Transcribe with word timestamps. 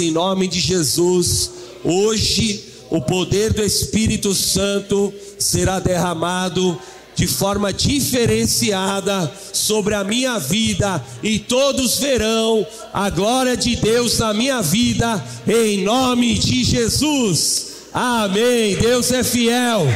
em 0.00 0.10
nome 0.10 0.46
de 0.46 0.60
Jesus, 0.60 1.50
hoje 1.84 2.64
o 2.90 3.00
poder 3.00 3.52
do 3.52 3.62
Espírito 3.62 4.34
Santo 4.34 5.12
será 5.38 5.78
derramado 5.78 6.78
de 7.14 7.26
forma 7.26 7.72
diferenciada 7.72 9.30
sobre 9.52 9.94
a 9.94 10.04
minha 10.04 10.38
vida 10.38 11.04
e 11.22 11.38
todos 11.38 11.98
verão 11.98 12.64
a 12.92 13.10
glória 13.10 13.56
de 13.56 13.74
Deus 13.74 14.18
na 14.18 14.32
minha 14.32 14.62
vida 14.62 15.22
em 15.46 15.82
nome 15.82 16.38
de 16.38 16.62
Jesus. 16.62 17.68
Amém. 17.92 18.76
Deus 18.76 19.10
é 19.10 19.24
fiel. 19.24 19.86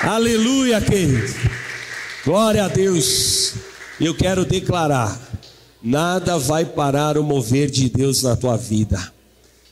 Aleluia, 0.00 0.80
querido. 0.80 1.34
Glória 2.24 2.64
a 2.64 2.68
Deus. 2.68 3.54
Eu 4.00 4.14
quero 4.14 4.44
declarar: 4.44 5.18
nada 5.82 6.38
vai 6.38 6.64
parar 6.64 7.16
o 7.16 7.22
mover 7.22 7.70
de 7.70 7.88
Deus 7.88 8.22
na 8.22 8.36
tua 8.36 8.56
vida, 8.56 9.11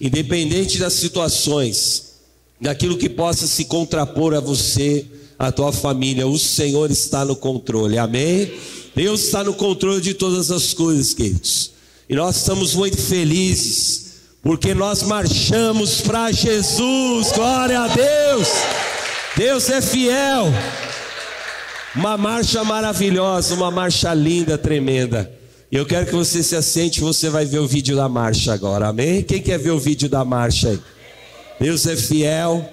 independente 0.01 0.79
das 0.79 0.95
situações, 0.95 2.15
daquilo 2.61 2.97
que 2.97 3.09
possa 3.09 3.47
se 3.47 3.67
contrapor 3.67 4.35
a 4.35 4.41
você 4.41 5.07
a 5.39 5.51
tua 5.51 5.73
família. 5.73 6.27
O 6.27 6.39
Senhor 6.39 6.91
está 6.91 7.25
no 7.25 7.35
controle, 7.35 7.99
amém? 7.99 8.53
Deus 8.95 9.25
está 9.25 9.43
no 9.43 9.55
controle 9.55 10.01
de 10.01 10.15
todas 10.15 10.51
as 10.51 10.75
coisas, 10.75 11.15
queridos. 11.15 11.73
E 12.09 12.15
nós 12.15 12.37
estamos 12.37 12.75
muito 12.75 13.01
felizes, 13.01 14.15
porque 14.43 14.75
nós 14.75 15.03
marchamos 15.03 16.01
para 16.01 16.33
Jesus, 16.33 17.33
glória 17.33 17.81
a 17.81 17.89
Deus. 17.89 18.49
Deus 19.37 19.71
é 19.71 19.81
fiel. 19.81 20.53
Uma 21.95 22.17
marcha 22.17 22.63
maravilhosa, 22.63 23.55
uma 23.55 23.71
marcha 23.71 24.13
linda, 24.13 24.59
tremenda. 24.59 25.40
Eu 25.71 25.87
quero 25.87 26.07
que 26.07 26.15
você 26.15 26.43
se 26.43 26.57
assente, 26.57 27.01
você 27.01 27.31
vai 27.31 27.45
ver 27.45 27.61
o 27.61 27.67
vídeo 27.67 27.95
da 27.95 28.09
marcha 28.09 28.53
agora, 28.53 28.89
amém? 28.89 29.23
Quem 29.23 29.41
quer 29.41 29.57
ver 29.57 29.71
o 29.71 29.79
vídeo 29.79 30.09
da 30.09 30.25
marcha 30.25 30.71
aí? 30.71 30.81
Deus 31.61 31.87
é 31.87 31.95
fiel 31.95 32.69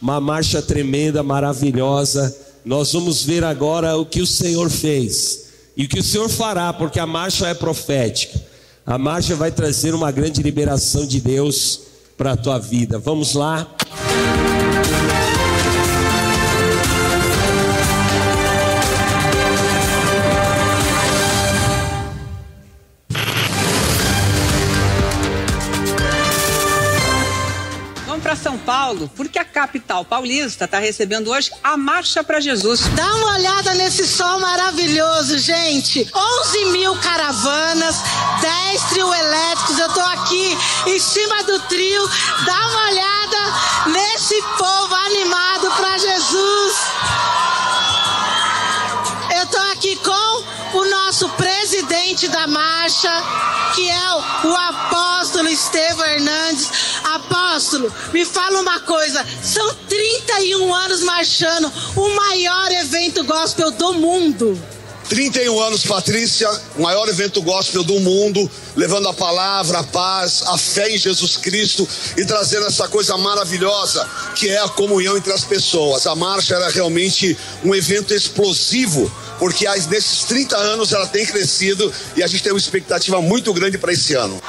uma 0.00 0.20
marcha 0.20 0.60
tremenda, 0.60 1.22
maravilhosa. 1.22 2.36
Nós 2.64 2.92
vamos 2.92 3.22
ver 3.22 3.42
agora 3.42 3.96
o 3.96 4.04
que 4.04 4.20
o 4.20 4.26
Senhor 4.26 4.68
fez 4.68 5.46
e 5.76 5.84
o 5.84 5.88
que 5.88 6.00
o 6.00 6.02
Senhor 6.02 6.28
fará, 6.28 6.72
porque 6.72 7.00
a 7.00 7.06
marcha 7.06 7.48
é 7.48 7.54
profética. 7.54 8.38
A 8.84 8.98
marcha 8.98 9.34
vai 9.34 9.50
trazer 9.50 9.94
uma 9.94 10.10
grande 10.10 10.42
liberação 10.42 11.06
de 11.06 11.20
Deus 11.20 11.80
para 12.16 12.32
a 12.32 12.36
tua 12.36 12.58
vida. 12.58 12.98
Vamos 12.98 13.34
lá. 13.34 13.66
Paulo, 28.86 29.10
porque 29.16 29.36
a 29.36 29.44
capital 29.44 30.04
paulista 30.04 30.64
está 30.64 30.78
recebendo 30.78 31.32
hoje 31.32 31.50
a 31.60 31.76
Marcha 31.76 32.22
para 32.22 32.38
Jesus. 32.38 32.82
Dá 32.94 33.16
uma 33.16 33.34
olhada 33.34 33.74
nesse 33.74 34.06
sol 34.06 34.38
maravilhoso, 34.38 35.38
gente. 35.38 36.08
11 36.14 36.64
mil 36.66 36.94
caravanas, 36.98 37.96
10 38.40 38.82
trio 38.90 39.12
elétricos. 39.12 39.78
Eu 39.80 39.88
estou 39.88 40.04
aqui 40.04 40.56
em 40.86 41.00
cima 41.00 41.42
do 41.42 41.58
trio. 41.62 42.08
Dá 42.44 42.68
uma 42.68 42.86
olhada 42.90 43.88
nesse 43.88 44.40
povo 44.56 44.94
animado 44.94 45.68
para 45.76 45.98
Jesus. 45.98 46.74
Eu 49.36 49.42
estou 49.42 49.62
aqui 49.72 49.96
com 49.96 50.78
o 50.78 50.84
nosso 50.84 51.28
presidente 51.30 52.28
da 52.28 52.46
marcha, 52.46 53.10
que 53.74 53.90
é 53.90 54.14
o 54.44 54.54
apóstolo 54.54 55.48
Estevão 55.48 56.06
Hernandes 56.06 56.70
apóstolo, 57.56 57.92
me 58.12 58.24
fala 58.24 58.60
uma 58.60 58.80
coisa: 58.80 59.24
são 59.42 59.74
31 59.88 60.74
anos 60.74 61.02
marchando, 61.02 61.72
o 61.96 62.08
maior 62.14 62.70
evento 62.72 63.24
gospel 63.24 63.70
do 63.70 63.94
mundo. 63.94 64.58
31 65.08 65.60
anos, 65.60 65.86
Patrícia, 65.86 66.50
o 66.76 66.82
maior 66.82 67.08
evento 67.08 67.40
gospel 67.40 67.84
do 67.84 68.00
mundo, 68.00 68.50
levando 68.74 69.08
a 69.08 69.14
palavra, 69.14 69.78
a 69.78 69.84
paz, 69.84 70.42
a 70.46 70.58
fé 70.58 70.90
em 70.90 70.98
Jesus 70.98 71.36
Cristo 71.36 71.88
e 72.16 72.24
trazendo 72.24 72.66
essa 72.66 72.88
coisa 72.88 73.16
maravilhosa 73.16 74.04
que 74.34 74.48
é 74.48 74.58
a 74.58 74.68
comunhão 74.68 75.16
entre 75.16 75.32
as 75.32 75.44
pessoas. 75.44 76.08
A 76.08 76.16
marcha 76.16 76.56
era 76.56 76.68
realmente 76.70 77.38
um 77.64 77.72
evento 77.72 78.12
explosivo, 78.12 79.08
porque 79.38 79.64
nesses 79.88 80.24
30 80.24 80.56
anos 80.56 80.92
ela 80.92 81.06
tem 81.06 81.24
crescido 81.24 81.92
e 82.16 82.22
a 82.24 82.26
gente 82.26 82.42
tem 82.42 82.52
uma 82.52 82.58
expectativa 82.58 83.22
muito 83.22 83.54
grande 83.54 83.78
para 83.78 83.92
esse 83.92 84.14
ano. 84.14 84.42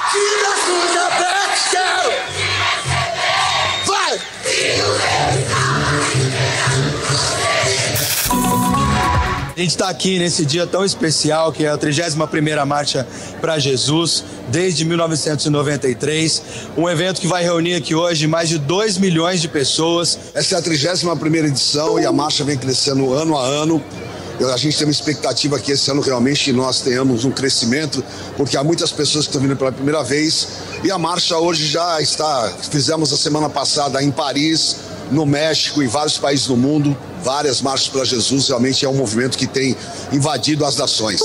A 9.58 9.60
gente 9.60 9.70
está 9.70 9.88
aqui 9.88 10.20
nesse 10.20 10.46
dia 10.46 10.68
tão 10.68 10.84
especial 10.84 11.50
que 11.50 11.64
é 11.64 11.68
a 11.68 11.76
31ª 11.76 12.64
Marcha 12.64 13.04
para 13.40 13.58
Jesus, 13.58 14.22
desde 14.48 14.84
1993. 14.84 16.42
Um 16.76 16.88
evento 16.88 17.20
que 17.20 17.26
vai 17.26 17.42
reunir 17.42 17.74
aqui 17.74 17.92
hoje 17.92 18.28
mais 18.28 18.48
de 18.48 18.56
2 18.56 18.98
milhões 18.98 19.40
de 19.40 19.48
pessoas. 19.48 20.16
Essa 20.32 20.54
é 20.54 20.58
a 20.60 20.62
31ª 20.62 21.46
edição 21.48 21.98
e 21.98 22.06
a 22.06 22.12
marcha 22.12 22.44
vem 22.44 22.56
crescendo 22.56 23.12
ano 23.12 23.36
a 23.36 23.44
ano. 23.44 23.82
A 24.40 24.56
gente 24.56 24.78
tem 24.78 24.86
uma 24.86 24.92
expectativa 24.92 25.58
que 25.58 25.72
esse 25.72 25.90
ano 25.90 26.02
realmente 26.02 26.52
nós 26.52 26.80
tenhamos 26.80 27.24
um 27.24 27.32
crescimento, 27.32 28.04
porque 28.36 28.56
há 28.56 28.62
muitas 28.62 28.92
pessoas 28.92 29.24
que 29.24 29.30
estão 29.30 29.42
vindo 29.42 29.56
pela 29.56 29.72
primeira 29.72 30.04
vez. 30.04 30.46
E 30.82 30.92
a 30.92 30.98
marcha 30.98 31.36
hoje 31.36 31.66
já 31.66 32.00
está, 32.00 32.52
fizemos 32.70 33.12
a 33.12 33.16
semana 33.16 33.50
passada 33.50 34.00
em 34.00 34.12
Paris, 34.12 34.76
no 35.10 35.26
México, 35.26 35.82
em 35.82 35.88
vários 35.88 36.18
países 36.18 36.46
do 36.46 36.56
mundo, 36.56 36.96
várias 37.22 37.60
marchas 37.60 37.88
para 37.88 38.04
Jesus. 38.04 38.46
Realmente 38.48 38.84
é 38.84 38.88
um 38.88 38.94
movimento 38.94 39.36
que 39.36 39.46
tem 39.46 39.76
invadido 40.12 40.64
as 40.64 40.76
nações. 40.76 41.20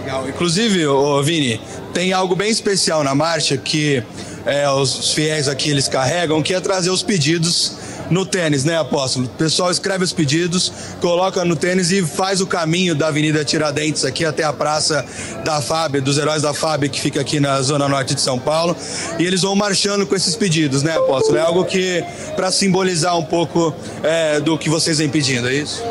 Legal. 0.00 0.28
Inclusive, 0.28 0.84
ô 0.86 1.22
Vini, 1.22 1.60
tem 1.94 2.12
algo 2.12 2.34
bem 2.34 2.50
especial 2.50 3.04
na 3.04 3.14
marcha 3.14 3.56
que 3.56 4.02
é, 4.44 4.68
os 4.68 5.12
fiéis 5.12 5.46
aqui 5.46 5.70
eles 5.70 5.86
carregam, 5.86 6.42
que 6.42 6.52
é 6.52 6.60
trazer 6.60 6.90
os 6.90 7.02
pedidos 7.02 7.77
no 8.10 8.24
tênis, 8.24 8.64
né, 8.64 8.78
apóstolo? 8.78 9.26
O 9.26 9.28
pessoal 9.30 9.70
escreve 9.70 10.04
os 10.04 10.12
pedidos, 10.12 10.72
coloca 11.00 11.44
no 11.44 11.56
tênis 11.56 11.90
e 11.90 12.02
faz 12.04 12.40
o 12.40 12.46
caminho 12.46 12.94
da 12.94 13.08
Avenida 13.08 13.44
Tiradentes 13.44 14.04
aqui 14.04 14.24
até 14.24 14.44
a 14.44 14.52
Praça 14.52 15.04
da 15.44 15.60
FAB, 15.60 16.00
dos 16.00 16.18
Heróis 16.18 16.42
da 16.42 16.54
FAB, 16.54 16.88
que 16.88 17.00
fica 17.00 17.20
aqui 17.20 17.40
na 17.40 17.60
Zona 17.62 17.88
Norte 17.88 18.14
de 18.14 18.20
São 18.20 18.38
Paulo. 18.38 18.76
E 19.18 19.24
eles 19.24 19.42
vão 19.42 19.54
marchando 19.54 20.06
com 20.06 20.14
esses 20.14 20.34
pedidos, 20.36 20.82
né, 20.82 20.96
apóstolo? 20.96 21.38
É 21.38 21.42
algo 21.42 21.64
que, 21.64 22.04
para 22.36 22.50
simbolizar 22.50 23.16
um 23.18 23.24
pouco 23.24 23.74
é, 24.02 24.40
do 24.40 24.56
que 24.56 24.68
vocês 24.68 24.98
vêm 24.98 25.08
pedindo, 25.08 25.48
é 25.48 25.54
isso? 25.54 25.82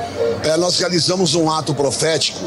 É, 0.44 0.58
nós 0.58 0.78
realizamos 0.80 1.36
um 1.36 1.50
ato 1.52 1.74
profético. 1.74 2.40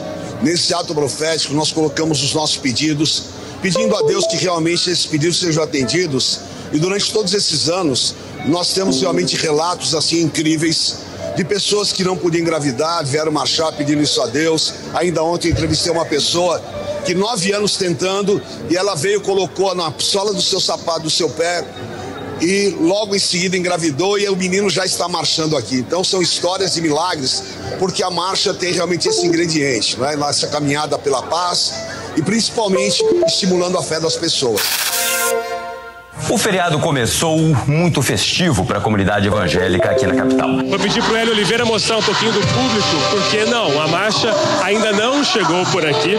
Nesse 0.43 0.73
ato 0.73 0.95
profético, 0.95 1.53
nós 1.55 1.71
colocamos 1.71 2.23
os 2.23 2.33
nossos 2.33 2.57
pedidos, 2.57 3.25
pedindo 3.61 3.95
a 3.95 4.03
Deus 4.03 4.27
que 4.27 4.37
realmente 4.37 4.91
esses 4.91 5.07
pedidos 5.07 5.39
sejam 5.39 5.63
atendidos. 5.63 6.41
E 6.73 6.79
durante 6.79 7.13
todos 7.13 7.35
esses 7.35 7.69
anos, 7.69 8.15
nós 8.47 8.73
temos 8.73 9.01
realmente 9.01 9.37
relatos 9.37 9.95
assim 9.95 10.23
incríveis 10.23 10.97
de 11.37 11.45
pessoas 11.45 11.93
que 11.93 12.05
não 12.05 12.17
podiam 12.17 12.43
engravidar, 12.43 13.05
vieram 13.05 13.33
marchar 13.33 13.73
pedindo 13.73 14.03
isso 14.03 14.21
a 14.21 14.27
Deus. 14.27 14.75
Ainda 14.95 15.23
ontem 15.23 15.51
entrevistei 15.51 15.93
uma 15.93 16.05
pessoa 16.05 16.63
que 17.05 17.15
nove 17.15 17.53
anos 17.53 17.77
tentando 17.77 18.43
e 18.69 18.77
ela 18.77 18.95
veio 18.95 19.21
colocou 19.21 19.75
na 19.75 19.93
sola 19.99 20.33
do 20.33 20.43
seu 20.43 20.61
sapato 20.61 21.03
do 21.03 21.11
seu 21.11 21.31
pé 21.31 21.65
e 22.41 22.75
logo 22.81 23.15
em 23.15 23.19
seguida 23.19 23.57
engravidou 23.57 24.19
e 24.19 24.29
o 24.29 24.37
menino 24.37 24.69
já 24.71 24.85
está 24.85 25.09
marchando 25.09 25.57
aqui. 25.57 25.77
Então 25.77 26.03
são 26.03 26.23
histórias 26.23 26.75
de 26.75 26.81
milagres, 26.81 27.43
porque 27.79 28.03
a 28.03 28.11
marcha 28.11 28.55
tem 28.55 28.73
realmente 28.73 29.09
esse 29.09 29.27
ingrediente, 29.27 29.99
né? 29.99 30.17
essa 30.29 30.47
caminhada 30.47 30.99
pela 30.99 31.23
paz 31.23 31.73
e 32.17 32.23
principalmente 32.23 33.03
estimulando 33.27 33.79
a 33.79 33.83
fé 33.83 34.01
das 34.01 34.17
pessoas. 34.17 34.63
O 36.29 36.39
feriado 36.39 36.79
começou 36.79 37.39
muito 37.67 38.03
festivo 38.03 38.65
para 38.65 38.79
a 38.79 38.81
comunidade 38.81 39.27
evangélica 39.27 39.91
aqui 39.91 40.07
na 40.07 40.15
capital. 40.15 40.49
Vou 40.69 40.79
pedir 40.79 41.03
para 41.03 41.13
o 41.13 41.17
Hélio 41.17 41.33
Oliveira 41.33 41.65
mostrar 41.65 41.99
um 41.99 42.03
pouquinho 42.03 42.33
do 42.33 42.41
público, 42.41 42.97
porque 43.11 43.45
não, 43.47 43.81
a 43.81 43.89
marcha 43.89 44.33
ainda 44.63 44.93
não 44.93 45.25
chegou 45.25 45.65
por 45.67 45.85
aqui, 45.85 46.17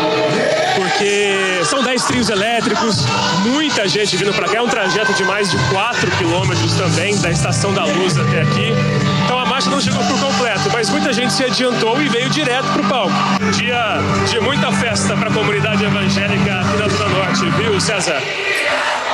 porque 0.75 1.63
são 1.65 1.83
10 1.83 2.03
trios 2.03 2.29
elétricos, 2.29 3.05
muita 3.45 3.87
gente 3.87 4.17
vindo 4.17 4.33
para 4.33 4.47
cá, 4.47 4.57
é 4.57 4.61
um 4.61 4.67
trajeto 4.67 5.13
de 5.13 5.23
mais 5.23 5.49
de 5.49 5.57
4 5.69 6.11
quilômetros 6.17 6.73
também, 6.73 7.17
da 7.19 7.29
Estação 7.29 7.73
da 7.73 7.85
Luz 7.85 8.17
até 8.17 8.41
aqui. 8.41 8.73
Então 9.25 9.39
a 9.39 9.45
marcha 9.45 9.69
não 9.69 9.79
chegou 9.79 10.03
por 10.03 10.19
completo, 10.19 10.69
mas 10.73 10.89
muita 10.89 11.13
gente 11.13 11.31
se 11.31 11.43
adiantou 11.43 12.01
e 12.01 12.09
veio 12.09 12.29
direto 12.29 12.65
para 12.73 12.81
o 12.81 12.89
palco. 12.89 13.13
Dia 13.53 13.97
de 14.29 14.39
muita 14.39 14.71
festa 14.71 15.15
para 15.15 15.29
a 15.29 15.33
comunidade 15.33 15.83
evangélica 15.83 16.59
aqui 16.61 16.77
na 16.77 16.87
Zona 16.89 17.09
Norte, 17.09 17.49
viu, 17.51 17.79
César? 17.79 18.21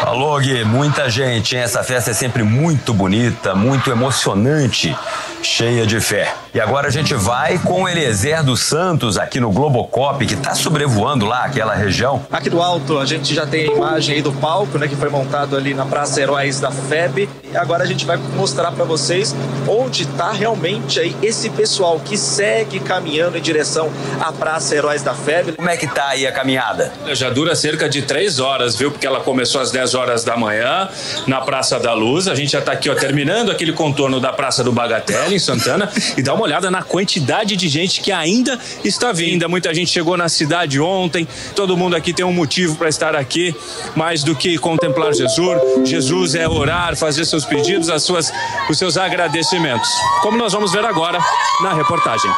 Alô, 0.04 0.40
Gui, 0.40 0.64
muita 0.78 1.10
gente? 1.10 1.58
Essa 1.58 1.84
festa 1.84 2.12
é 2.12 2.14
sempre 2.14 2.44
muito 2.44 2.94
bonita, 2.94 3.56
muito 3.56 3.90
emocionante. 3.90 4.96
Cheia 5.42 5.86
de 5.86 6.00
fé. 6.00 6.34
E 6.54 6.60
agora 6.60 6.88
a 6.88 6.92
gente 6.92 7.14
vai 7.14 7.58
com 7.60 7.84
o 7.84 7.90
Eliezer 7.90 8.44
dos 8.44 8.62
Santos 8.62 9.18
aqui 9.18 9.40
no 9.40 9.52
Globocop, 9.52 10.26
que 10.26 10.34
está 10.34 10.56
sobrevoando 10.56 11.26
lá 11.26 11.46
aquela 11.46 11.76
região. 11.76 12.26
Aqui 12.32 12.50
do 12.50 12.62
alto 12.62 12.98
a 12.98 13.06
gente 13.06 13.34
já 13.34 13.46
tem 13.46 13.70
a 13.70 13.74
imagem 13.74 14.16
aí 14.16 14.22
do 14.22 14.32
palco, 14.34 14.78
né, 14.78 14.88
que 14.88 14.96
foi 14.96 15.10
montado 15.10 15.56
ali 15.56 15.74
na 15.74 15.86
Praça 15.86 16.22
Heróis 16.22 16.60
da 16.60 16.72
FEB. 16.72 17.30
E 17.52 17.58
agora 17.58 17.84
a 17.84 17.88
gente 17.88 18.06
vai 18.06 18.18
mostrar 18.36 18.72
para 18.72 18.86
vocês 18.86 19.36
onde 19.68 20.04
está 20.04 20.32
realmente 20.32 21.00
aí 21.00 21.16
esse 21.22 21.50
pessoal 21.50 22.00
que 22.00 22.18
segue 22.18 22.80
caminhando 22.80 23.38
em 23.38 23.42
direção 23.42 23.92
à 24.20 24.32
Praça 24.32 24.76
Heróis 24.76 25.02
da 25.02 25.14
FEB. 25.14 25.54
Como 25.54 25.70
é 25.70 25.78
que 25.78 25.88
tá 25.88 26.08
aí 26.10 26.26
a 26.26 26.32
caminhada? 26.32 26.92
Já 27.14 27.30
dura 27.30 27.56
cerca 27.56 27.88
de 27.88 28.02
três 28.02 28.40
horas, 28.40 28.76
viu? 28.76 28.92
Porque 28.92 29.06
ela 29.06 29.20
começou 29.20 29.62
às 29.62 29.72
10 29.72 29.96
horas 29.96 30.24
da 30.24 30.36
manhã 30.36 30.90
na 31.26 31.42
Praça 31.42 31.80
da 31.80 31.94
Luz. 31.94 32.28
A 32.28 32.36
gente 32.36 32.52
já 32.52 32.60
está 32.60 32.72
aqui, 32.72 32.90
ó, 32.90 32.96
terminando 32.96 33.52
aquele 33.52 33.74
contorno 33.74 34.20
da 34.20 34.34
Praça 34.34 34.64
do 34.64 34.72
Bagatelle, 34.72 35.37
em 35.38 35.40
Santana, 35.40 35.90
e 36.18 36.22
dá 36.22 36.34
uma 36.34 36.44
olhada 36.44 36.70
na 36.70 36.82
quantidade 36.82 37.56
de 37.56 37.70
gente 37.70 38.02
que 38.02 38.12
ainda 38.12 38.60
está 38.84 39.12
vindo. 39.12 39.48
Muita 39.48 39.74
gente 39.74 39.92
chegou 39.92 40.18
na 40.18 40.28
cidade 40.28 40.80
ontem, 40.80 41.28
todo 41.56 41.78
mundo 41.78 41.96
aqui 41.96 42.14
tem 42.14 42.26
um 42.26 42.34
motivo 42.34 42.76
para 42.76 42.90
estar 42.90 43.16
aqui, 43.16 43.56
mais 43.96 44.24
do 44.24 44.36
que 44.36 44.58
contemplar 44.58 45.14
Jesus. 45.14 45.38
Jesus 45.86 46.36
é 46.36 46.48
orar, 46.48 46.96
fazer 46.96 47.26
seus 47.26 47.46
pedidos, 47.46 47.90
as 47.90 48.04
suas, 48.04 48.34
os 48.70 48.78
seus 48.78 48.98
agradecimentos. 48.98 49.90
Como 50.22 50.38
nós 50.38 50.54
vamos 50.54 50.72
ver 50.72 50.84
agora 50.84 51.20
na 51.62 51.74
reportagem 51.74 52.32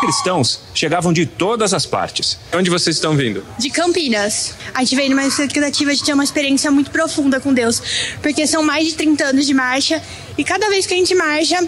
cristãos 0.00 0.60
chegavam 0.74 1.12
de 1.12 1.26
todas 1.26 1.74
as 1.74 1.84
partes. 1.84 2.38
Onde 2.54 2.70
vocês 2.70 2.96
estão 2.96 3.14
vindo? 3.16 3.44
De 3.58 3.68
Campinas. 3.70 4.54
A 4.74 4.80
gente 4.80 4.96
veio 4.96 5.10
numa 5.10 5.26
expectativa 5.26 5.94
de 5.94 6.02
ter 6.02 6.14
uma 6.14 6.24
experiência 6.24 6.70
muito 6.70 6.90
profunda 6.90 7.38
com 7.38 7.52
Deus, 7.52 8.16
porque 8.22 8.46
são 8.46 8.62
mais 8.62 8.86
de 8.88 8.94
30 8.94 9.24
anos 9.24 9.46
de 9.46 9.52
marcha 9.52 10.02
e 10.38 10.42
cada 10.42 10.68
vez 10.70 10.86
que 10.86 10.94
a 10.94 10.96
gente 10.96 11.14
marcha, 11.14 11.62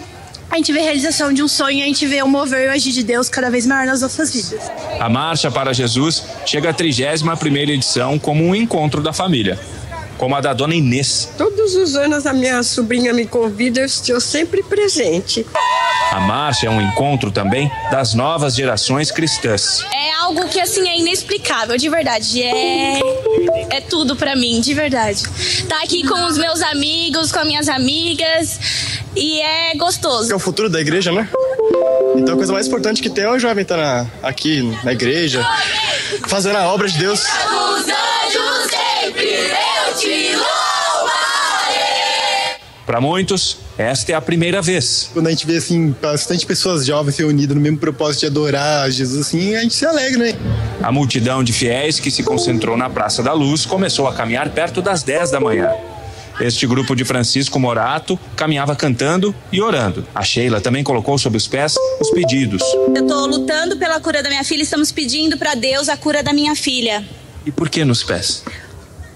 a 0.49 0.57
gente 0.57 0.71
vê 0.71 0.79
a 0.79 0.83
realização 0.83 1.33
de 1.33 1.41
um 1.41 1.47
sonho, 1.47 1.83
a 1.83 1.87
gente 1.87 2.05
vê 2.05 2.21
o 2.21 2.27
mover 2.27 2.65
e 2.65 2.67
o 2.69 2.71
agir 2.71 2.91
de 2.91 3.03
Deus 3.03 3.29
cada 3.29 3.49
vez 3.49 3.65
maior 3.65 3.85
nas 3.85 4.01
nossas 4.01 4.33
vidas. 4.33 4.71
A 4.99 5.09
Marcha 5.09 5.49
para 5.49 5.73
Jesus 5.73 6.23
chega 6.45 6.69
à 6.69 6.73
31 6.73 7.35
primeira 7.37 7.71
edição 7.71 8.19
como 8.19 8.43
um 8.43 8.55
encontro 8.55 9.01
da 9.01 9.11
família 9.11 9.59
como 10.17 10.35
a 10.35 10.41
da 10.41 10.53
dona 10.53 10.73
Inês. 10.73 11.29
Todos 11.37 11.75
os 11.75 11.95
anos 11.97 12.25
a 12.25 12.31
minha 12.31 12.63
sobrinha 12.63 13.11
me 13.11 13.27
convida, 13.27 13.81
eu 13.81 13.85
estou 13.85 14.21
sempre 14.21 14.63
presente. 14.63 15.45
A 16.11 16.19
marcha 16.21 16.67
é 16.67 16.69
um 16.69 16.81
encontro 16.81 17.29
também 17.29 17.69
das 17.91 18.13
novas 18.13 18.55
gerações 18.55 19.11
cristãs. 19.11 19.83
É 19.91 20.13
algo 20.21 20.47
que 20.47 20.61
assim 20.61 20.87
é 20.87 20.97
inexplicável, 20.97 21.77
de 21.77 21.89
verdade. 21.89 22.41
É 22.41 22.99
é 23.69 23.81
tudo 23.81 24.15
para 24.15 24.35
mim, 24.35 24.61
de 24.61 24.73
verdade. 24.73 25.23
Tá 25.67 25.77
aqui 25.83 26.07
com 26.07 26.27
os 26.27 26.37
meus 26.37 26.61
amigos, 26.61 27.31
com 27.31 27.39
as 27.39 27.47
minhas 27.47 27.67
amigas 27.67 28.59
e 29.15 29.41
é 29.41 29.75
gostoso. 29.75 30.31
É 30.31 30.35
o 30.35 30.39
futuro 30.39 30.69
da 30.69 30.79
igreja, 30.79 31.11
né? 31.11 31.27
Então 32.15 32.35
a 32.35 32.37
coisa 32.37 32.53
mais 32.53 32.67
importante 32.67 33.01
que 33.01 33.09
tem 33.09 33.23
é 33.23 33.29
o 33.29 33.39
jovem 33.39 33.63
estar 33.63 33.77
tá 33.77 34.07
aqui 34.21 34.61
na 34.83 34.93
igreja, 34.93 35.45
fazendo 36.27 36.57
a 36.57 36.67
obra 36.71 36.87
de 36.87 36.97
Deus. 36.97 37.21
Os 37.21 37.81
anjos 37.81 38.71
sempre 38.71 39.29
eu 39.29 39.97
te 39.97 40.43
para 42.85 42.99
muitos, 42.99 43.57
esta 43.77 44.11
é 44.11 44.15
a 44.15 44.21
primeira 44.21 44.61
vez. 44.61 45.09
Quando 45.13 45.27
a 45.27 45.29
gente 45.29 45.47
vê 45.47 45.55
assim 45.55 45.95
bastante 46.01 46.45
pessoas 46.45 46.85
jovens 46.85 47.17
reunidas 47.17 47.55
no 47.55 47.61
mesmo 47.61 47.77
propósito 47.77 48.21
de 48.21 48.25
adorar 48.27 48.91
Jesus, 48.91 49.27
assim, 49.27 49.55
a 49.55 49.61
gente 49.61 49.73
se 49.73 49.85
alegra, 49.85 50.25
né? 50.25 50.35
A 50.81 50.91
multidão 50.91 51.43
de 51.43 51.53
fiéis 51.53 51.97
que 51.97 52.11
se 52.11 52.23
concentrou 52.23 52.75
na 52.75 52.89
Praça 52.89 53.23
da 53.23 53.31
Luz 53.31 53.65
começou 53.65 54.05
a 54.05 54.13
caminhar 54.13 54.49
perto 54.49 54.81
das 54.81 55.01
10 55.01 55.31
da 55.31 55.39
manhã. 55.39 55.71
Este 56.43 56.67
grupo 56.67 56.93
de 56.93 57.05
Francisco 57.05 57.57
Morato 57.57 58.19
caminhava 58.35 58.75
cantando 58.75 59.33
e 59.49 59.61
orando. 59.61 60.05
A 60.13 60.23
Sheila 60.23 60.59
também 60.59 60.83
colocou 60.83 61.17
sob 61.17 61.37
os 61.37 61.47
pés 61.47 61.75
os 62.01 62.11
pedidos. 62.11 62.61
Eu 62.93 63.01
estou 63.01 63.25
lutando 63.27 63.77
pela 63.77 63.97
cura 64.01 64.21
da 64.21 64.27
minha 64.27 64.43
filha, 64.43 64.61
estamos 64.61 64.91
pedindo 64.91 65.37
para 65.37 65.55
Deus 65.55 65.87
a 65.87 65.95
cura 65.95 66.21
da 66.21 66.33
minha 66.33 66.53
filha. 66.53 67.01
E 67.45 67.51
por 67.51 67.69
que 67.69 67.85
nos 67.85 68.03
pés? 68.03 68.43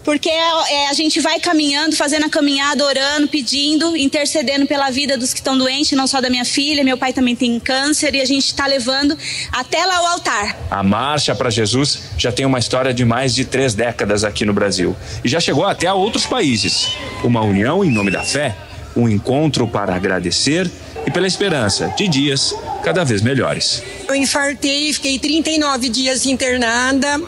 Porque 0.07 0.29
é, 0.29 0.87
a 0.87 0.93
gente 0.93 1.19
vai 1.19 1.37
caminhando, 1.37 1.93
fazendo 1.93 2.27
a 2.27 2.29
caminhada, 2.29 2.81
orando, 2.85 3.27
pedindo, 3.27 3.93
intercedendo 3.97 4.65
pela 4.65 4.89
vida 4.89 5.17
dos 5.17 5.33
que 5.33 5.39
estão 5.41 5.57
doentes, 5.57 5.97
não 5.97 6.07
só 6.07 6.21
da 6.21 6.29
minha 6.29 6.45
filha, 6.45 6.81
meu 6.81 6.97
pai 6.97 7.11
também 7.11 7.35
tem 7.35 7.59
câncer 7.59 8.15
e 8.15 8.21
a 8.21 8.25
gente 8.25 8.45
está 8.45 8.65
levando 8.67 9.17
até 9.51 9.85
lá 9.85 10.01
o 10.01 10.05
altar. 10.05 10.55
A 10.71 10.81
Marcha 10.81 11.35
para 11.35 11.49
Jesus 11.49 12.03
já 12.17 12.31
tem 12.31 12.45
uma 12.45 12.57
história 12.57 12.93
de 12.93 13.03
mais 13.03 13.35
de 13.35 13.43
três 13.43 13.73
décadas 13.73 14.23
aqui 14.23 14.45
no 14.45 14.53
Brasil 14.53 14.95
e 15.25 15.27
já 15.27 15.41
chegou 15.41 15.65
até 15.65 15.87
a 15.87 15.93
outros 15.93 16.25
países. 16.25 16.87
Uma 17.21 17.41
união 17.41 17.83
em 17.83 17.91
nome 17.91 18.09
da 18.09 18.23
fé, 18.23 18.55
um 18.95 19.09
encontro 19.09 19.67
para 19.67 19.93
agradecer 19.93 20.71
e 21.05 21.11
pela 21.11 21.27
esperança 21.27 21.93
de 21.97 22.07
dias 22.07 22.55
cada 22.81 23.03
vez 23.03 23.21
melhores. 23.21 23.83
Eu 24.07 24.15
infartei, 24.15 24.93
fiquei 24.93 25.19
39 25.19 25.89
dias 25.89 26.25
internada 26.25 27.21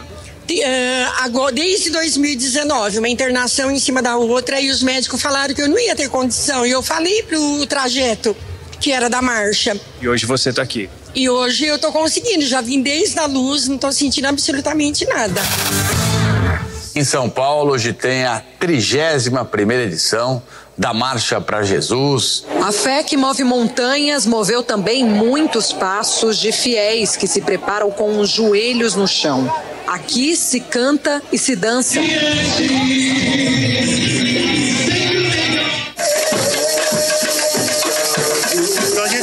uh, 0.55 1.51
desde 1.53 1.89
2019, 1.89 2.99
uma 2.99 3.09
internação 3.09 3.71
em 3.71 3.79
cima 3.79 4.01
da 4.01 4.17
outra, 4.17 4.59
e 4.59 4.69
os 4.69 4.81
médicos 4.81 5.21
falaram 5.21 5.53
que 5.53 5.61
eu 5.61 5.67
não 5.67 5.79
ia 5.79 5.95
ter 5.95 6.09
condição. 6.09 6.65
E 6.65 6.71
eu 6.71 6.81
falei 6.81 7.23
pro 7.23 7.65
trajeto 7.67 8.35
que 8.79 8.91
era 8.91 9.09
da 9.09 9.21
marcha. 9.21 9.79
E 10.01 10.07
hoje 10.07 10.25
você 10.25 10.49
está 10.49 10.61
aqui. 10.61 10.89
E 11.13 11.29
hoje 11.29 11.65
eu 11.65 11.75
estou 11.75 11.91
conseguindo, 11.91 12.45
já 12.45 12.61
vim 12.61 12.81
desde 12.81 13.19
a 13.19 13.25
luz, 13.25 13.67
não 13.67 13.75
estou 13.75 13.91
sentindo 13.91 14.25
absolutamente 14.25 15.05
nada. 15.05 15.41
Em 16.95 17.03
São 17.03 17.29
Paulo, 17.29 17.73
hoje 17.73 17.93
tem 17.93 18.25
a 18.25 18.41
31 18.59 19.45
primeira 19.45 19.83
edição 19.83 20.41
da 20.77 20.93
Marcha 20.93 21.41
para 21.41 21.61
Jesus. 21.61 22.45
A 22.65 22.71
fé 22.71 23.03
que 23.03 23.17
move 23.17 23.43
montanhas 23.43 24.25
moveu 24.25 24.63
também 24.63 25.03
muitos 25.03 25.73
passos 25.73 26.37
de 26.37 26.51
fiéis 26.51 27.17
que 27.17 27.27
se 27.27 27.41
preparam 27.41 27.91
com 27.91 28.17
os 28.19 28.29
joelhos 28.29 28.95
no 28.95 29.07
chão. 29.07 29.51
Aqui 29.89 30.35
se 30.35 30.59
canta 30.59 31.19
e 31.31 31.37
se 31.39 31.55
dança. 31.55 31.99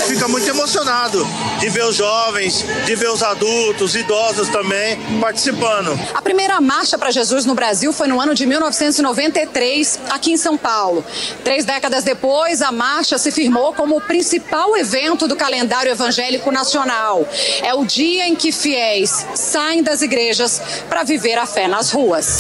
fica 0.08 0.26
muito 0.28 0.48
emocionado 0.48 1.24
de 1.66 1.70
ver 1.70 1.84
os 1.84 1.96
jovens, 1.96 2.64
de 2.84 2.94
ver 2.94 3.08
os 3.10 3.24
adultos, 3.24 3.96
idosos 3.96 4.48
também 4.50 4.96
participando. 5.20 5.98
A 6.14 6.22
primeira 6.22 6.60
marcha 6.60 6.96
para 6.96 7.10
Jesus 7.10 7.44
no 7.44 7.56
Brasil 7.56 7.92
foi 7.92 8.06
no 8.06 8.20
ano 8.20 8.36
de 8.36 8.46
1993, 8.46 9.98
aqui 10.10 10.30
em 10.30 10.36
São 10.36 10.56
Paulo. 10.56 11.04
Três 11.42 11.64
décadas 11.64 12.04
depois, 12.04 12.62
a 12.62 12.70
marcha 12.70 13.18
se 13.18 13.32
firmou 13.32 13.72
como 13.72 13.96
o 13.96 14.00
principal 14.00 14.76
evento 14.76 15.26
do 15.26 15.34
calendário 15.34 15.90
evangélico 15.90 16.52
nacional. 16.52 17.26
É 17.60 17.74
o 17.74 17.84
dia 17.84 18.28
em 18.28 18.36
que 18.36 18.52
fiéis 18.52 19.26
saem 19.34 19.82
das 19.82 20.02
igrejas 20.02 20.62
para 20.88 21.02
viver 21.02 21.36
a 21.36 21.46
fé 21.46 21.66
nas 21.66 21.90
ruas. 21.90 22.38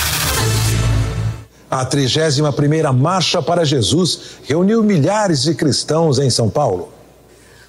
A 1.68 1.84
31ª 1.84 2.96
Marcha 2.96 3.42
para 3.42 3.64
Jesus 3.64 4.20
reuniu 4.44 4.84
milhares 4.84 5.42
de 5.42 5.52
cristãos 5.52 6.20
em 6.20 6.30
São 6.30 6.48
Paulo 6.48 6.94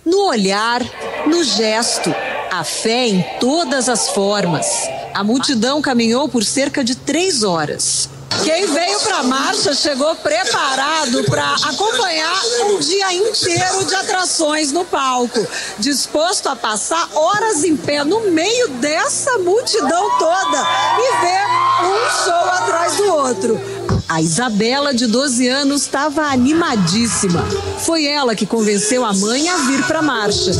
no 0.08 0.30
olhar, 0.30 0.82
no 1.26 1.44
gesto, 1.44 2.14
a 2.52 2.64
fé 2.64 3.08
em 3.08 3.26
todas 3.40 3.90
as 3.90 4.10
formas. 4.10 4.66
A 5.14 5.24
multidão 5.24 5.82
caminhou 5.82 6.30
por 6.30 6.44
cerca 6.44 6.84
de 6.84 6.96
três 6.96 7.44
horas. 7.44 8.10
Quem 8.44 8.68
veio 8.68 9.00
para 9.00 9.18
a 9.18 9.24
marcha 9.24 9.74
chegou 9.74 10.16
preparado 10.16 11.24
para 11.24 11.56
acompanhar 11.64 12.40
um 12.66 12.80
dia 12.80 13.14
inteiro 13.14 13.86
de 13.86 13.96
atrações 13.96 14.72
no 14.72 14.86
palco, 14.86 15.46
disposto 15.80 16.48
a 16.48 16.56
passar 16.56 17.10
horas 17.16 17.64
em 17.64 17.76
pé 17.76 18.04
no 18.04 18.32
meio 18.32 18.70
dessa 18.70 19.40
multidão 19.40 20.18
toda 20.20 20.68
e 21.00 21.22
ver 21.22 21.88
um 21.88 22.24
show 22.24 22.50
atrás 22.52 22.96
do 22.96 23.14
outro. 23.14 23.78
A 24.08 24.22
Isabela, 24.22 24.94
de 24.94 25.06
12 25.06 25.48
anos, 25.50 25.82
estava 25.82 26.22
animadíssima. 26.22 27.44
Foi 27.80 28.06
ela 28.06 28.36
que 28.36 28.46
convenceu 28.46 29.04
a 29.04 29.14
mãe 29.14 29.50
a 29.50 29.58
vir 29.58 29.86
para 29.86 30.00
a 30.00 30.02
marcha. 30.02 30.52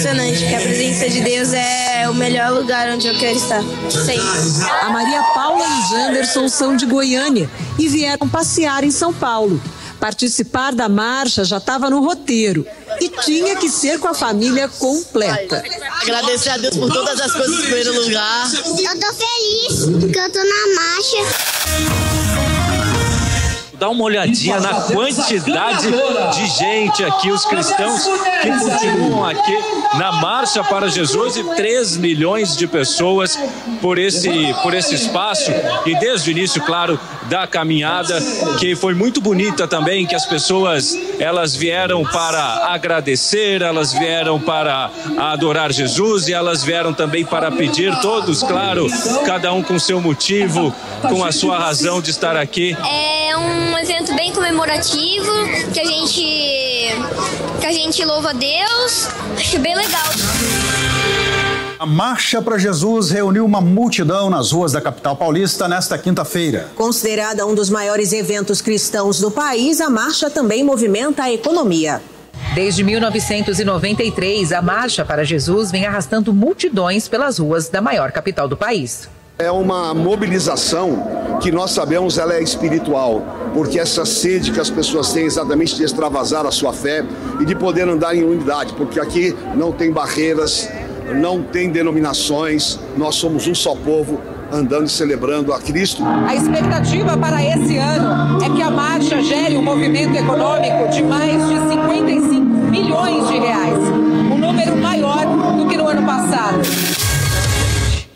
Emocionante, 0.00 0.38
porque 0.38 0.54
a 0.54 0.60
presença 0.60 1.10
de 1.10 1.20
Deus 1.20 1.52
é 1.52 2.08
o 2.08 2.14
melhor 2.14 2.52
lugar 2.52 2.88
onde 2.88 3.06
eu 3.06 3.18
quero 3.18 3.36
estar. 3.36 3.62
Sempre. 3.90 4.70
A 4.80 4.88
Maria 4.88 5.22
Paula 5.34 5.62
e 5.62 5.68
o 5.68 5.88
Janderson 5.90 6.48
são 6.48 6.74
de 6.74 6.86
Goiânia 6.86 7.50
e 7.78 7.86
vieram 7.86 8.26
passear 8.26 8.82
em 8.82 8.90
São 8.90 9.12
Paulo. 9.12 9.60
Participar 10.00 10.72
da 10.72 10.88
marcha 10.88 11.44
já 11.44 11.58
estava 11.58 11.90
no 11.90 12.02
roteiro 12.02 12.66
e 12.98 13.10
tinha 13.10 13.56
que 13.56 13.68
ser 13.68 13.98
com 13.98 14.08
a 14.08 14.14
família 14.14 14.68
completa. 14.68 15.62
Agradecer 16.00 16.48
a 16.48 16.56
Deus 16.56 16.76
por 16.78 16.90
todas 16.90 17.20
as 17.20 17.32
coisas 17.32 17.58
em 17.58 17.62
primeiro 17.62 18.02
lugar. 18.02 18.50
Eu 18.54 19.00
tô 19.00 19.12
feliz 19.12 20.00
porque 20.00 20.18
eu 20.18 20.32
tô 20.32 20.38
na 20.38 20.74
marcha. 20.76 22.19
Dá 23.80 23.88
uma 23.88 24.04
olhadinha 24.04 24.60
na 24.60 24.74
quantidade 24.82 25.86
de 26.34 26.46
gente 26.58 27.02
aqui, 27.02 27.30
os 27.30 27.46
cristãos 27.46 28.06
que 28.42 28.50
continuam 28.50 29.24
aqui 29.24 29.56
na 29.96 30.12
Marcha 30.12 30.62
para 30.62 30.86
Jesus 30.88 31.38
e 31.38 31.42
3 31.42 31.96
milhões 31.96 32.54
de 32.54 32.66
pessoas 32.66 33.38
por 33.80 33.98
esse, 33.98 34.28
por 34.62 34.74
esse 34.74 34.94
espaço. 34.94 35.50
E 35.86 35.98
desde 35.98 36.28
o 36.28 36.32
início, 36.32 36.62
claro, 36.62 37.00
da 37.30 37.46
caminhada, 37.46 38.20
que 38.58 38.76
foi 38.76 38.92
muito 38.92 39.18
bonita 39.18 39.66
também, 39.66 40.06
que 40.06 40.14
as 40.14 40.26
pessoas 40.26 40.94
elas 41.18 41.56
vieram 41.56 42.04
para 42.04 42.66
agradecer, 42.72 43.62
elas 43.62 43.94
vieram 43.94 44.38
para 44.38 44.90
adorar 45.16 45.72
Jesus 45.72 46.28
e 46.28 46.34
elas 46.34 46.62
vieram 46.62 46.92
também 46.92 47.24
para 47.24 47.50
pedir, 47.50 47.98
todos, 48.00 48.42
claro, 48.42 48.86
cada 49.24 49.52
um 49.54 49.62
com 49.62 49.78
seu 49.78 50.02
motivo, 50.02 50.74
com 51.00 51.24
a 51.24 51.32
sua 51.32 51.58
razão 51.58 52.02
de 52.02 52.10
estar 52.10 52.36
aqui. 52.36 52.76
É 52.84 53.36
um 53.36 53.69
evento 53.80 54.14
bem 54.14 54.32
comemorativo, 54.32 55.32
que 55.72 55.80
a 55.80 55.84
gente 55.84 56.20
que 57.60 57.66
a 57.66 57.72
gente 57.72 58.04
louva 58.04 58.30
a 58.30 58.32
Deus. 58.32 59.08
Acho 59.36 59.58
bem 59.58 59.74
legal. 59.74 60.04
A 61.78 61.86
Marcha 61.86 62.42
para 62.42 62.58
Jesus 62.58 63.10
reuniu 63.10 63.44
uma 63.44 63.60
multidão 63.62 64.28
nas 64.28 64.52
ruas 64.52 64.72
da 64.72 64.82
capital 64.82 65.16
paulista 65.16 65.66
nesta 65.66 65.96
quinta-feira. 65.96 66.68
Considerada 66.76 67.46
um 67.46 67.54
dos 67.54 67.70
maiores 67.70 68.12
eventos 68.12 68.60
cristãos 68.60 69.18
do 69.18 69.30
país, 69.30 69.80
a 69.80 69.88
marcha 69.88 70.28
também 70.28 70.62
movimenta 70.62 71.22
a 71.22 71.32
economia. 71.32 72.02
Desde 72.54 72.84
1993, 72.84 74.52
a 74.52 74.60
Marcha 74.60 75.04
para 75.04 75.24
Jesus 75.24 75.70
vem 75.70 75.86
arrastando 75.86 76.34
multidões 76.34 77.08
pelas 77.08 77.38
ruas 77.38 77.68
da 77.68 77.80
maior 77.80 78.12
capital 78.12 78.46
do 78.48 78.56
país. 78.56 79.08
É 79.40 79.50
uma 79.50 79.94
mobilização 79.94 81.38
que 81.40 81.50
nós 81.50 81.70
sabemos 81.70 82.18
ela 82.18 82.34
é 82.34 82.42
espiritual, 82.42 83.22
porque 83.54 83.80
essa 83.80 84.04
sede 84.04 84.52
que 84.52 84.60
as 84.60 84.68
pessoas 84.68 85.14
têm 85.14 85.24
exatamente 85.24 85.76
de 85.76 85.82
extravasar 85.82 86.44
a 86.44 86.50
sua 86.50 86.74
fé 86.74 87.02
e 87.40 87.46
de 87.46 87.54
poder 87.54 87.88
andar 87.88 88.14
em 88.14 88.22
unidade, 88.22 88.74
porque 88.74 89.00
aqui 89.00 89.34
não 89.54 89.72
tem 89.72 89.90
barreiras, 89.90 90.68
não 91.14 91.42
tem 91.42 91.70
denominações, 91.70 92.78
nós 92.98 93.14
somos 93.14 93.48
um 93.48 93.54
só 93.54 93.74
povo 93.74 94.20
andando 94.52 94.88
e 94.88 94.90
celebrando 94.90 95.54
a 95.54 95.58
Cristo. 95.58 96.04
A 96.04 96.34
expectativa 96.34 97.16
para 97.16 97.42
esse 97.42 97.78
ano 97.78 98.44
é 98.44 98.50
que 98.50 98.60
a 98.60 98.70
marcha 98.70 99.22
gere 99.22 99.56
um 99.56 99.62
movimento 99.62 100.14
econômico 100.18 100.86
de 100.90 101.02
mais 101.02 101.48
de 101.48 101.58
55 101.70 102.44
milhões 102.44 103.26
de 103.26 103.38
reais, 103.38 103.78
um 104.30 104.36
número 104.36 104.76
maior 104.76 105.24
do 105.56 105.66
que 105.66 105.78
no 105.78 105.88
ano 105.88 106.04
passado. 106.04 106.99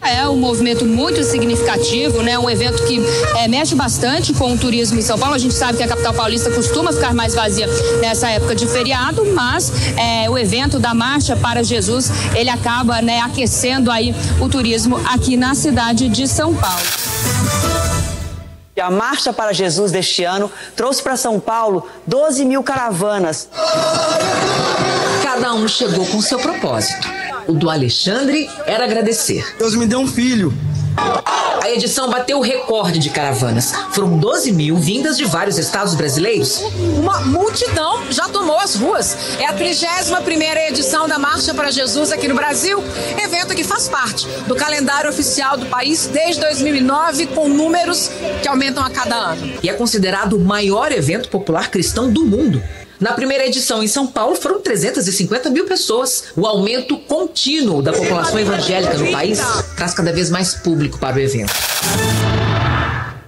É 0.04 0.28
um 0.28 0.37
movimento 0.37 0.84
muito 0.84 1.25
significativo, 1.25 2.23
né? 2.23 2.38
Um 2.38 2.50
evento 2.50 2.84
que 2.84 3.00
é, 3.37 3.49
mexe 3.49 3.75
bastante 3.75 4.34
com 4.34 4.52
o 4.52 4.58
turismo 4.58 4.99
em 4.99 5.02
São 5.02 5.18
Paulo. 5.18 5.34
A 5.34 5.38
gente 5.38 5.54
sabe 5.54 5.78
que 5.78 5.82
a 5.82 5.88
capital 5.88 6.12
paulista 6.12 6.50
costuma 6.50 6.92
ficar 6.92 7.14
mais 7.14 7.34
vazia 7.34 7.66
nessa 8.00 8.28
época 8.28 8.54
de 8.54 8.66
feriado, 8.66 9.25
mas 9.34 9.73
é, 9.96 10.28
o 10.28 10.37
evento 10.37 10.78
da 10.78 10.92
Marcha 10.92 11.34
para 11.37 11.62
Jesus 11.62 12.11
ele 12.34 12.50
acaba 12.50 13.00
né, 13.00 13.20
aquecendo 13.20 13.90
aí 13.90 14.14
o 14.40 14.49
turismo 14.49 15.00
aqui 15.06 15.38
na 15.38 15.54
cidade 15.54 16.08
de 16.11 16.28
São 16.28 16.54
Paulo. 16.54 16.84
E 18.76 18.80
a 18.80 18.90
Marcha 18.90 19.32
para 19.32 19.52
Jesus 19.52 19.90
deste 19.90 20.25
ano 20.25 20.50
trouxe 20.76 21.02
para 21.02 21.16
São 21.16 21.40
Paulo 21.40 21.88
12 22.06 22.44
mil 22.44 22.62
caravanas. 22.62 23.49
Cada 25.23 25.54
um 25.54 25.66
chegou 25.66 26.04
com 26.06 26.20
seu 26.20 26.38
propósito. 26.38 27.13
O 27.46 27.52
do 27.52 27.68
Alexandre 27.68 28.48
era 28.66 28.84
agradecer. 28.84 29.54
Deus 29.58 29.74
me 29.74 29.86
deu 29.86 30.00
um 30.00 30.06
filho. 30.06 30.52
A 31.62 31.70
edição 31.70 32.08
bateu 32.08 32.38
o 32.38 32.42
recorde 32.42 32.98
de 32.98 33.10
caravanas. 33.10 33.72
Foram 33.92 34.18
12 34.18 34.52
mil 34.52 34.76
vindas 34.76 35.16
de 35.16 35.24
vários 35.24 35.58
estados 35.58 35.94
brasileiros. 35.94 36.62
Uma 36.98 37.20
multidão 37.22 38.04
já 38.10 38.28
tomou 38.28 38.58
as 38.58 38.76
ruas. 38.76 39.16
É 39.38 39.46
a 39.46 39.52
31 39.52 40.22
primeira 40.22 40.68
edição 40.68 41.08
da 41.08 41.18
Marcha 41.18 41.52
para 41.52 41.70
Jesus 41.70 42.12
aqui 42.12 42.28
no 42.28 42.34
Brasil, 42.34 42.82
evento 43.22 43.54
que 43.54 43.64
faz 43.64 43.88
parte 43.88 44.26
do 44.46 44.54
calendário 44.54 45.10
oficial 45.10 45.56
do 45.56 45.66
país 45.66 46.06
desde 46.06 46.40
2009, 46.40 47.26
com 47.28 47.48
números 47.48 48.10
que 48.42 48.48
aumentam 48.48 48.84
a 48.84 48.90
cada 48.90 49.16
ano. 49.16 49.54
E 49.62 49.68
é 49.68 49.72
considerado 49.72 50.34
o 50.34 50.40
maior 50.40 50.92
evento 50.92 51.28
popular 51.28 51.70
cristão 51.70 52.10
do 52.10 52.24
mundo. 52.24 52.62
Na 53.04 53.12
primeira 53.12 53.46
edição 53.46 53.82
em 53.82 53.87
São 53.87 54.06
Paulo 54.06 54.34
foram 54.34 54.62
350 54.62 55.50
mil 55.50 55.66
pessoas. 55.66 56.25
O 56.34 56.46
aumento 56.46 56.96
contínuo 56.96 57.82
da 57.82 57.92
população 57.92 58.40
evangélica 58.40 58.96
no 58.96 59.12
país 59.12 59.38
traz 59.76 59.92
cada 59.92 60.11
vez 60.11 60.30
mais 60.30 60.54
público 60.54 60.99
para 60.99 61.18
o 61.18 61.20
evento. 61.20 61.52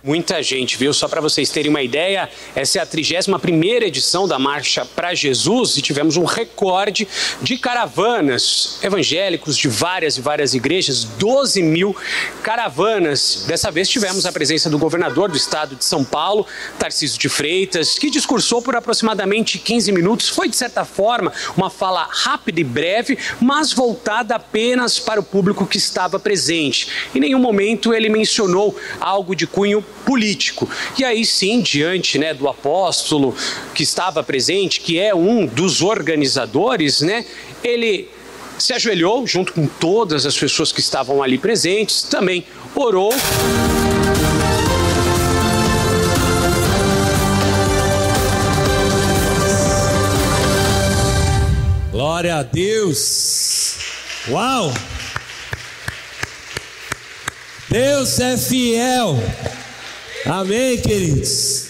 Muita 0.06 0.40
gente, 0.40 0.76
viu? 0.78 0.94
Só 0.94 1.08
para 1.08 1.20
vocês 1.20 1.50
terem 1.50 1.68
uma 1.68 1.82
ideia, 1.82 2.30
essa 2.54 2.78
é 2.78 2.80
a 2.80 2.86
31ª 2.86 3.82
edição 3.82 4.28
da 4.28 4.38
Marcha 4.38 4.84
para 4.84 5.12
Jesus 5.14 5.76
e 5.76 5.82
tivemos 5.82 6.16
um 6.16 6.22
recorde 6.22 7.08
de 7.42 7.58
caravanas 7.58 8.78
evangélicos 8.84 9.56
de 9.56 9.66
várias 9.66 10.16
e 10.16 10.20
várias 10.20 10.54
igrejas, 10.54 11.02
12 11.02 11.60
mil 11.60 11.96
caravanas. 12.40 13.46
Dessa 13.48 13.68
vez 13.72 13.88
tivemos 13.88 14.24
a 14.26 14.30
presença 14.30 14.70
do 14.70 14.78
governador 14.78 15.28
do 15.28 15.36
estado 15.36 15.74
de 15.74 15.84
São 15.84 16.04
Paulo, 16.04 16.46
Tarcísio 16.78 17.18
de 17.18 17.28
Freitas, 17.28 17.98
que 17.98 18.08
discursou 18.08 18.62
por 18.62 18.76
aproximadamente 18.76 19.58
15 19.58 19.90
minutos. 19.90 20.28
Foi, 20.28 20.48
de 20.48 20.54
certa 20.54 20.84
forma, 20.84 21.32
uma 21.56 21.68
fala 21.68 22.06
rápida 22.08 22.60
e 22.60 22.64
breve, 22.64 23.18
mas 23.40 23.72
voltada 23.72 24.36
apenas 24.36 25.00
para 25.00 25.18
o 25.18 25.24
público 25.24 25.66
que 25.66 25.78
estava 25.78 26.16
presente. 26.20 26.86
Em 27.12 27.18
nenhum 27.18 27.40
momento 27.40 27.92
ele 27.92 28.08
mencionou 28.08 28.78
algo 29.00 29.34
de 29.34 29.48
cunho 29.48 29.84
político. 30.04 30.68
E 30.98 31.04
aí 31.04 31.24
sim, 31.24 31.60
diante 31.60 32.18
né, 32.18 32.34
do 32.34 32.48
apóstolo 32.48 33.34
que 33.74 33.82
estava 33.82 34.22
presente, 34.22 34.80
que 34.80 34.98
é 34.98 35.14
um 35.14 35.46
dos 35.46 35.82
organizadores, 35.82 37.00
né, 37.00 37.24
ele 37.62 38.08
se 38.58 38.72
ajoelhou 38.72 39.26
junto 39.26 39.52
com 39.52 39.66
todas 39.66 40.24
as 40.24 40.36
pessoas 40.36 40.72
que 40.72 40.80
estavam 40.80 41.22
ali 41.22 41.38
presentes, 41.38 42.02
também 42.02 42.44
orou. 42.74 43.12
Glória 51.90 52.36
a 52.36 52.42
Deus! 52.42 53.78
Uau! 54.28 54.72
Deus 57.68 58.20
é 58.20 58.36
fiel. 58.36 59.18
Amém, 60.28 60.76
queridos? 60.78 61.68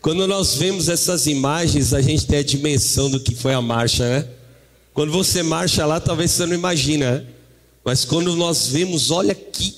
Quando 0.00 0.26
nós 0.26 0.54
vemos 0.54 0.88
essas 0.88 1.26
imagens, 1.26 1.92
a 1.92 2.00
gente 2.00 2.26
tem 2.26 2.38
a 2.38 2.42
dimensão 2.42 3.10
do 3.10 3.20
que 3.20 3.34
foi 3.34 3.52
a 3.52 3.60
marcha, 3.60 4.08
né? 4.08 4.28
Quando 4.94 5.12
você 5.12 5.42
marcha 5.42 5.84
lá, 5.84 6.00
talvez 6.00 6.30
você 6.30 6.46
não 6.46 6.54
imagina, 6.54 7.18
né? 7.18 7.26
Mas 7.84 8.02
quando 8.02 8.34
nós 8.34 8.68
vemos, 8.68 9.10
olha 9.10 9.34
que 9.34 9.74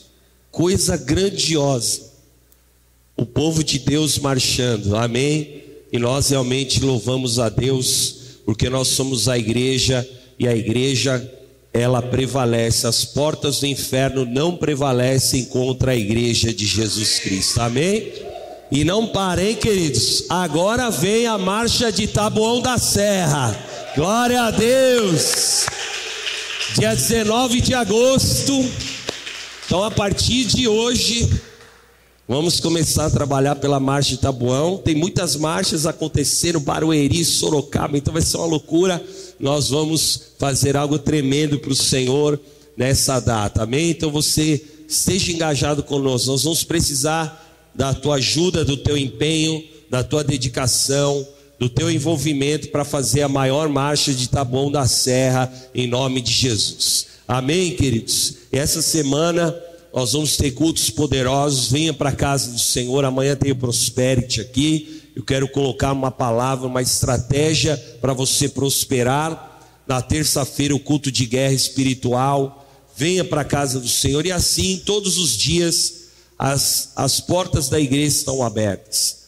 coisa 0.48 0.96
grandiosa. 0.96 2.02
O 3.16 3.26
povo 3.26 3.64
de 3.64 3.80
Deus 3.80 4.16
marchando, 4.16 4.94
amém? 4.94 5.64
E 5.90 5.98
nós 5.98 6.30
realmente 6.30 6.80
louvamos 6.84 7.40
a 7.40 7.48
Deus, 7.48 8.38
porque 8.44 8.70
nós 8.70 8.88
somos 8.88 9.26
a 9.26 9.36
igreja 9.36 10.08
e 10.38 10.46
a 10.46 10.54
igreja 10.54 11.18
ela 11.72 12.02
prevalece, 12.02 12.86
as 12.86 13.04
portas 13.04 13.60
do 13.60 13.66
inferno 13.66 14.26
não 14.26 14.56
prevalecem 14.56 15.46
contra 15.46 15.92
a 15.92 15.96
igreja 15.96 16.52
de 16.52 16.66
Jesus 16.66 17.18
Cristo, 17.18 17.60
amém? 17.60 18.12
E 18.70 18.84
não 18.84 19.06
parem, 19.06 19.54
queridos, 19.54 20.24
agora 20.28 20.90
vem 20.90 21.26
a 21.26 21.38
marcha 21.38 21.90
de 21.90 22.06
Taboão 22.06 22.60
da 22.60 22.76
Serra, 22.76 23.56
glória 23.96 24.42
a 24.42 24.50
Deus, 24.50 25.66
dia 26.78 26.94
19 26.94 27.60
de 27.60 27.74
agosto, 27.74 28.70
então 29.64 29.82
a 29.82 29.90
partir 29.90 30.44
de 30.44 30.68
hoje, 30.68 31.28
Vamos 32.28 32.60
começar 32.60 33.06
a 33.06 33.10
trabalhar 33.10 33.56
pela 33.56 33.80
marcha 33.80 34.10
de 34.10 34.18
Tabuão. 34.18 34.78
Tem 34.78 34.94
muitas 34.94 35.34
marchas 35.34 35.86
acontecendo, 35.86 36.60
Barueri, 36.60 37.24
Sorocaba, 37.24 37.98
então 37.98 38.12
vai 38.12 38.22
ser 38.22 38.36
uma 38.36 38.46
loucura. 38.46 39.04
Nós 39.40 39.70
vamos 39.70 40.22
fazer 40.38 40.76
algo 40.76 41.00
tremendo 41.00 41.58
para 41.58 41.72
o 41.72 41.76
Senhor 41.76 42.38
nessa 42.76 43.18
data, 43.18 43.64
amém? 43.64 43.90
Então 43.90 44.08
você 44.08 44.64
esteja 44.88 45.32
engajado 45.32 45.82
conosco. 45.82 46.30
Nós 46.30 46.44
vamos 46.44 46.62
precisar 46.62 47.44
da 47.74 47.92
tua 47.92 48.16
ajuda, 48.16 48.64
do 48.64 48.76
teu 48.76 48.96
empenho, 48.96 49.64
da 49.90 50.04
tua 50.04 50.22
dedicação, 50.22 51.26
do 51.58 51.68
teu 51.68 51.90
envolvimento 51.90 52.68
para 52.68 52.84
fazer 52.84 53.22
a 53.22 53.28
maior 53.28 53.68
marcha 53.68 54.14
de 54.14 54.28
Taboão 54.28 54.70
da 54.70 54.86
Serra, 54.86 55.52
em 55.74 55.88
nome 55.88 56.20
de 56.20 56.32
Jesus. 56.32 57.08
Amém, 57.26 57.72
queridos? 57.72 58.34
Essa 58.52 58.80
semana 58.80 59.54
nós 59.94 60.12
vamos 60.12 60.36
ter 60.36 60.52
cultos 60.52 60.88
poderosos. 60.88 61.70
Venha 61.70 61.92
para 61.92 62.08
a 62.08 62.16
casa 62.16 62.50
do 62.50 62.58
Senhor. 62.58 63.04
Amanhã 63.04 63.36
tem 63.36 63.52
o 63.52 63.56
Prosperity 63.56 64.40
aqui. 64.40 65.02
Eu 65.14 65.22
quero 65.22 65.46
colocar 65.48 65.92
uma 65.92 66.10
palavra, 66.10 66.66
uma 66.66 66.80
estratégia 66.80 67.76
para 68.00 68.14
você 68.14 68.48
prosperar. 68.48 69.50
Na 69.86 70.00
terça-feira, 70.00 70.74
o 70.74 70.80
culto 70.80 71.12
de 71.12 71.26
guerra 71.26 71.52
espiritual. 71.52 72.66
Venha 72.96 73.24
para 73.24 73.42
a 73.42 73.44
casa 73.44 73.78
do 73.78 73.88
Senhor. 73.88 74.24
E 74.24 74.32
assim, 74.32 74.80
todos 74.84 75.18
os 75.18 75.36
dias, 75.36 76.04
as, 76.38 76.92
as 76.96 77.20
portas 77.20 77.68
da 77.68 77.78
igreja 77.78 78.16
estão 78.16 78.42
abertas. 78.42 79.22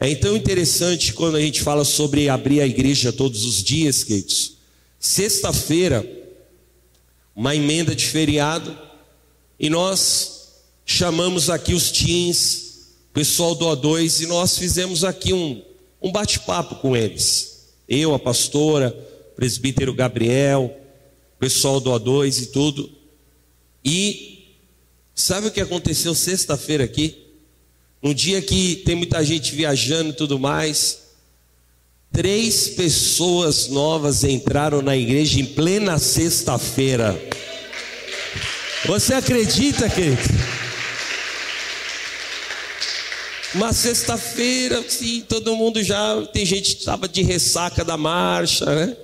É 0.00 0.08
então 0.10 0.36
interessante 0.36 1.12
quando 1.12 1.36
a 1.36 1.40
gente 1.40 1.62
fala 1.62 1.84
sobre 1.84 2.28
abrir 2.28 2.60
a 2.60 2.66
igreja 2.66 3.12
todos 3.12 3.44
os 3.44 3.62
dias, 3.62 4.02
queridos. 4.04 4.56
Sexta-feira, 4.98 6.06
uma 7.34 7.54
emenda 7.54 7.94
de 7.94 8.06
feriado, 8.06 8.85
e 9.58 9.70
nós 9.70 10.36
chamamos 10.84 11.48
aqui 11.50 11.74
os 11.74 11.90
teens, 11.90 12.94
pessoal 13.12 13.54
do 13.54 13.64
A2, 13.66 14.22
e 14.22 14.26
nós 14.26 14.58
fizemos 14.58 15.02
aqui 15.02 15.32
um, 15.32 15.62
um 16.00 16.12
bate-papo 16.12 16.76
com 16.76 16.96
eles. 16.96 17.68
Eu, 17.88 18.14
a 18.14 18.18
pastora, 18.18 18.94
o 19.32 19.36
presbítero 19.36 19.94
Gabriel, 19.94 20.74
pessoal 21.38 21.80
do 21.80 21.90
A2 21.90 22.42
e 22.42 22.46
tudo. 22.46 22.90
E 23.84 24.54
sabe 25.14 25.48
o 25.48 25.50
que 25.50 25.60
aconteceu 25.60 26.14
sexta-feira 26.14 26.84
aqui? 26.84 27.26
Um 28.02 28.12
dia 28.12 28.42
que 28.42 28.76
tem 28.84 28.94
muita 28.94 29.24
gente 29.24 29.54
viajando 29.54 30.10
e 30.10 30.12
tudo 30.12 30.38
mais. 30.38 31.06
Três 32.12 32.68
pessoas 32.68 33.68
novas 33.68 34.24
entraram 34.24 34.80
na 34.82 34.96
igreja 34.96 35.40
em 35.40 35.44
plena 35.44 35.98
sexta-feira. 35.98 37.18
Você 38.86 39.14
acredita, 39.14 39.88
querido? 39.88 40.22
Uma 43.54 43.72
sexta-feira, 43.72 44.84
sim, 44.88 45.24
todo 45.28 45.56
mundo 45.56 45.82
já. 45.82 46.26
Tem 46.32 46.44
gente 46.44 46.74
que 46.74 46.80
estava 46.80 47.08
de 47.08 47.22
ressaca 47.22 47.84
da 47.84 47.96
marcha, 47.96 48.64
né? 48.66 48.96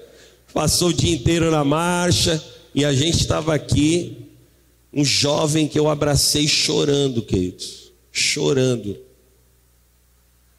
Passou 0.52 0.88
o 0.88 0.94
dia 0.94 1.14
inteiro 1.14 1.50
na 1.50 1.64
marcha. 1.64 2.42
E 2.74 2.84
a 2.84 2.92
gente 2.92 3.20
estava 3.20 3.54
aqui. 3.54 4.18
Um 4.92 5.04
jovem 5.04 5.66
que 5.66 5.78
eu 5.78 5.88
abracei 5.88 6.46
chorando, 6.46 7.22
queridos 7.22 7.82
chorando. 8.12 8.98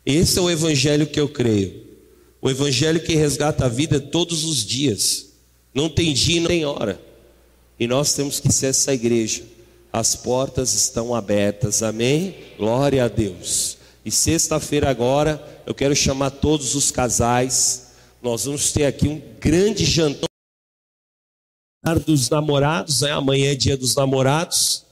Esse 0.03 0.39
é 0.39 0.41
o 0.41 0.49
evangelho 0.49 1.05
que 1.05 1.19
eu 1.19 1.29
creio. 1.29 1.83
O 2.41 2.49
evangelho 2.49 2.99
que 2.99 3.15
resgata 3.15 3.65
a 3.65 3.69
vida 3.69 3.99
todos 3.99 4.43
os 4.43 4.65
dias. 4.65 5.33
Não 5.73 5.87
tem 5.87 6.11
dia, 6.13 6.41
não 6.41 6.47
tem 6.47 6.65
hora. 6.65 6.99
E 7.79 7.87
nós 7.87 8.13
temos 8.13 8.39
que 8.39 8.51
ser 8.51 8.67
essa 8.67 8.93
igreja. 8.93 9.43
As 9.91 10.15
portas 10.15 10.73
estão 10.73 11.13
abertas. 11.13 11.83
Amém? 11.83 12.35
Glória 12.57 13.05
a 13.05 13.07
Deus. 13.07 13.77
E 14.05 14.11
sexta-feira 14.11 14.89
agora, 14.89 15.61
eu 15.65 15.73
quero 15.73 15.95
chamar 15.95 16.31
todos 16.31 16.75
os 16.75 16.91
casais. 16.91 17.91
Nós 18.21 18.45
vamos 18.45 18.71
ter 18.71 18.85
aqui 18.85 19.07
um 19.07 19.21
grande 19.39 19.85
jantar 19.85 20.27
dos 22.05 22.29
namorados, 22.29 23.01
né? 23.01 23.11
Amanhã 23.11 23.51
é 23.51 23.55
dia 23.55 23.77
dos 23.77 23.95
namorados. 23.95 24.85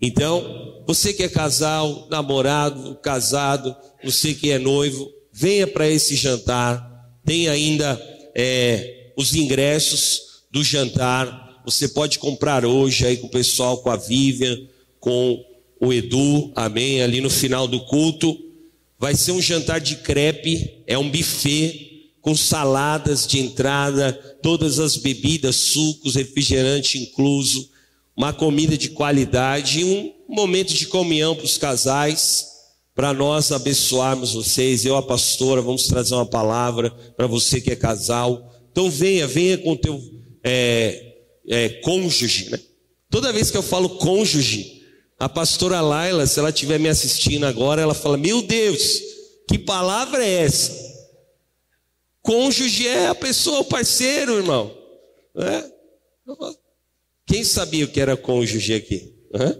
Então, 0.00 0.82
você 0.86 1.12
que 1.12 1.22
é 1.22 1.28
casal, 1.28 2.06
namorado, 2.10 2.96
casado, 3.02 3.76
você 4.02 4.32
que 4.32 4.50
é 4.50 4.58
noivo, 4.58 5.10
venha 5.32 5.66
para 5.66 5.88
esse 5.88 6.14
jantar. 6.14 7.10
Tem 7.24 7.48
ainda 7.48 8.00
é, 8.34 9.12
os 9.16 9.34
ingressos 9.34 10.44
do 10.50 10.62
jantar. 10.62 11.47
Você 11.70 11.86
pode 11.86 12.18
comprar 12.18 12.64
hoje 12.64 13.04
aí 13.04 13.18
com 13.18 13.26
o 13.26 13.30
pessoal, 13.30 13.76
com 13.76 13.90
a 13.90 13.96
Vivian, 13.96 14.58
com 14.98 15.44
o 15.78 15.92
Edu, 15.92 16.50
amém? 16.56 17.02
Ali 17.02 17.20
no 17.20 17.28
final 17.28 17.68
do 17.68 17.80
culto. 17.80 18.38
Vai 18.98 19.14
ser 19.14 19.32
um 19.32 19.42
jantar 19.42 19.78
de 19.78 19.96
crepe, 19.96 20.82
é 20.86 20.96
um 20.96 21.10
buffet 21.10 22.08
com 22.22 22.34
saladas 22.34 23.26
de 23.26 23.38
entrada, 23.38 24.14
todas 24.42 24.78
as 24.78 24.96
bebidas, 24.96 25.56
sucos, 25.56 26.14
refrigerante 26.14 26.96
incluso 26.96 27.68
uma 28.16 28.32
comida 28.32 28.74
de 28.74 28.88
qualidade 28.88 29.80
e 29.80 29.84
um 29.84 30.14
momento 30.26 30.72
de 30.72 30.86
comunhão 30.86 31.36
para 31.36 31.44
os 31.44 31.58
casais, 31.58 32.46
para 32.94 33.12
nós 33.12 33.52
abençoarmos 33.52 34.32
vocês. 34.32 34.86
Eu, 34.86 34.96
a 34.96 35.02
pastora, 35.02 35.60
vamos 35.60 35.86
trazer 35.86 36.14
uma 36.14 36.24
palavra 36.24 36.90
para 37.14 37.26
você 37.26 37.60
que 37.60 37.70
é 37.70 37.76
casal. 37.76 38.54
Então 38.72 38.90
venha, 38.90 39.26
venha 39.26 39.58
com 39.58 39.76
teu 39.76 40.02
é, 40.42 41.07
é, 41.48 41.68
cônjuge. 41.80 42.50
Né? 42.50 42.60
Toda 43.10 43.32
vez 43.32 43.50
que 43.50 43.56
eu 43.56 43.62
falo 43.62 43.98
cônjuge, 43.98 44.82
a 45.18 45.28
pastora 45.28 45.80
Laila, 45.80 46.26
se 46.26 46.38
ela 46.38 46.50
estiver 46.50 46.78
me 46.78 46.88
assistindo 46.88 47.46
agora, 47.46 47.82
ela 47.82 47.94
fala: 47.94 48.16
Meu 48.16 48.42
Deus, 48.42 49.00
que 49.48 49.58
palavra 49.58 50.24
é 50.24 50.44
essa? 50.44 50.88
Cônjuge 52.22 52.86
é 52.86 53.08
a 53.08 53.14
pessoa, 53.14 53.60
o 53.60 53.64
parceiro, 53.64 54.36
irmão. 54.36 54.76
É? 55.34 55.64
Quem 57.26 57.42
sabia 57.42 57.84
o 57.84 57.88
que 57.88 58.00
era 58.00 58.16
cônjuge 58.16 58.74
aqui? 58.74 59.14
Hã? 59.34 59.58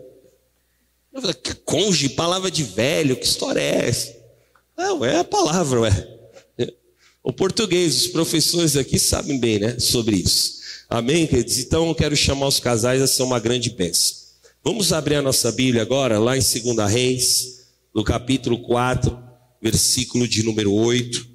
Eu 1.12 1.34
que 1.34 1.54
cônjuge, 1.54 2.10
palavra 2.10 2.50
de 2.50 2.62
velho, 2.62 3.16
que 3.16 3.24
história 3.24 3.60
é 3.60 3.88
essa? 3.88 4.16
Não, 4.76 5.04
é 5.04 5.18
a 5.18 5.24
palavra, 5.24 5.80
ué. 5.80 6.18
O 7.22 7.32
português, 7.32 8.02
os 8.02 8.06
professores 8.06 8.76
aqui 8.76 8.98
sabem 8.98 9.38
bem, 9.38 9.58
né, 9.58 9.78
sobre 9.78 10.16
isso. 10.16 10.57
Amém, 10.90 11.26
queridos? 11.26 11.58
Então 11.58 11.86
eu 11.86 11.94
quero 11.94 12.16
chamar 12.16 12.46
os 12.46 12.58
casais 12.58 13.02
a 13.02 13.06
ser 13.06 13.22
uma 13.22 13.38
grande 13.38 13.68
bênção. 13.68 14.16
Vamos 14.64 14.90
abrir 14.90 15.16
a 15.16 15.22
nossa 15.22 15.52
Bíblia 15.52 15.82
agora, 15.82 16.18
lá 16.18 16.34
em 16.34 16.40
2 16.40 16.90
Reis, 16.90 17.66
no 17.94 18.02
capítulo 18.02 18.62
4, 18.62 19.16
versículo 19.60 20.26
de 20.26 20.42
número 20.42 20.72
8. 20.72 21.28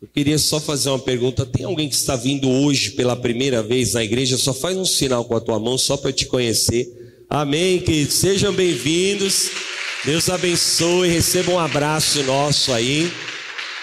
Eu 0.00 0.08
queria 0.08 0.38
só 0.38 0.58
fazer 0.58 0.88
uma 0.88 0.98
pergunta. 0.98 1.44
Tem 1.44 1.66
alguém 1.66 1.86
que 1.86 1.94
está 1.94 2.16
vindo 2.16 2.48
hoje 2.48 2.92
pela 2.92 3.14
primeira 3.14 3.62
vez 3.62 3.92
na 3.92 4.02
igreja? 4.02 4.38
Só 4.38 4.54
faz 4.54 4.74
um 4.74 4.84
sinal 4.84 5.26
com 5.26 5.36
a 5.36 5.40
tua 5.40 5.58
mão 5.58 5.76
só 5.76 5.94
para 5.94 6.10
te 6.10 6.24
conhecer. 6.24 6.88
Amém, 7.28 7.78
queridos. 7.78 8.14
Sejam 8.14 8.50
bem-vindos. 8.50 9.50
Deus 10.02 10.30
abençoe. 10.30 11.10
Receba 11.10 11.52
um 11.52 11.58
abraço 11.58 12.22
nosso 12.22 12.72
aí, 12.72 13.12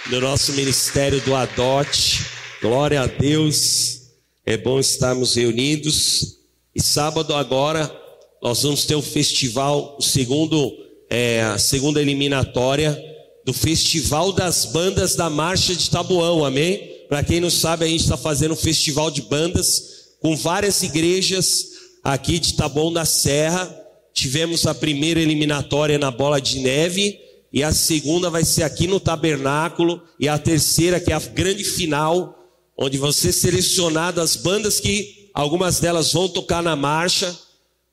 do 0.10 0.20
nosso 0.20 0.54
ministério 0.54 1.22
do 1.22 1.36
Adote. 1.36 2.26
Glória 2.64 3.02
a 3.02 3.06
Deus. 3.06 4.08
É 4.44 4.58
bom 4.58 4.80
estarmos 4.80 5.36
reunidos. 5.36 6.40
E 6.74 6.82
sábado 6.82 7.36
agora 7.36 7.96
nós 8.42 8.64
vamos 8.64 8.86
ter 8.86 8.96
o 8.96 9.04
festival, 9.04 9.96
o 10.00 10.02
segundo, 10.02 10.74
é, 11.12 11.44
a 11.44 11.60
segunda 11.60 12.02
eliminatória 12.02 13.00
do 13.48 13.54
Festival 13.54 14.34
das 14.34 14.66
Bandas 14.66 15.16
da 15.16 15.30
Marcha 15.30 15.74
de 15.74 15.90
Tabuão, 15.90 16.44
amém? 16.44 16.98
Para 17.08 17.24
quem 17.24 17.40
não 17.40 17.50
sabe, 17.50 17.86
a 17.86 17.88
gente 17.88 18.02
está 18.02 18.18
fazendo 18.18 18.52
um 18.52 18.58
festival 18.58 19.10
de 19.10 19.22
bandas 19.22 20.18
com 20.20 20.36
várias 20.36 20.84
igrejas 20.84 21.66
aqui 22.04 22.40
de 22.40 22.56
Taboão 22.56 22.92
da 22.92 23.06
Serra. 23.06 23.74
Tivemos 24.14 24.68
a 24.68 24.76
primeira 24.76 25.22
eliminatória 25.22 25.98
na 25.98 26.12
Bola 26.12 26.42
de 26.42 26.60
Neve 26.60 27.18
e 27.54 27.64
a 27.64 27.72
segunda 27.72 28.30
vai 28.30 28.44
ser 28.44 28.64
aqui 28.64 28.86
no 28.86 29.00
Tabernáculo 29.00 30.02
e 30.20 30.28
a 30.28 30.38
terceira 30.38 31.00
que 31.00 31.14
é 31.14 31.16
a 31.16 31.20
grande 31.20 31.64
final, 31.64 32.38
onde 32.78 32.98
vão 32.98 33.14
ser 33.14 33.32
selecionadas 33.32 34.32
as 34.32 34.36
bandas 34.36 34.82
que 34.82 35.30
algumas 35.34 35.80
delas 35.80 36.12
vão 36.12 36.28
tocar 36.28 36.62
na 36.62 36.76
marcha 36.76 37.34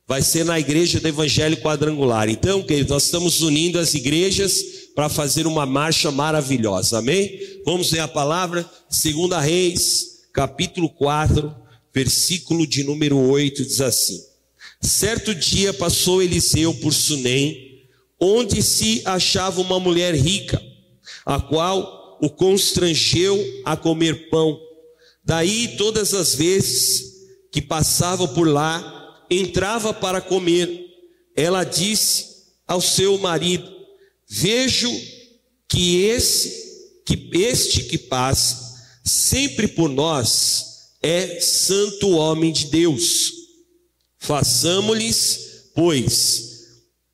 vai 0.05 0.21
ser 0.21 0.43
na 0.43 0.59
igreja 0.59 0.99
do 0.99 1.07
Evangelho 1.07 1.57
Quadrangular. 1.57 2.29
Então, 2.29 2.61
querido, 2.61 2.93
nós 2.93 3.05
estamos 3.05 3.41
unindo 3.41 3.79
as 3.79 3.93
igrejas 3.93 4.84
para 4.95 5.09
fazer 5.09 5.45
uma 5.45 5.65
marcha 5.65 6.09
maravilhosa. 6.09 6.99
Amém? 6.99 7.37
Vamos 7.65 7.91
ler 7.91 7.99
a 7.99 8.07
palavra, 8.07 8.67
2 8.89 9.43
Reis, 9.43 10.21
capítulo 10.31 10.89
4, 10.89 11.53
versículo 11.93 12.65
de 12.65 12.83
número 12.83 13.17
8, 13.17 13.65
diz 13.65 13.81
assim: 13.81 14.19
Certo 14.81 15.35
dia 15.35 15.73
passou 15.73 16.21
Eliseu 16.21 16.73
por 16.75 16.93
Sunem, 16.93 17.83
onde 18.19 18.63
se 18.63 19.01
achava 19.05 19.59
uma 19.59 19.79
mulher 19.79 20.15
rica, 20.15 20.61
a 21.25 21.41
qual 21.41 22.17
o 22.21 22.29
constrangeu 22.29 23.37
a 23.65 23.75
comer 23.75 24.29
pão. 24.29 24.57
Daí, 25.23 25.75
todas 25.77 26.13
as 26.13 26.35
vezes 26.35 27.15
que 27.51 27.61
passava 27.61 28.27
por 28.27 28.47
lá, 28.47 29.25
entrava 29.29 29.93
para 29.93 30.21
comer, 30.21 30.85
ela 31.35 31.63
disse 31.63 32.27
ao 32.67 32.79
seu 32.79 33.17
marido: 33.17 33.74
Vejo 34.27 34.91
que 35.69 36.03
esse 36.05 36.65
que 37.05 37.29
este 37.33 37.83
que 37.83 37.97
passa 37.97 38.75
sempre 39.03 39.67
por 39.67 39.89
nós 39.89 40.93
é 41.01 41.39
santo 41.39 42.09
homem 42.11 42.51
de 42.51 42.65
Deus. 42.65 43.31
Façamos-lhes, 44.17 45.69
pois, 45.75 46.63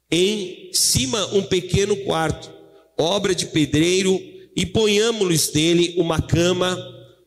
em 0.09 0.69
cima 0.71 1.25
um 1.33 1.43
pequeno 1.43 1.97
quarto, 2.05 2.49
obra 2.97 3.35
de 3.35 3.47
pedreiro, 3.47 4.17
e 4.55 4.65
ponhamos-lhes 4.65 5.51
nele 5.51 5.95
uma 5.97 6.21
cama, 6.21 6.77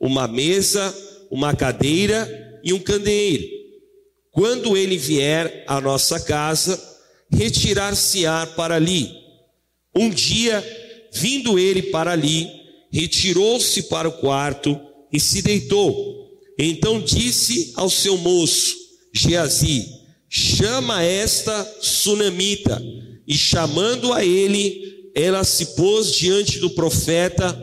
uma 0.00 0.26
mesa, 0.26 0.94
uma 1.30 1.54
cadeira 1.54 2.60
e 2.64 2.72
um 2.72 2.78
candeeiro 2.78 3.64
quando 4.34 4.76
ele 4.76 4.98
vier 4.98 5.62
à 5.64 5.80
nossa 5.80 6.18
casa, 6.18 6.76
retirar-se-á 7.30 8.44
para 8.48 8.74
ali. 8.74 9.08
Um 9.96 10.10
dia, 10.10 10.62
vindo 11.12 11.58
ele 11.58 11.82
para 11.84 12.12
ali, 12.12 12.48
retirou-se 12.90 13.84
para 13.84 14.08
o 14.08 14.12
quarto 14.12 14.80
e 15.12 15.20
se 15.20 15.42
deitou. 15.42 16.30
Então 16.58 17.00
disse 17.00 17.72
ao 17.76 17.90
seu 17.90 18.16
moço, 18.16 18.76
Geazi: 19.12 19.86
Chama 20.28 21.02
esta 21.02 21.64
sunamita. 21.80 22.82
E 23.26 23.38
chamando 23.38 24.12
a 24.12 24.24
ele, 24.24 25.10
ela 25.14 25.44
se 25.44 25.76
pôs 25.76 26.12
diante 26.12 26.58
do 26.58 26.70
profeta, 26.70 27.56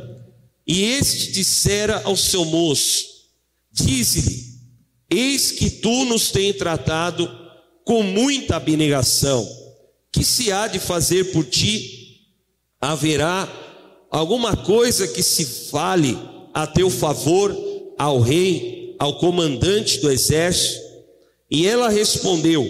e 0.65 0.83
este 0.83 1.31
dissera 1.31 2.01
ao 2.03 2.15
seu 2.15 2.45
moço: 2.45 3.05
Dize-lhe: 3.71 4.45
Eis 5.09 5.51
que 5.51 5.69
tu 5.69 6.05
nos 6.05 6.31
tens 6.31 6.55
tratado 6.55 7.29
com 7.85 8.01
muita 8.01 8.55
abnegação. 8.55 9.47
Que 10.11 10.23
se 10.23 10.51
há 10.51 10.67
de 10.67 10.79
fazer 10.79 11.31
por 11.31 11.45
ti? 11.45 12.00
Haverá 12.81 13.47
alguma 14.09 14.57
coisa 14.57 15.07
que 15.07 15.21
se 15.21 15.45
fale 15.69 16.17
a 16.51 16.65
teu 16.65 16.89
favor 16.89 17.55
ao 17.97 18.19
rei, 18.19 18.95
ao 18.97 19.19
comandante 19.19 19.99
do 19.99 20.11
exército? 20.11 20.81
E 21.49 21.67
ela 21.67 21.89
respondeu: 21.89 22.67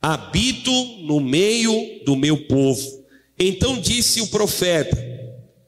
Habito 0.00 0.70
no 1.02 1.20
meio 1.20 2.02
do 2.06 2.16
meu 2.16 2.46
povo. 2.46 3.04
Então 3.38 3.78
disse 3.78 4.22
o 4.22 4.28
profeta: 4.28 4.96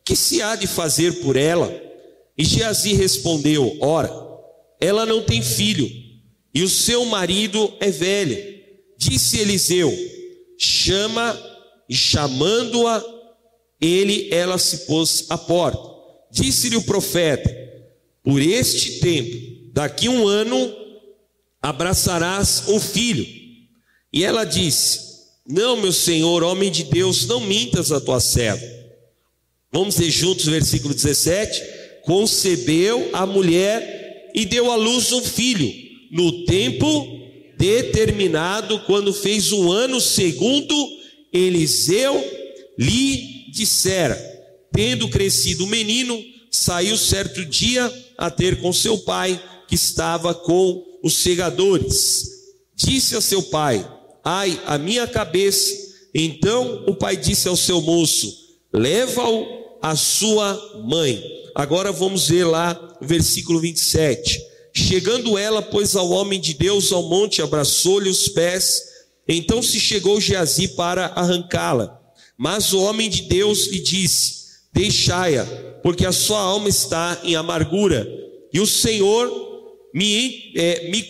Que 0.05 0.17
se 0.17 0.41
há 0.41 0.57
de 0.57 0.67
fazer 0.67 1.21
por 1.21 1.37
ela? 1.37 1.71
E 2.39 2.45
Geazi 2.45 2.95
respondeu: 2.95 3.77
Ora, 3.81 4.11
ela 4.81 5.05
não 5.05 5.23
tem 5.23 5.43
filho, 5.43 5.91
e 6.55 6.63
o 6.63 6.69
seu 6.69 7.05
marido 7.05 7.73
é 7.81 7.91
velho. 7.91 8.57
Disse 8.97 9.39
Eliseu: 9.39 9.93
Chama, 10.59 11.39
e 11.89 11.95
chamando-a, 11.95 13.16
ele, 13.81 14.29
ela 14.31 14.59
se 14.59 14.87
pôs 14.87 15.27
à 15.29 15.37
porta. 15.37 15.79
Disse-lhe 16.31 16.77
o 16.77 16.83
profeta: 16.83 17.49
Por 18.23 18.41
este 18.41 19.01
tempo, 19.01 19.71
daqui 19.73 20.09
um 20.09 20.27
ano, 20.27 20.75
abraçarás 21.61 22.65
um 22.69 22.81
filho. 22.81 23.27
E 24.13 24.25
ela 24.25 24.45
disse: 24.45 25.01
Não, 25.47 25.77
meu 25.77 25.93
senhor, 25.93 26.43
homem 26.43 26.71
de 26.71 26.85
Deus, 26.85 27.27
não 27.27 27.41
mintas 27.41 27.93
a 27.93 28.01
tua 28.01 28.21
serva. 28.21 28.67
Vamos 29.73 29.97
ler 29.97 30.11
juntos 30.11 30.47
o 30.47 30.51
versículo 30.51 30.95
17. 30.95 31.63
Concebeu 32.05 33.11
a 33.13 33.27
mulher 33.27 34.31
e 34.35 34.45
deu 34.45 34.71
à 34.71 34.77
luz 34.77 35.13
um 35.13 35.23
filho, 35.23 35.73
no 36.11 36.45
tempo 36.45 37.17
determinado, 37.59 38.79
quando 38.81 39.13
fez 39.13 39.51
um 39.51 39.73
ano, 39.73 40.01
segundo 40.01 40.75
Eliseu 41.33 42.23
lhe 42.79 43.36
dissera. 43.57 44.17
Tendo 44.73 45.09
crescido 45.09 45.65
o 45.65 45.69
menino, 45.69 46.23
saiu 46.51 46.97
certo 46.97 47.45
dia 47.45 47.91
a 48.19 48.31
ter 48.31 48.61
com 48.61 48.73
seu 48.73 48.99
pai, 48.99 49.41
que 49.67 49.75
estava 49.75 50.35
com 50.35 50.85
os 51.03 51.19
segadores. 51.19 52.31
Disse 52.75 53.17
a 53.17 53.21
seu 53.21 53.43
pai: 53.43 53.89
Ai, 54.23 54.61
a 54.67 54.77
minha 54.77 55.07
cabeça. 55.07 55.75
Então 56.15 56.85
o 56.87 56.95
pai 56.95 57.17
disse 57.17 57.49
ao 57.49 57.57
seu 57.57 57.81
moço: 57.81 58.33
Leva-o 58.73 59.79
à 59.83 59.97
sua 59.97 60.83
mãe. 60.87 61.23
Agora 61.55 61.91
vamos 61.91 62.29
ver 62.29 62.45
lá 62.45 62.99
o 63.01 63.07
versículo 63.07 63.59
27. 63.61 64.39
Chegando 64.75 65.39
ela, 65.39 65.63
pois, 65.63 65.97
ao 65.97 66.11
homem 66.11 66.39
de 66.39 66.53
Deus 66.53 66.93
ao 66.93 67.03
monte, 67.05 67.41
abraçou-lhe 67.41 68.11
os 68.11 68.29
pés. 68.29 68.83
Então 69.27 69.63
se 69.63 69.81
chegou 69.81 70.21
Geazi 70.21 70.69
para 70.69 71.07
arrancá-la. 71.07 72.06
Mas 72.37 72.73
o 72.73 72.81
homem 72.83 73.09
de 73.09 73.23
Deus 73.23 73.67
lhe 73.69 73.81
disse: 73.81 74.47
Deixai-a, 74.73 75.45
porque 75.83 76.05
a 76.05 76.13
sua 76.13 76.39
alma 76.39 76.69
está 76.69 77.21
em 77.25 77.35
amargura. 77.35 78.07
E 78.53 78.61
o 78.61 78.67
Senhor 78.67 79.47
me, 79.95 80.53
é, 80.55 80.91
me, 80.91 81.09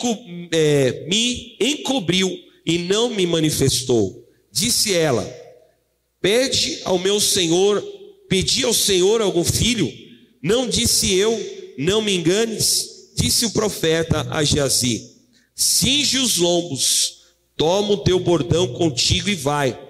é, 0.53 1.07
me 1.09 1.57
encobriu 1.61 2.31
e 2.65 2.79
não 2.79 3.11
me 3.11 3.27
manifestou. 3.27 4.25
Disse 4.53 4.95
ela: 4.95 5.29
Pede 6.21 6.81
ao 6.85 6.99
meu 6.99 7.21
Senhor, 7.21 7.83
pedi 8.29 8.65
ao 8.65 8.73
Senhor 8.73 9.21
algum 9.21 9.45
filho? 9.45 9.93
Não 10.43 10.69
disse 10.69 11.15
eu, 11.15 11.39
não 11.77 12.01
me 12.01 12.15
enganes. 12.15 13.11
Disse 13.17 13.47
o 13.47 13.51
profeta 13.51 14.27
a 14.31 14.45
Geazi: 14.45 15.17
Cinge 15.55 16.19
os 16.19 16.37
lombos, 16.37 17.23
toma 17.57 17.95
o 17.95 17.99
teu 17.99 18.21
bordão 18.21 18.69
contigo 18.75 19.29
e 19.29 19.35
vai. 19.35 19.86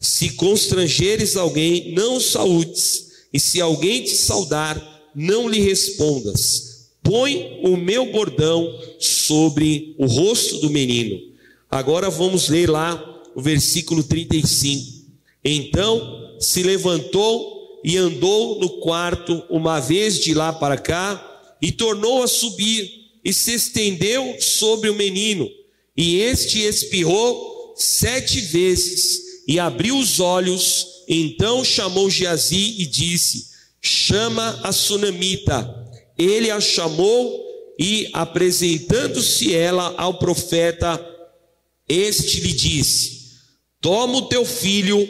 Se 0.00 0.30
constrangeres 0.30 1.36
alguém, 1.36 1.92
não 1.92 2.20
saúdes, 2.20 3.06
e 3.32 3.40
se 3.40 3.60
alguém 3.60 4.02
te 4.02 4.16
saudar, 4.16 5.10
não 5.14 5.48
lhe 5.48 5.60
respondas. 5.60 6.90
Põe 7.02 7.60
o 7.62 7.76
meu 7.76 8.12
bordão 8.12 8.68
sobre 8.98 9.94
o 9.98 10.06
rosto 10.06 10.58
do 10.58 10.70
menino. 10.70 11.20
Agora 11.70 12.10
vamos 12.10 12.48
ler 12.48 12.68
lá 12.68 13.22
o 13.34 13.40
versículo 13.40 14.02
35. 14.02 15.06
Então 15.44 16.36
se 16.40 16.62
levantou 16.62 17.80
e 17.84 17.96
andou 17.96 18.58
no 18.58 18.80
quarto 18.80 19.44
uma 19.48 19.78
vez 19.78 20.18
de 20.18 20.34
lá 20.34 20.52
para 20.52 20.76
cá, 20.76 21.32
e 21.60 21.72
tornou 21.72 22.22
a 22.22 22.28
subir, 22.28 22.90
e 23.24 23.32
se 23.32 23.54
estendeu 23.54 24.36
sobre 24.40 24.90
o 24.90 24.94
menino, 24.94 25.48
e 25.96 26.18
este 26.20 26.60
espirrou 26.60 27.74
sete 27.76 28.40
vezes, 28.40 29.25
e 29.46 29.58
abriu 29.58 29.96
os 29.98 30.18
olhos, 30.18 30.86
então 31.08 31.64
chamou 31.64 32.10
Geazi 32.10 32.76
e 32.78 32.86
disse: 32.86 33.48
Chama 33.80 34.60
a 34.62 34.72
sunamita. 34.72 35.84
Ele 36.18 36.50
a 36.50 36.60
chamou 36.60 37.44
e, 37.78 38.08
apresentando-se 38.12 39.54
ela 39.54 39.94
ao 39.96 40.18
profeta, 40.18 41.04
este 41.88 42.40
lhe 42.40 42.52
disse: 42.52 43.36
Toma 43.80 44.18
o 44.18 44.22
teu 44.22 44.44
filho. 44.44 45.08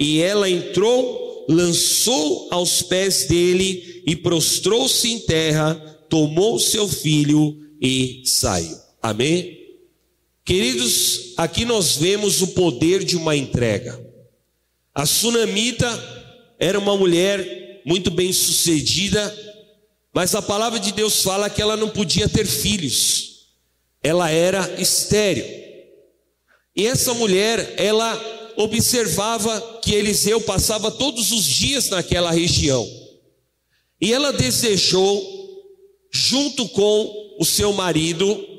E 0.00 0.20
ela 0.20 0.48
entrou, 0.48 1.44
lançou 1.48 2.46
aos 2.52 2.82
pés 2.82 3.26
dele 3.26 4.02
e 4.06 4.14
prostrou-se 4.14 5.08
em 5.08 5.18
terra, 5.18 5.74
tomou 6.08 6.56
seu 6.60 6.86
filho 6.86 7.56
e 7.82 8.22
saiu. 8.24 8.76
Amém? 9.02 9.67
Queridos, 10.48 11.34
aqui 11.36 11.66
nós 11.66 11.96
vemos 11.96 12.40
o 12.40 12.46
poder 12.54 13.04
de 13.04 13.18
uma 13.18 13.36
entrega. 13.36 14.02
A 14.94 15.04
sunamita 15.04 15.86
era 16.58 16.78
uma 16.78 16.96
mulher 16.96 17.82
muito 17.84 18.10
bem 18.10 18.32
sucedida, 18.32 19.36
mas 20.10 20.34
a 20.34 20.40
palavra 20.40 20.80
de 20.80 20.90
Deus 20.90 21.22
fala 21.22 21.50
que 21.50 21.60
ela 21.60 21.76
não 21.76 21.90
podia 21.90 22.30
ter 22.30 22.46
filhos, 22.46 23.48
ela 24.02 24.30
era 24.30 24.80
estéril. 24.80 25.44
E 26.74 26.86
essa 26.86 27.12
mulher, 27.12 27.74
ela 27.76 28.18
observava 28.56 29.80
que 29.82 29.94
Eliseu 29.94 30.40
passava 30.40 30.90
todos 30.90 31.30
os 31.30 31.44
dias 31.44 31.90
naquela 31.90 32.30
região. 32.30 32.88
E 34.00 34.14
ela 34.14 34.32
desejou, 34.32 35.22
junto 36.10 36.66
com 36.70 37.36
o 37.38 37.44
seu 37.44 37.70
marido, 37.74 38.57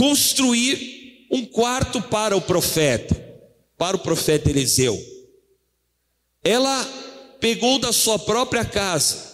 construir 0.00 1.26
um 1.30 1.44
quarto 1.44 2.00
para 2.00 2.34
o 2.34 2.40
profeta, 2.40 3.14
para 3.76 3.98
o 3.98 4.00
profeta 4.00 4.48
Eliseu. 4.48 4.98
Ela 6.42 6.88
pegou 7.38 7.78
da 7.78 7.92
sua 7.92 8.18
própria 8.18 8.64
casa 8.64 9.30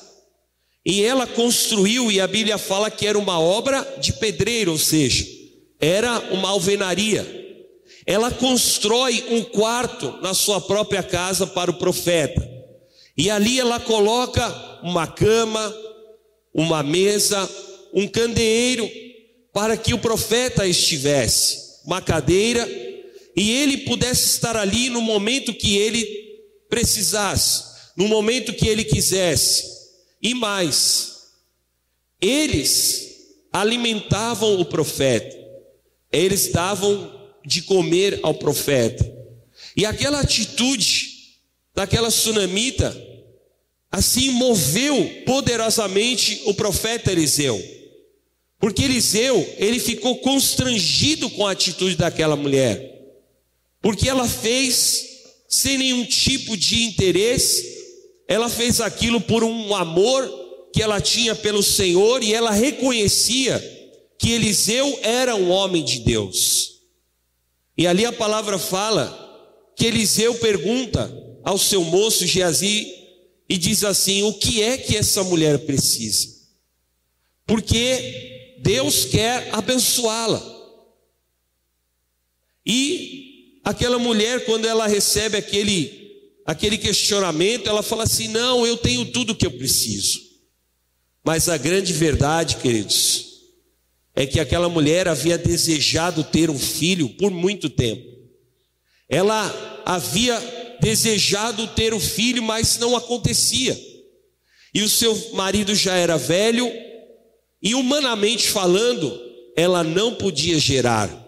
e 0.85 1.05
ela 1.05 1.25
construiu, 1.25 2.11
e 2.11 2.21
a 2.21 2.27
Bíblia 2.27 2.59
fala 2.59 2.91
que 2.91 3.07
era 3.07 3.17
uma 3.17 3.39
obra 3.39 3.81
de 4.01 4.15
pedreiro, 4.15 4.73
ou 4.73 4.79
seja, 4.79 5.25
era 5.81 6.19
uma 6.33 6.49
alvenaria. 6.49 7.25
Ela 8.05 8.33
constrói 8.33 9.25
um 9.31 9.45
quarto 9.45 10.19
na 10.21 10.35
sua 10.35 10.61
própria 10.61 11.03
casa 11.03 11.47
para 11.47 11.71
o 11.71 11.79
profeta. 11.79 12.45
E 13.17 13.31
ali 13.31 13.61
ela 13.61 13.79
coloca 13.79 14.81
uma 14.83 15.07
cama, 15.07 15.73
uma 16.53 16.83
mesa, 16.83 17.49
um 17.95 18.09
candeeiro 18.09 19.06
para 19.57 19.75
que 19.75 19.95
o 19.95 19.99
profeta 19.99 20.67
estivesse, 20.67 21.81
uma 21.83 22.03
cadeira, 22.03 22.69
e 23.35 23.51
ele 23.53 23.79
pudesse 23.79 24.27
estar 24.27 24.55
ali 24.55 24.91
no 24.91 25.01
momento 25.01 25.55
que 25.55 25.79
ele 25.79 26.05
precisasse, 26.69 27.65
no 27.97 28.07
momento 28.07 28.53
que 28.53 28.69
ele 28.69 28.85
quisesse. 28.85 29.65
E 30.23 30.35
mais, 30.35 31.31
eles 32.21 33.17
alimentavam 33.51 34.61
o 34.61 34.65
profeta, 34.67 35.35
eles 36.13 36.53
davam 36.53 37.31
de 37.43 37.63
comer 37.63 38.21
ao 38.23 38.35
profeta. 38.35 39.11
E 39.75 39.87
aquela 39.87 40.21
atitude 40.21 41.39
daquela 41.75 42.11
sunamita, 42.11 42.95
assim 43.91 44.29
moveu 44.33 45.23
poderosamente 45.25 46.43
o 46.45 46.53
profeta 46.53 47.11
Eliseu. 47.11 47.76
Porque 48.59 48.85
Eliseu, 48.85 49.55
ele 49.59 49.79
ficou 49.79 50.19
constrangido 50.19 51.29
com 51.31 51.47
a 51.47 51.53
atitude 51.53 51.97
daquela 51.97 52.37
mulher. 52.37 52.95
Porque 53.83 54.09
ela 54.09 54.27
fez 54.27 55.05
sem 55.49 55.79
nenhum 55.79 56.05
tipo 56.05 56.57
de 56.57 56.85
interesse, 56.85 57.77
ela 58.27 58.49
fez 58.49 58.81
aquilo 58.81 59.21
por 59.21 59.45
um 59.45 59.75
amor 59.75 60.29
que 60.73 60.83
ela 60.83 61.01
tinha 61.01 61.35
pelo 61.35 61.63
Senhor 61.63 62.23
e 62.23 62.35
ela 62.35 62.51
reconhecia 62.51 63.63
que 64.19 64.33
Eliseu 64.33 64.99
era 65.03 65.37
um 65.37 65.51
homem 65.51 65.85
de 65.85 66.01
Deus. 66.01 66.81
E 67.79 67.87
ali 67.87 68.05
a 68.05 68.13
palavra 68.13 68.59
fala 68.59 69.23
que 69.77 69.87
Eliseu 69.87 70.35
pergunta 70.37 71.15
ao 71.45 71.59
seu 71.59 71.85
moço 71.85 72.27
Geazi 72.27 72.93
e 73.49 73.57
diz 73.57 73.85
assim: 73.85 74.23
O 74.25 74.35
que 74.35 74.63
é 74.63 74.77
que 74.77 74.97
essa 74.97 75.23
mulher 75.23 75.59
precisa? 75.61 76.29
Porque 77.47 78.36
Deus 78.67 79.05
quer 79.05 79.49
abençoá-la. 79.53 80.43
E 82.67 83.61
aquela 83.63 83.97
mulher, 83.97 84.45
quando 84.45 84.67
ela 84.67 84.89
recebe 84.89 85.39
aquele, 85.39 86.33
aquele 86.45 86.77
questionamento, 86.77 87.69
ela 87.69 87.81
fala 87.81 88.03
assim: 88.03 88.27
Não, 88.27 88.67
eu 88.67 88.77
tenho 88.77 89.05
tudo 89.13 89.31
o 89.31 89.37
que 89.37 89.47
eu 89.47 89.53
preciso. 89.53 90.21
Mas 91.25 91.49
a 91.49 91.57
grande 91.57 91.93
verdade, 91.93 92.57
queridos, 92.57 93.27
é 94.17 94.27
que 94.27 94.41
aquela 94.41 94.69
mulher 94.69 95.07
havia 95.07 95.39
desejado 95.39 96.25
ter 96.25 96.51
um 96.51 96.59
filho 96.59 97.11
por 97.11 97.31
muito 97.31 97.71
tempo. 97.71 98.05
Ela 99.09 99.83
havia 99.87 100.77
desejado 100.81 101.69
ter 101.69 101.95
um 101.95 102.01
filho, 102.01 102.43
mas 102.43 102.79
não 102.79 102.97
acontecia. 102.97 103.81
E 104.75 104.83
o 104.83 104.89
seu 104.89 105.35
marido 105.35 105.73
já 105.73 105.95
era 105.95 106.19
velho, 106.19 106.69
e 107.63 107.75
humanamente 107.75 108.49
falando, 108.49 109.19
ela 109.57 109.83
não 109.83 110.15
podia 110.15 110.59
gerar. 110.59 111.25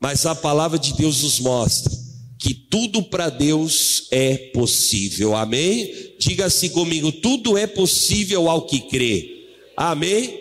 Mas 0.00 0.26
a 0.26 0.34
palavra 0.34 0.78
de 0.78 0.92
Deus 0.94 1.22
nos 1.22 1.40
mostra 1.40 1.92
que 2.38 2.54
tudo 2.54 3.02
para 3.02 3.28
Deus 3.28 4.06
é 4.12 4.36
possível. 4.54 5.34
Amém? 5.34 6.14
Diga 6.18 6.46
assim 6.46 6.68
comigo: 6.68 7.10
tudo 7.10 7.58
é 7.58 7.66
possível 7.66 8.48
ao 8.48 8.62
que 8.62 8.80
crê. 8.82 9.48
Amém? 9.76 10.40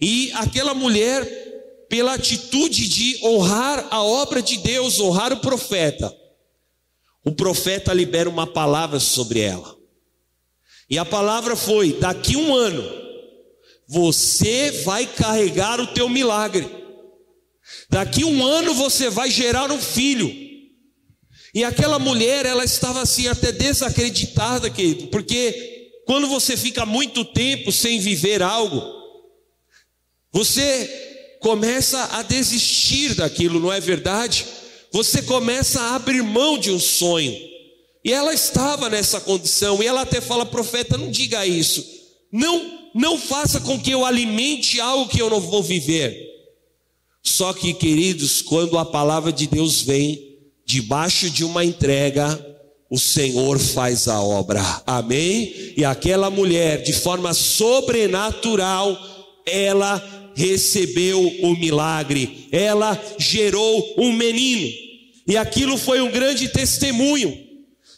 E 0.00 0.30
aquela 0.34 0.74
mulher, 0.74 1.24
pela 1.88 2.14
atitude 2.14 2.88
de 2.88 3.18
honrar 3.24 3.88
a 3.90 4.02
obra 4.02 4.40
de 4.40 4.58
Deus, 4.58 5.00
honrar 5.00 5.32
o 5.32 5.40
profeta, 5.40 6.14
o 7.24 7.32
profeta 7.32 7.92
libera 7.92 8.28
uma 8.28 8.46
palavra 8.46 9.00
sobre 9.00 9.40
ela. 9.40 9.74
E 10.88 10.96
a 10.96 11.04
palavra 11.04 11.56
foi: 11.56 11.94
daqui 11.94 12.36
um 12.36 12.54
ano, 12.54 13.05
você 13.88 14.70
vai 14.84 15.06
carregar 15.06 15.80
o 15.80 15.86
teu 15.88 16.08
milagre. 16.08 16.68
Daqui 17.88 18.24
um 18.24 18.44
ano 18.44 18.74
você 18.74 19.08
vai 19.08 19.30
gerar 19.30 19.70
um 19.70 19.80
filho. 19.80 20.32
E 21.54 21.64
aquela 21.64 21.98
mulher, 21.98 22.44
ela 22.44 22.64
estava 22.64 23.00
assim 23.00 23.28
até 23.28 23.50
desacreditada, 23.52 24.68
querido, 24.68 25.06
porque 25.06 26.02
quando 26.04 26.28
você 26.28 26.56
fica 26.56 26.84
muito 26.84 27.24
tempo 27.24 27.72
sem 27.72 27.98
viver 27.98 28.42
algo, 28.42 28.82
você 30.32 31.38
começa 31.40 32.02
a 32.12 32.22
desistir 32.22 33.14
daquilo, 33.14 33.58
não 33.58 33.72
é 33.72 33.80
verdade? 33.80 34.46
Você 34.92 35.22
começa 35.22 35.80
a 35.80 35.94
abrir 35.94 36.22
mão 36.22 36.58
de 36.58 36.70
um 36.70 36.78
sonho. 36.78 37.34
E 38.04 38.12
ela 38.12 38.32
estava 38.34 38.88
nessa 38.88 39.20
condição, 39.20 39.82
e 39.82 39.86
ela 39.86 40.02
até 40.02 40.20
fala, 40.20 40.46
profeta, 40.46 40.96
não 40.96 41.10
diga 41.10 41.46
isso. 41.46 41.84
Não, 42.30 42.85
não 42.96 43.18
faça 43.18 43.60
com 43.60 43.78
que 43.78 43.90
eu 43.90 44.06
alimente 44.06 44.80
algo 44.80 45.10
que 45.10 45.20
eu 45.20 45.28
não 45.28 45.38
vou 45.38 45.62
viver. 45.62 46.18
Só 47.22 47.52
que, 47.52 47.74
queridos, 47.74 48.40
quando 48.40 48.78
a 48.78 48.86
palavra 48.86 49.30
de 49.30 49.46
Deus 49.46 49.82
vem 49.82 50.38
debaixo 50.64 51.28
de 51.28 51.44
uma 51.44 51.62
entrega, 51.62 52.56
o 52.88 52.98
Senhor 52.98 53.58
faz 53.58 54.08
a 54.08 54.22
obra. 54.22 54.62
Amém? 54.86 55.74
E 55.76 55.84
aquela 55.84 56.30
mulher, 56.30 56.82
de 56.82 56.94
forma 56.94 57.34
sobrenatural, 57.34 58.98
ela 59.44 60.32
recebeu 60.34 61.20
o 61.42 61.54
milagre. 61.54 62.48
Ela 62.50 62.98
gerou 63.18 63.94
um 63.98 64.10
menino. 64.10 64.72
E 65.26 65.36
aquilo 65.36 65.76
foi 65.76 66.00
um 66.00 66.10
grande 66.10 66.48
testemunho. 66.48 67.36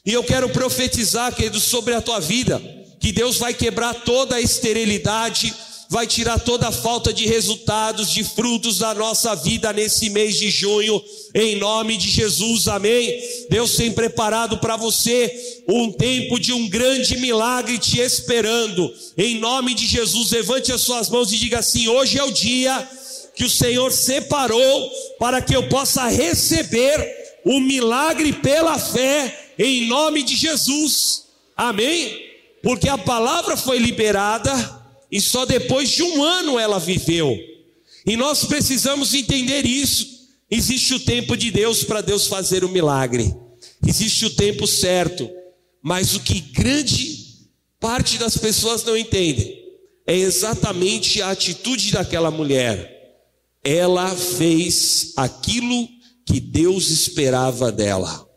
E 0.04 0.12
eu 0.12 0.24
quero 0.24 0.48
profetizar, 0.48 1.32
queridos, 1.32 1.62
sobre 1.62 1.94
a 1.94 2.00
tua 2.00 2.18
vida, 2.18 2.60
que 2.98 3.12
Deus 3.12 3.36
vai 3.36 3.54
quebrar 3.54 3.94
toda 3.94 4.36
a 4.36 4.40
esterilidade 4.40 5.54
vai 5.88 6.06
tirar 6.06 6.38
toda 6.38 6.68
a 6.68 6.72
falta 6.72 7.12
de 7.12 7.26
resultados, 7.26 8.10
de 8.10 8.22
frutos 8.22 8.78
da 8.78 8.92
nossa 8.92 9.34
vida 9.34 9.72
nesse 9.72 10.10
mês 10.10 10.38
de 10.38 10.50
junho, 10.50 11.02
em 11.34 11.56
nome 11.56 11.96
de 11.96 12.10
Jesus, 12.10 12.68
amém. 12.68 13.18
Deus 13.48 13.74
tem 13.74 13.90
preparado 13.90 14.58
para 14.58 14.76
você 14.76 15.64
um 15.66 15.90
tempo 15.90 16.38
de 16.38 16.52
um 16.52 16.68
grande 16.68 17.16
milagre 17.16 17.78
te 17.78 18.00
esperando, 18.00 18.92
em 19.16 19.38
nome 19.38 19.72
de 19.72 19.86
Jesus. 19.86 20.30
Levante 20.30 20.72
as 20.72 20.82
suas 20.82 21.08
mãos 21.08 21.32
e 21.32 21.38
diga 21.38 21.60
assim: 21.60 21.88
hoje 21.88 22.18
é 22.18 22.24
o 22.24 22.32
dia 22.32 22.86
que 23.34 23.44
o 23.44 23.50
Senhor 23.50 23.90
separou 23.90 24.90
para 25.18 25.40
que 25.40 25.56
eu 25.56 25.68
possa 25.68 26.06
receber 26.08 27.16
o 27.46 27.60
milagre 27.60 28.34
pela 28.34 28.78
fé, 28.78 29.52
em 29.58 29.86
nome 29.86 30.22
de 30.22 30.36
Jesus, 30.36 31.24
amém. 31.56 32.27
Porque 32.68 32.86
a 32.86 32.98
palavra 32.98 33.56
foi 33.56 33.78
liberada, 33.78 34.52
e 35.10 35.22
só 35.22 35.46
depois 35.46 35.88
de 35.88 36.02
um 36.02 36.22
ano 36.22 36.58
ela 36.58 36.78
viveu. 36.78 37.34
E 38.04 38.14
nós 38.14 38.44
precisamos 38.44 39.14
entender 39.14 39.64
isso. 39.64 40.06
Existe 40.50 40.92
o 40.92 41.00
tempo 41.00 41.34
de 41.34 41.50
Deus 41.50 41.82
para 41.82 42.02
Deus 42.02 42.26
fazer 42.26 42.64
o 42.64 42.68
milagre. 42.68 43.34
Existe 43.86 44.26
o 44.26 44.36
tempo 44.36 44.66
certo. 44.66 45.30
Mas 45.82 46.14
o 46.14 46.20
que 46.20 46.40
grande 46.40 47.48
parte 47.80 48.18
das 48.18 48.36
pessoas 48.36 48.84
não 48.84 48.98
entendem 48.98 49.64
é 50.06 50.16
exatamente 50.16 51.22
a 51.22 51.30
atitude 51.30 51.92
daquela 51.92 52.30
mulher. 52.30 53.16
Ela 53.64 54.14
fez 54.14 55.14
aquilo 55.16 55.88
que 56.26 56.38
Deus 56.38 56.90
esperava 56.90 57.72
dela. 57.72 58.28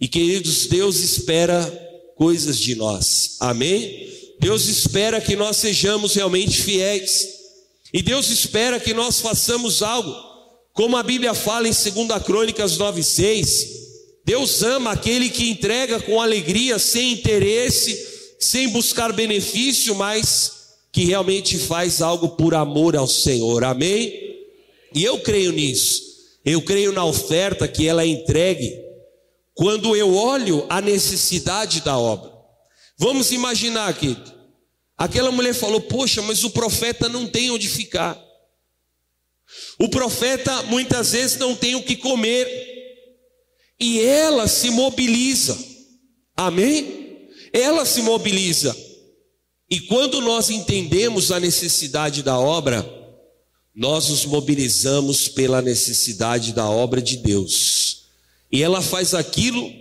E 0.00 0.08
queridos, 0.08 0.68
Deus 0.68 1.00
espera 1.00 1.91
coisas 2.22 2.56
de 2.56 2.76
nós. 2.76 3.34
Amém? 3.40 4.08
Deus 4.38 4.68
espera 4.68 5.20
que 5.20 5.34
nós 5.34 5.56
sejamos 5.56 6.14
realmente 6.14 6.62
fiéis. 6.62 7.26
E 7.92 8.00
Deus 8.00 8.30
espera 8.30 8.78
que 8.78 8.94
nós 8.94 9.18
façamos 9.18 9.82
algo, 9.82 10.14
como 10.72 10.96
a 10.96 11.02
Bíblia 11.02 11.34
fala 11.34 11.66
em 11.66 11.72
2 11.72 12.22
Crônicas 12.24 12.78
9,6. 12.78 13.66
Deus 14.24 14.62
ama 14.62 14.92
aquele 14.92 15.28
que 15.30 15.50
entrega 15.50 15.98
com 15.98 16.20
alegria, 16.20 16.78
sem 16.78 17.14
interesse, 17.14 17.98
sem 18.38 18.68
buscar 18.68 19.12
benefício, 19.12 19.92
mas 19.96 20.52
que 20.92 21.04
realmente 21.04 21.58
faz 21.58 22.00
algo 22.00 22.28
por 22.28 22.54
amor 22.54 22.94
ao 22.94 23.08
Senhor. 23.08 23.64
Amém? 23.64 24.12
E 24.94 25.02
eu 25.02 25.18
creio 25.18 25.50
nisso. 25.50 26.00
Eu 26.44 26.62
creio 26.62 26.92
na 26.92 27.04
oferta 27.04 27.66
que 27.66 27.88
ela 27.88 28.06
entregue 28.06 28.81
quando 29.54 29.94
eu 29.94 30.14
olho 30.14 30.66
a 30.68 30.80
necessidade 30.80 31.80
da 31.82 31.98
obra. 31.98 32.32
Vamos 32.98 33.32
imaginar 33.32 33.88
aqui. 33.88 34.16
Aquela 34.96 35.32
mulher 35.32 35.54
falou: 35.54 35.80
Poxa, 35.80 36.22
mas 36.22 36.44
o 36.44 36.50
profeta 36.50 37.08
não 37.08 37.26
tem 37.26 37.50
onde 37.50 37.68
ficar. 37.68 38.20
O 39.78 39.88
profeta 39.88 40.62
muitas 40.64 41.12
vezes 41.12 41.36
não 41.38 41.54
tem 41.54 41.74
o 41.74 41.82
que 41.82 41.96
comer. 41.96 42.70
E 43.80 44.00
ela 44.00 44.46
se 44.46 44.70
mobiliza. 44.70 45.58
Amém? 46.36 47.28
Ela 47.52 47.84
se 47.84 48.00
mobiliza. 48.02 48.76
E 49.68 49.80
quando 49.80 50.20
nós 50.20 50.50
entendemos 50.50 51.32
a 51.32 51.40
necessidade 51.40 52.22
da 52.22 52.38
obra, 52.38 52.88
nós 53.74 54.08
nos 54.08 54.24
mobilizamos 54.24 55.28
pela 55.28 55.62
necessidade 55.62 56.52
da 56.52 56.68
obra 56.68 57.00
de 57.00 57.16
Deus. 57.16 58.01
E 58.52 58.62
ela 58.62 58.82
faz 58.82 59.14
aquilo, 59.14 59.72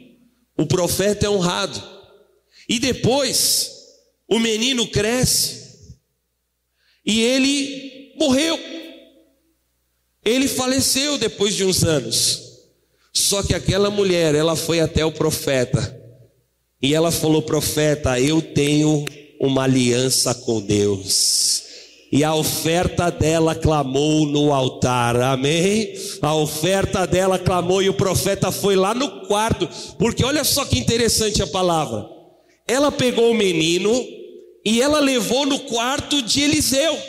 o 0.58 0.66
profeta 0.66 1.26
é 1.26 1.30
honrado. 1.30 1.82
E 2.70 2.80
depois, 2.80 3.72
o 4.28 4.40
menino 4.40 4.88
cresce 4.88 5.98
e 7.06 7.22
ele 7.22 8.14
morreu. 8.18 8.58
Ele 10.24 10.48
faleceu 10.48 11.18
depois 11.18 11.54
de 11.54 11.66
uns 11.66 11.84
anos. 11.84 12.42
Só 13.14 13.44
que 13.44 13.54
aquela 13.54 13.90
mulher, 13.90 14.36
ela 14.36 14.56
foi 14.56 14.80
até 14.80 15.04
o 15.04 15.12
profeta 15.12 16.00
e 16.82 16.94
ela 16.94 17.12
falou: 17.12 17.42
Profeta, 17.42 18.20
eu 18.20 18.42
tenho 18.42 19.06
uma 19.40 19.64
aliança 19.64 20.34
com 20.34 20.62
Deus. 20.62 21.64
E 22.12 22.26
a 22.26 22.36
oferta 22.36 23.10
dela 23.10 23.56
clamou 23.56 24.26
no 24.26 24.54
altar, 24.54 25.16
amém? 25.22 25.94
A 26.22 26.36
oferta 26.36 27.08
dela 27.08 27.40
clamou 27.40 27.82
e 27.82 27.88
o 27.88 27.94
profeta 27.94 28.52
foi 28.52 28.76
lá 28.76 28.94
no 28.94 29.28
quarto, 29.28 29.70
porque 29.98 30.26
olha 30.26 30.44
só 30.44 30.66
que 30.66 30.78
interessante 30.78 31.42
a 31.42 31.48
palavra. 31.48 32.10
Ela 32.68 32.92
pegou 32.92 33.32
o 33.32 33.34
menino 33.34 34.06
e 34.66 34.82
ela 34.82 35.00
levou 35.00 35.46
no 35.46 35.60
quarto 35.60 36.22
de 36.22 36.42
Eliseu. 36.42 37.00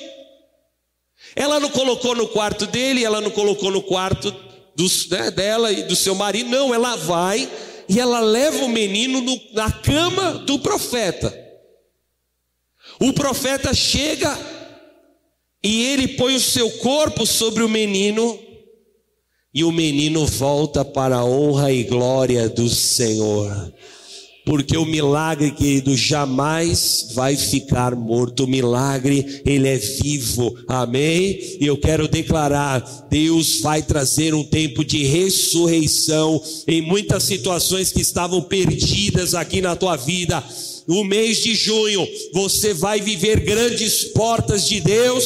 Ela 1.34 1.58
não 1.58 1.70
colocou 1.70 2.14
no 2.14 2.28
quarto 2.28 2.64
dele, 2.66 3.04
ela 3.04 3.20
não 3.20 3.30
colocou 3.30 3.72
no 3.72 3.82
quarto 3.82 4.32
dos, 4.76 5.08
né, 5.08 5.32
dela 5.32 5.72
e 5.72 5.82
do 5.82 5.96
seu 5.96 6.14
marido, 6.14 6.48
não, 6.48 6.72
ela 6.72 6.94
vai 6.94 7.50
e 7.88 7.98
ela 7.98 8.20
leva 8.20 8.64
o 8.64 8.68
menino 8.68 9.20
no, 9.20 9.40
na 9.52 9.70
cama 9.70 10.34
do 10.34 10.60
profeta. 10.60 11.36
O 13.00 13.12
profeta 13.12 13.74
chega 13.74 14.62
e 15.64 15.85
ele 15.85 16.09
põe 16.09 16.35
o 16.35 16.40
seu 16.40 16.70
corpo 16.70 17.25
sobre 17.27 17.62
o 17.62 17.68
menino, 17.68 18.38
e 19.55 19.62
o 19.64 19.70
menino 19.70 20.27
volta 20.27 20.85
para 20.85 21.16
a 21.16 21.25
honra 21.25 21.70
e 21.70 21.85
glória 21.85 22.48
do 22.48 22.68
Senhor. 22.68 23.72
Porque 24.44 24.77
o 24.77 24.85
milagre, 24.85 25.53
querido, 25.53 25.96
jamais 25.96 27.11
vai 27.14 27.37
ficar 27.37 27.94
morto. 27.94 28.42
O 28.42 28.48
milagre, 28.48 29.40
ele 29.46 29.68
é 29.68 29.77
vivo. 29.77 30.53
Amém? 30.66 31.38
E 31.61 31.66
eu 31.66 31.77
quero 31.77 32.09
declarar: 32.09 32.81
Deus 33.09 33.61
vai 33.61 33.83
trazer 33.83 34.35
um 34.35 34.42
tempo 34.42 34.85
de 34.85 35.05
ressurreição 35.05 36.42
em 36.66 36.83
muitas 36.83 37.22
situações 37.22 37.92
que 37.92 38.01
estavam 38.01 38.42
perdidas 38.42 39.33
aqui 39.35 39.61
na 39.61 39.77
tua 39.77 39.96
vida. 39.96 40.42
No 40.87 41.05
mês 41.05 41.42
de 41.42 41.55
junho, 41.55 42.07
você 42.33 42.75
vai 42.75 43.01
viver 43.01 43.40
grandes 43.40 44.05
portas 44.05 44.66
de 44.66 44.81
Deus 44.81 45.25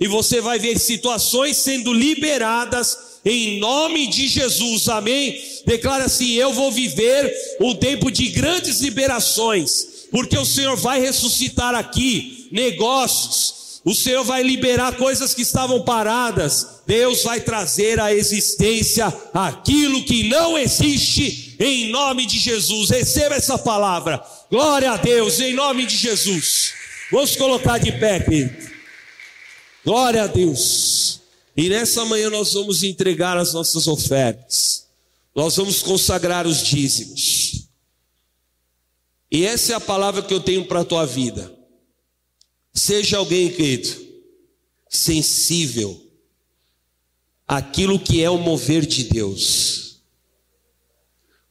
e 0.00 0.06
você 0.06 0.40
vai 0.40 0.58
ver 0.58 0.78
situações 0.78 1.56
sendo 1.56 1.92
liberadas 1.92 3.08
em 3.24 3.58
nome 3.58 4.06
de 4.06 4.28
Jesus, 4.28 4.88
amém? 4.88 5.38
Declara 5.66 6.04
assim: 6.04 6.34
Eu 6.34 6.52
vou 6.52 6.70
viver 6.70 7.30
um 7.60 7.74
tempo 7.74 8.10
de 8.10 8.28
grandes 8.28 8.80
liberações, 8.80 10.06
porque 10.10 10.38
o 10.38 10.44
Senhor 10.44 10.76
vai 10.76 11.00
ressuscitar 11.00 11.74
aqui 11.74 12.48
negócios, 12.50 13.82
o 13.84 13.94
Senhor 13.94 14.24
vai 14.24 14.42
liberar 14.42 14.96
coisas 14.96 15.34
que 15.34 15.42
estavam 15.42 15.82
paradas, 15.82 16.66
Deus 16.86 17.22
vai 17.22 17.40
trazer 17.40 18.00
à 18.00 18.14
existência 18.14 19.12
aquilo 19.34 20.04
que 20.04 20.28
não 20.28 20.56
existe, 20.56 21.47
em 21.58 21.90
nome 21.90 22.26
de 22.26 22.38
Jesus. 22.38 22.90
Receba 22.90 23.34
essa 23.34 23.58
palavra, 23.58 24.24
glória 24.50 24.92
a 24.92 24.96
Deus, 24.96 25.40
em 25.40 25.54
nome 25.54 25.86
de 25.86 25.96
Jesus. 25.96 26.72
Vamos 27.10 27.36
colocar 27.36 27.78
de 27.78 27.92
pé, 27.92 28.20
querido. 28.20 28.70
Glória 29.84 30.24
a 30.24 30.26
Deus. 30.26 31.20
E 31.56 31.68
nessa 31.68 32.04
manhã 32.04 32.30
nós 32.30 32.52
vamos 32.52 32.82
entregar 32.82 33.36
as 33.36 33.52
nossas 33.52 33.86
ofertas. 33.86 34.86
Nós 35.34 35.56
vamos 35.56 35.82
consagrar 35.82 36.46
os 36.46 36.62
dízimos. 36.62 37.68
E 39.30 39.44
essa 39.44 39.72
é 39.72 39.76
a 39.76 39.80
palavra 39.80 40.22
que 40.22 40.32
eu 40.32 40.40
tenho 40.40 40.66
para 40.66 40.80
a 40.80 40.84
tua 40.84 41.04
vida. 41.06 41.52
Seja 42.72 43.18
alguém, 43.18 43.50
querido, 43.50 43.88
sensível 44.88 46.00
àquilo 47.46 47.98
que 47.98 48.22
é 48.22 48.30
o 48.30 48.38
mover 48.38 48.86
de 48.86 49.04
Deus. 49.04 49.87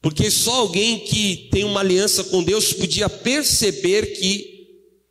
Porque 0.07 0.31
só 0.31 0.53
alguém 0.61 0.99
que 0.99 1.49
tem 1.51 1.65
uma 1.65 1.81
aliança 1.81 2.23
com 2.23 2.41
Deus 2.41 2.71
podia 2.71 3.09
perceber 3.09 4.17
que 4.17 4.65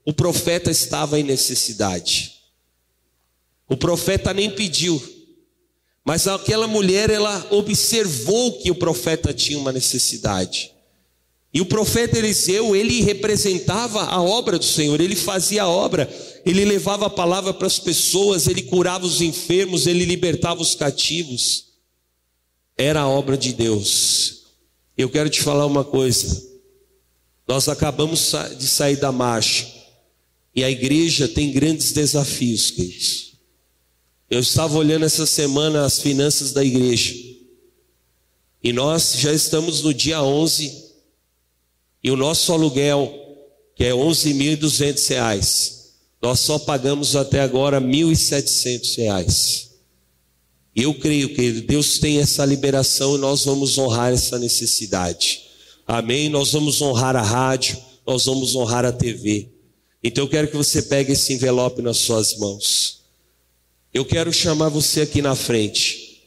o 0.06 0.10
profeta 0.10 0.70
estava 0.70 1.20
em 1.20 1.22
necessidade. 1.22 2.32
O 3.68 3.76
profeta 3.76 4.32
nem 4.32 4.48
pediu, 4.48 5.02
mas 6.02 6.26
aquela 6.26 6.66
mulher 6.66 7.10
ela 7.10 7.46
observou 7.50 8.58
que 8.58 8.70
o 8.70 8.74
profeta 8.74 9.34
tinha 9.34 9.58
uma 9.58 9.70
necessidade. 9.70 10.72
E 11.52 11.60
o 11.60 11.66
profeta 11.66 12.16
Eliseu, 12.16 12.74
ele 12.74 13.02
representava 13.02 14.02
a 14.02 14.22
obra 14.22 14.58
do 14.58 14.64
Senhor, 14.64 14.98
ele 14.98 15.14
fazia 15.14 15.64
a 15.64 15.68
obra, 15.68 16.08
ele 16.42 16.64
levava 16.64 17.04
a 17.04 17.10
palavra 17.10 17.52
para 17.52 17.66
as 17.66 17.78
pessoas, 17.78 18.46
ele 18.46 18.62
curava 18.62 19.04
os 19.04 19.20
enfermos, 19.20 19.86
ele 19.86 20.06
libertava 20.06 20.62
os 20.62 20.74
cativos. 20.74 21.66
Era 22.78 23.02
a 23.02 23.08
obra 23.08 23.36
de 23.36 23.52
Deus. 23.52 24.45
Eu 24.96 25.10
quero 25.10 25.28
te 25.28 25.42
falar 25.42 25.66
uma 25.66 25.84
coisa. 25.84 26.44
Nós 27.46 27.68
acabamos 27.68 28.32
de 28.58 28.66
sair 28.66 28.96
da 28.96 29.12
marcha 29.12 29.66
e 30.54 30.64
a 30.64 30.70
igreja 30.70 31.28
tem 31.28 31.52
grandes 31.52 31.92
desafios, 31.92 32.70
queridos. 32.70 33.34
Eu 34.28 34.40
estava 34.40 34.76
olhando 34.76 35.04
essa 35.04 35.26
semana 35.26 35.84
as 35.84 36.00
finanças 36.00 36.52
da 36.52 36.64
igreja. 36.64 37.14
E 38.62 38.72
nós 38.72 39.14
já 39.18 39.32
estamos 39.32 39.82
no 39.82 39.94
dia 39.94 40.22
11. 40.22 40.86
E 42.02 42.10
o 42.10 42.16
nosso 42.16 42.52
aluguel, 42.52 43.12
que 43.76 43.84
é 43.84 43.90
11.200 43.90 45.08
reais, 45.08 45.94
nós 46.20 46.40
só 46.40 46.58
pagamos 46.58 47.14
até 47.14 47.40
agora 47.40 47.80
1.700 47.80 48.96
reais. 48.96 49.65
Eu 50.76 50.92
creio 50.92 51.34
que 51.34 51.52
Deus 51.62 51.98
tem 51.98 52.18
essa 52.18 52.44
liberação 52.44 53.16
e 53.16 53.18
nós 53.18 53.46
vamos 53.46 53.78
honrar 53.78 54.12
essa 54.12 54.38
necessidade. 54.38 55.40
Amém? 55.86 56.28
Nós 56.28 56.52
vamos 56.52 56.82
honrar 56.82 57.16
a 57.16 57.22
rádio, 57.22 57.78
nós 58.06 58.26
vamos 58.26 58.54
honrar 58.54 58.84
a 58.84 58.92
TV. 58.92 59.48
Então 60.04 60.24
eu 60.24 60.28
quero 60.28 60.48
que 60.48 60.56
você 60.56 60.82
pegue 60.82 61.12
esse 61.12 61.32
envelope 61.32 61.80
nas 61.80 61.96
suas 61.96 62.36
mãos. 62.36 63.06
Eu 63.94 64.04
quero 64.04 64.30
chamar 64.30 64.68
você 64.68 65.00
aqui 65.00 65.22
na 65.22 65.34
frente. 65.34 66.20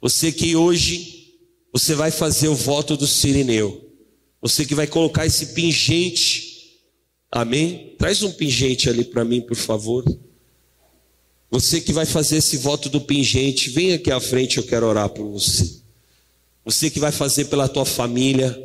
Você 0.00 0.30
que 0.30 0.54
hoje 0.54 1.34
você 1.72 1.96
vai 1.96 2.12
fazer 2.12 2.46
o 2.46 2.54
voto 2.54 2.96
do 2.96 3.08
Sirineu. 3.08 3.90
Você 4.40 4.64
que 4.64 4.76
vai 4.76 4.86
colocar 4.86 5.26
esse 5.26 5.46
pingente. 5.46 6.78
Amém? 7.32 7.96
Traz 7.98 8.22
um 8.22 8.30
pingente 8.30 8.88
ali 8.88 9.02
para 9.02 9.24
mim, 9.24 9.40
por 9.40 9.56
favor. 9.56 10.04
Você 11.52 11.82
que 11.82 11.92
vai 11.92 12.06
fazer 12.06 12.38
esse 12.38 12.56
voto 12.56 12.88
do 12.88 12.98
pingente, 12.98 13.68
vem 13.68 13.92
aqui 13.92 14.10
à 14.10 14.18
frente, 14.18 14.56
eu 14.56 14.64
quero 14.64 14.86
orar 14.86 15.10
por 15.10 15.30
você. 15.30 15.82
Você 16.64 16.88
que 16.88 16.98
vai 16.98 17.12
fazer 17.12 17.44
pela 17.44 17.68
tua 17.68 17.84
família, 17.84 18.58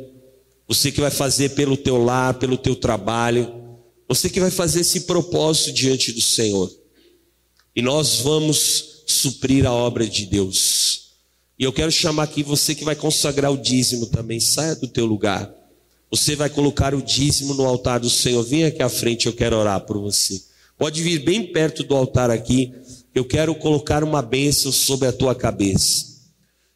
você 0.66 0.90
que 0.90 0.98
vai 0.98 1.10
fazer 1.10 1.50
pelo 1.50 1.76
teu 1.76 2.02
lar, 2.02 2.32
pelo 2.38 2.56
teu 2.56 2.74
trabalho, 2.74 3.52
você 4.08 4.30
que 4.30 4.40
vai 4.40 4.50
fazer 4.50 4.80
esse 4.80 5.00
propósito 5.00 5.70
diante 5.70 6.12
do 6.12 6.22
Senhor 6.22 6.74
e 7.76 7.82
nós 7.82 8.20
vamos 8.20 9.02
suprir 9.06 9.66
a 9.66 9.72
obra 9.72 10.08
de 10.08 10.24
Deus. 10.24 11.10
E 11.58 11.64
eu 11.64 11.72
quero 11.74 11.92
chamar 11.92 12.22
aqui 12.22 12.42
você 12.42 12.74
que 12.74 12.84
vai 12.84 12.96
consagrar 12.96 13.52
o 13.52 13.58
dízimo 13.58 14.06
também, 14.06 14.40
saia 14.40 14.74
do 14.74 14.88
teu 14.88 15.04
lugar. 15.04 15.52
Você 16.10 16.34
vai 16.34 16.48
colocar 16.48 16.94
o 16.94 17.02
dízimo 17.02 17.52
no 17.52 17.66
altar 17.66 18.00
do 18.00 18.08
Senhor. 18.08 18.42
Vem 18.44 18.64
aqui 18.64 18.82
à 18.82 18.88
frente, 18.88 19.26
eu 19.26 19.34
quero 19.34 19.58
orar 19.58 19.78
por 19.82 19.98
você. 19.98 20.48
Pode 20.78 21.02
vir 21.02 21.18
bem 21.18 21.52
perto 21.52 21.82
do 21.82 21.96
altar 21.96 22.30
aqui. 22.30 22.72
Eu 23.12 23.24
quero 23.24 23.52
colocar 23.56 24.04
uma 24.04 24.22
bênção 24.22 24.70
sobre 24.70 25.08
a 25.08 25.12
tua 25.12 25.34
cabeça. 25.34 26.06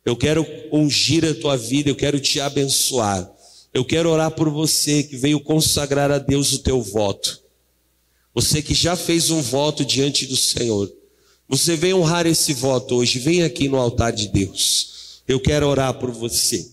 Eu 0.05 0.17
quero 0.17 0.45
ungir 0.73 1.25
a 1.25 1.33
tua 1.33 1.57
vida, 1.57 1.89
eu 1.89 1.95
quero 1.95 2.19
te 2.19 2.41
abençoar. 2.41 3.31
Eu 3.73 3.85
quero 3.85 4.11
orar 4.11 4.33
por 4.33 4.51
você 4.51 5.05
que 5.05 5.17
veio 5.17 5.39
consagrar 5.39 6.11
a 6.11 6.19
Deus 6.19 6.53
o 6.53 6.59
teu 6.59 6.83
voto. 6.83 7.41
Você 8.35 8.61
que 8.61 8.75
já 8.75 8.97
fez 8.97 9.31
um 9.31 9.41
voto 9.41 9.85
diante 9.85 10.27
do 10.27 10.37
Senhor, 10.37 10.93
você 11.49 11.77
vem 11.77 11.95
honrar 11.95 12.27
esse 12.27 12.53
voto 12.53 12.97
hoje, 12.97 13.21
vem 13.21 13.45
aqui 13.45 13.69
no 13.69 13.77
altar 13.77 14.13
de 14.13 14.29
Deus. 14.29 15.23
Eu 15.29 15.39
quero 15.39 15.69
orar 15.69 15.95
por 15.95 16.11
você. 16.11 16.69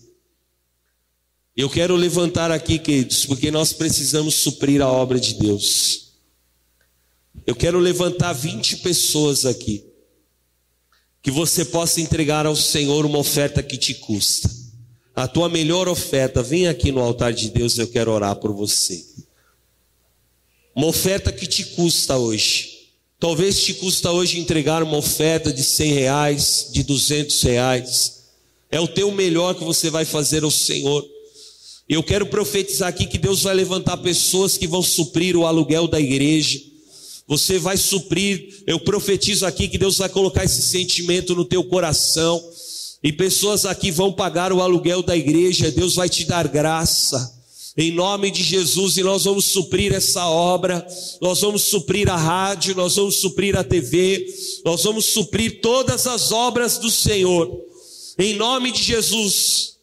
Eu 1.56 1.70
quero 1.70 1.94
levantar 1.94 2.50
aqui, 2.50 2.78
queridos, 2.78 3.24
porque 3.24 3.50
nós 3.50 3.72
precisamos 3.72 4.34
suprir 4.34 4.82
a 4.82 4.90
obra 4.90 5.20
de 5.20 5.34
Deus. 5.34 6.09
Eu 7.46 7.54
quero 7.54 7.78
levantar 7.78 8.32
20 8.32 8.78
pessoas 8.78 9.46
aqui, 9.46 9.84
que 11.22 11.30
você 11.30 11.64
possa 11.64 12.00
entregar 12.00 12.46
ao 12.46 12.56
Senhor 12.56 13.04
uma 13.04 13.18
oferta 13.18 13.62
que 13.62 13.76
te 13.76 13.94
custa. 13.94 14.50
A 15.14 15.26
tua 15.26 15.48
melhor 15.48 15.88
oferta, 15.88 16.42
vem 16.42 16.68
aqui 16.68 16.92
no 16.92 17.00
altar 17.00 17.32
de 17.32 17.50
Deus, 17.50 17.78
eu 17.78 17.88
quero 17.88 18.10
orar 18.10 18.36
por 18.36 18.52
você. 18.52 19.04
Uma 20.74 20.86
oferta 20.86 21.32
que 21.32 21.46
te 21.46 21.64
custa 21.64 22.16
hoje. 22.16 22.80
Talvez 23.18 23.62
te 23.62 23.74
custa 23.74 24.10
hoje 24.10 24.38
entregar 24.38 24.82
uma 24.82 24.96
oferta 24.96 25.52
de 25.52 25.62
100 25.62 25.92
reais, 25.92 26.70
de 26.72 26.82
200 26.82 27.42
reais. 27.42 28.20
É 28.70 28.80
o 28.80 28.88
teu 28.88 29.10
melhor 29.10 29.54
que 29.54 29.64
você 29.64 29.90
vai 29.90 30.04
fazer 30.04 30.42
ao 30.42 30.50
Senhor. 30.50 31.06
Eu 31.88 32.02
quero 32.02 32.24
profetizar 32.26 32.88
aqui 32.88 33.04
que 33.04 33.18
Deus 33.18 33.42
vai 33.42 33.54
levantar 33.54 33.96
pessoas 33.98 34.56
que 34.56 34.66
vão 34.66 34.80
suprir 34.80 35.36
o 35.36 35.44
aluguel 35.44 35.88
da 35.88 36.00
igreja. 36.00 36.69
Você 37.30 37.60
vai 37.60 37.76
suprir, 37.76 38.64
eu 38.66 38.80
profetizo 38.80 39.46
aqui 39.46 39.68
que 39.68 39.78
Deus 39.78 39.98
vai 39.98 40.08
colocar 40.08 40.44
esse 40.44 40.62
sentimento 40.62 41.32
no 41.32 41.44
teu 41.44 41.62
coração. 41.62 42.42
E 43.04 43.12
pessoas 43.12 43.64
aqui 43.64 43.92
vão 43.92 44.12
pagar 44.12 44.52
o 44.52 44.60
aluguel 44.60 45.00
da 45.00 45.16
igreja, 45.16 45.70
Deus 45.70 45.94
vai 45.94 46.08
te 46.08 46.24
dar 46.24 46.48
graça. 46.48 47.38
Em 47.76 47.92
nome 47.92 48.32
de 48.32 48.42
Jesus, 48.42 48.96
e 48.96 49.04
nós 49.04 49.26
vamos 49.26 49.44
suprir 49.44 49.94
essa 49.94 50.26
obra, 50.26 50.84
nós 51.20 51.40
vamos 51.40 51.62
suprir 51.62 52.10
a 52.10 52.16
rádio, 52.16 52.74
nós 52.74 52.96
vamos 52.96 53.20
suprir 53.20 53.56
a 53.56 53.62
TV, 53.62 54.26
nós 54.64 54.82
vamos 54.82 55.04
suprir 55.04 55.60
todas 55.60 56.08
as 56.08 56.32
obras 56.32 56.78
do 56.78 56.90
Senhor, 56.90 57.48
em 58.18 58.34
nome 58.34 58.72
de 58.72 58.82
Jesus, 58.82 59.76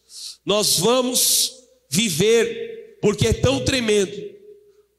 nós 0.44 0.78
vamos 0.78 1.50
viver, 1.90 2.98
porque 3.00 3.28
é 3.28 3.32
tão 3.32 3.64
tremendo, 3.64 4.12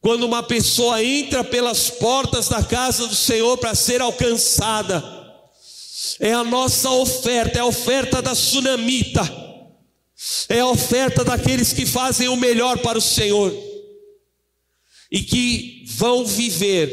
quando 0.02 0.24
uma 0.24 0.42
pessoa 0.42 1.04
entra 1.04 1.44
pelas 1.44 1.90
portas 1.90 2.48
da 2.48 2.64
casa 2.64 3.08
do 3.08 3.16
Senhor 3.16 3.58
para 3.58 3.76
ser 3.76 4.02
alcançada, 4.02 5.04
é 6.20 6.34
a 6.34 6.44
nossa 6.44 6.90
oferta, 6.92 7.60
é 7.60 7.62
a 7.62 7.66
oferta 7.66 8.22
da 8.22 8.34
sunamita 8.34 9.22
É 10.50 10.60
a 10.60 10.68
oferta 10.68 11.24
daqueles 11.24 11.72
que 11.72 11.86
fazem 11.86 12.28
o 12.28 12.36
melhor 12.36 12.80
para 12.80 12.98
o 12.98 13.02
Senhor 13.02 13.54
e 15.12 15.22
que 15.22 15.84
vão 15.88 16.26
viver 16.26 16.92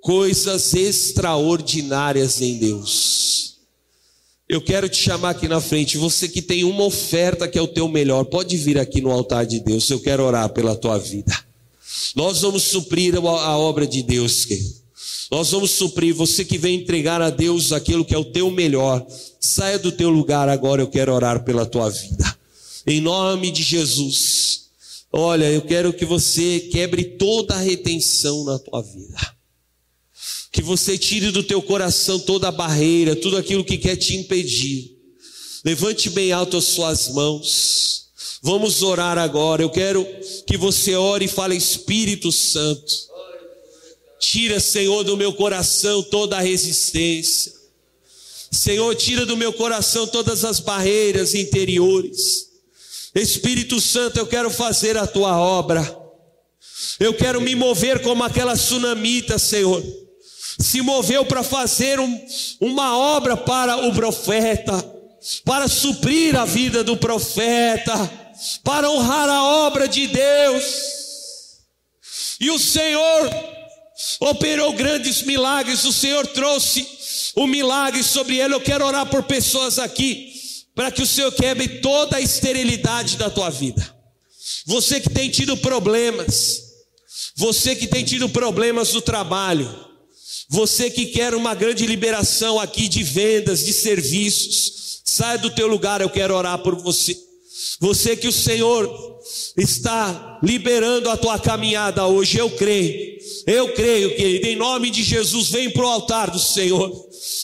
coisas 0.00 0.72
extraordinárias 0.74 2.40
em 2.40 2.58
Deus. 2.58 3.58
Eu 4.48 4.60
quero 4.60 4.88
te 4.88 4.96
chamar 4.96 5.30
aqui 5.30 5.48
na 5.48 5.60
frente, 5.60 5.96
você 5.96 6.28
que 6.28 6.42
tem 6.42 6.64
uma 6.64 6.84
oferta 6.84 7.48
que 7.48 7.58
é 7.58 7.62
o 7.62 7.68
teu 7.68 7.88
melhor, 7.88 8.24
pode 8.24 8.56
vir 8.56 8.78
aqui 8.78 9.00
no 9.00 9.10
altar 9.10 9.46
de 9.46 9.60
Deus. 9.60 9.88
Eu 9.90 10.00
quero 10.00 10.22
orar 10.24 10.48
pela 10.50 10.76
tua 10.76 10.98
vida. 10.98 11.32
Nós 12.14 12.40
vamos 12.40 12.62
suprir 12.62 13.16
a 13.16 13.58
obra 13.58 13.86
de 13.86 14.02
Deus, 14.02 14.44
querido. 14.44 14.82
Nós 15.30 15.50
vamos 15.50 15.70
suprir 15.70 16.14
você 16.14 16.44
que 16.44 16.58
vem 16.58 16.80
entregar 16.80 17.22
a 17.22 17.30
Deus 17.30 17.72
aquilo 17.72 18.04
que 18.04 18.14
é 18.14 18.18
o 18.18 18.24
teu 18.24 18.50
melhor. 18.50 19.06
Saia 19.40 19.78
do 19.78 19.90
teu 19.90 20.10
lugar 20.10 20.48
agora, 20.48 20.82
eu 20.82 20.88
quero 20.88 21.12
orar 21.12 21.42
pela 21.42 21.64
tua 21.64 21.88
vida. 21.88 22.38
Em 22.86 23.00
nome 23.00 23.50
de 23.50 23.62
Jesus. 23.62 24.64
Olha, 25.10 25.50
eu 25.50 25.62
quero 25.62 25.92
que 25.92 26.04
você 26.04 26.60
quebre 26.70 27.04
toda 27.04 27.54
a 27.54 27.60
retenção 27.60 28.44
na 28.44 28.58
tua 28.58 28.82
vida. 28.82 29.36
Que 30.50 30.60
você 30.60 30.98
tire 30.98 31.30
do 31.30 31.42
teu 31.42 31.62
coração 31.62 32.18
toda 32.20 32.48
a 32.48 32.52
barreira, 32.52 33.16
tudo 33.16 33.38
aquilo 33.38 33.64
que 33.64 33.78
quer 33.78 33.96
te 33.96 34.16
impedir. 34.16 34.98
Levante 35.64 36.10
bem 36.10 36.32
alto 36.32 36.58
as 36.58 36.64
suas 36.64 37.08
mãos. 37.08 38.01
Vamos 38.42 38.82
orar 38.82 39.18
agora. 39.18 39.62
Eu 39.62 39.70
quero 39.70 40.04
que 40.46 40.56
você 40.56 40.96
ore 40.96 41.26
e 41.26 41.28
fale 41.28 41.54
Espírito 41.54 42.32
Santo. 42.32 42.92
Tira, 44.18 44.58
Senhor, 44.58 45.04
do 45.04 45.16
meu 45.16 45.32
coração 45.32 46.02
toda 46.02 46.36
a 46.36 46.40
resistência. 46.40 47.52
Senhor, 48.50 48.94
tira 48.96 49.24
do 49.24 49.36
meu 49.36 49.52
coração 49.52 50.06
todas 50.06 50.44
as 50.44 50.58
barreiras 50.58 51.34
interiores. 51.34 52.50
Espírito 53.14 53.80
Santo, 53.80 54.18
eu 54.18 54.26
quero 54.26 54.50
fazer 54.50 54.96
a 54.96 55.06
tua 55.06 55.38
obra. 55.38 55.98
Eu 56.98 57.14
quero 57.14 57.40
me 57.40 57.54
mover 57.54 58.02
como 58.02 58.24
aquela 58.24 58.54
tsunamita, 58.54 59.38
Senhor. 59.38 59.82
Se 60.58 60.82
moveu 60.82 61.24
para 61.24 61.42
fazer 61.42 61.98
um, 62.00 62.26
uma 62.60 62.96
obra 62.96 63.36
para 63.36 63.88
o 63.88 63.94
profeta, 63.94 64.72
para 65.44 65.68
suprir 65.68 66.36
a 66.36 66.44
vida 66.44 66.84
do 66.84 66.96
profeta, 66.96 68.21
para 68.64 68.90
honrar 68.90 69.28
a 69.28 69.42
obra 69.42 69.88
de 69.88 70.06
Deus. 70.06 70.64
E 72.40 72.50
o 72.50 72.58
Senhor 72.58 73.30
operou 74.20 74.72
grandes 74.72 75.22
milagres, 75.22 75.84
o 75.84 75.92
Senhor 75.92 76.26
trouxe 76.26 76.86
o 77.36 77.46
milagre 77.46 78.02
sobre 78.02 78.38
ele. 78.38 78.54
Eu 78.54 78.60
quero 78.60 78.84
orar 78.84 79.06
por 79.06 79.22
pessoas 79.24 79.78
aqui 79.78 80.32
para 80.74 80.90
que 80.90 81.02
o 81.02 81.06
Senhor 81.06 81.30
quebre 81.32 81.80
toda 81.80 82.16
a 82.16 82.20
esterilidade 82.20 83.16
da 83.16 83.30
tua 83.30 83.50
vida. 83.50 83.94
Você 84.66 85.00
que 85.00 85.10
tem 85.10 85.28
tido 85.30 85.56
problemas, 85.56 86.62
você 87.36 87.74
que 87.76 87.86
tem 87.86 88.04
tido 88.04 88.28
problemas 88.28 88.92
no 88.92 89.00
trabalho, 89.00 89.68
você 90.48 90.90
que 90.90 91.06
quer 91.06 91.34
uma 91.34 91.54
grande 91.54 91.86
liberação 91.86 92.60
aqui 92.60 92.88
de 92.88 93.02
vendas, 93.02 93.64
de 93.64 93.72
serviços, 93.72 95.00
saia 95.04 95.38
do 95.38 95.50
teu 95.50 95.66
lugar, 95.66 96.00
eu 96.00 96.10
quero 96.10 96.34
orar 96.34 96.58
por 96.58 96.76
você. 96.76 97.31
Você 97.80 98.16
que 98.16 98.28
o 98.28 98.32
Senhor 98.32 99.20
está 99.56 100.38
liberando 100.42 101.10
a 101.10 101.16
tua 101.16 101.38
caminhada 101.38 102.06
hoje, 102.06 102.38
eu 102.38 102.50
creio, 102.50 103.18
eu 103.46 103.72
creio, 103.74 104.16
querido, 104.16 104.46
em 104.46 104.56
nome 104.56 104.90
de 104.90 105.02
Jesus, 105.02 105.50
vem 105.50 105.70
para 105.70 105.84
o 105.84 105.88
altar 105.88 106.30
do 106.30 106.38
Senhor, 106.38 106.90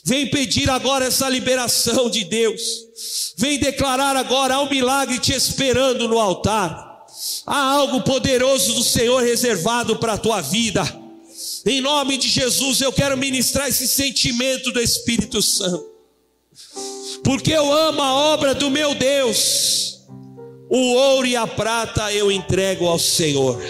vem 0.05 0.29
pedir 0.31 0.71
agora 0.71 1.07
essa 1.07 1.29
liberação 1.29 2.09
de 2.09 2.25
Deus. 2.25 2.89
Vem 3.37 3.59
declarar 3.59 4.17
agora: 4.17 4.55
há 4.55 4.63
um 4.63 4.69
milagre 4.69 5.19
te 5.19 5.33
esperando 5.33 6.09
no 6.09 6.19
altar. 6.19 7.07
Há 7.47 7.73
algo 7.73 8.03
poderoso 8.03 8.75
do 8.75 8.83
Senhor 8.83 9.23
reservado 9.23 9.97
para 9.97 10.15
a 10.15 10.19
tua 10.19 10.41
vida. 10.41 10.83
Em 11.65 11.81
nome 11.81 12.17
de 12.17 12.29
Jesus, 12.29 12.81
eu 12.81 12.93
quero 12.93 13.17
ministrar 13.17 13.69
esse 13.69 13.87
sentimento 13.87 14.73
do 14.73 14.81
Espírito 14.81 15.41
Santo. 15.41 15.87
Porque 17.23 17.53
eu 17.53 17.73
amo 17.73 18.03
a 18.03 18.15
obra 18.15 18.55
do 18.55 18.71
meu 18.71 18.95
Deus. 18.95 19.98
O 20.71 20.93
ouro 20.95 21.27
e 21.27 21.35
a 21.35 21.47
prata 21.47 22.13
eu 22.13 22.31
entrego 22.31 22.87
ao 22.87 22.99
Senhor. 22.99 23.61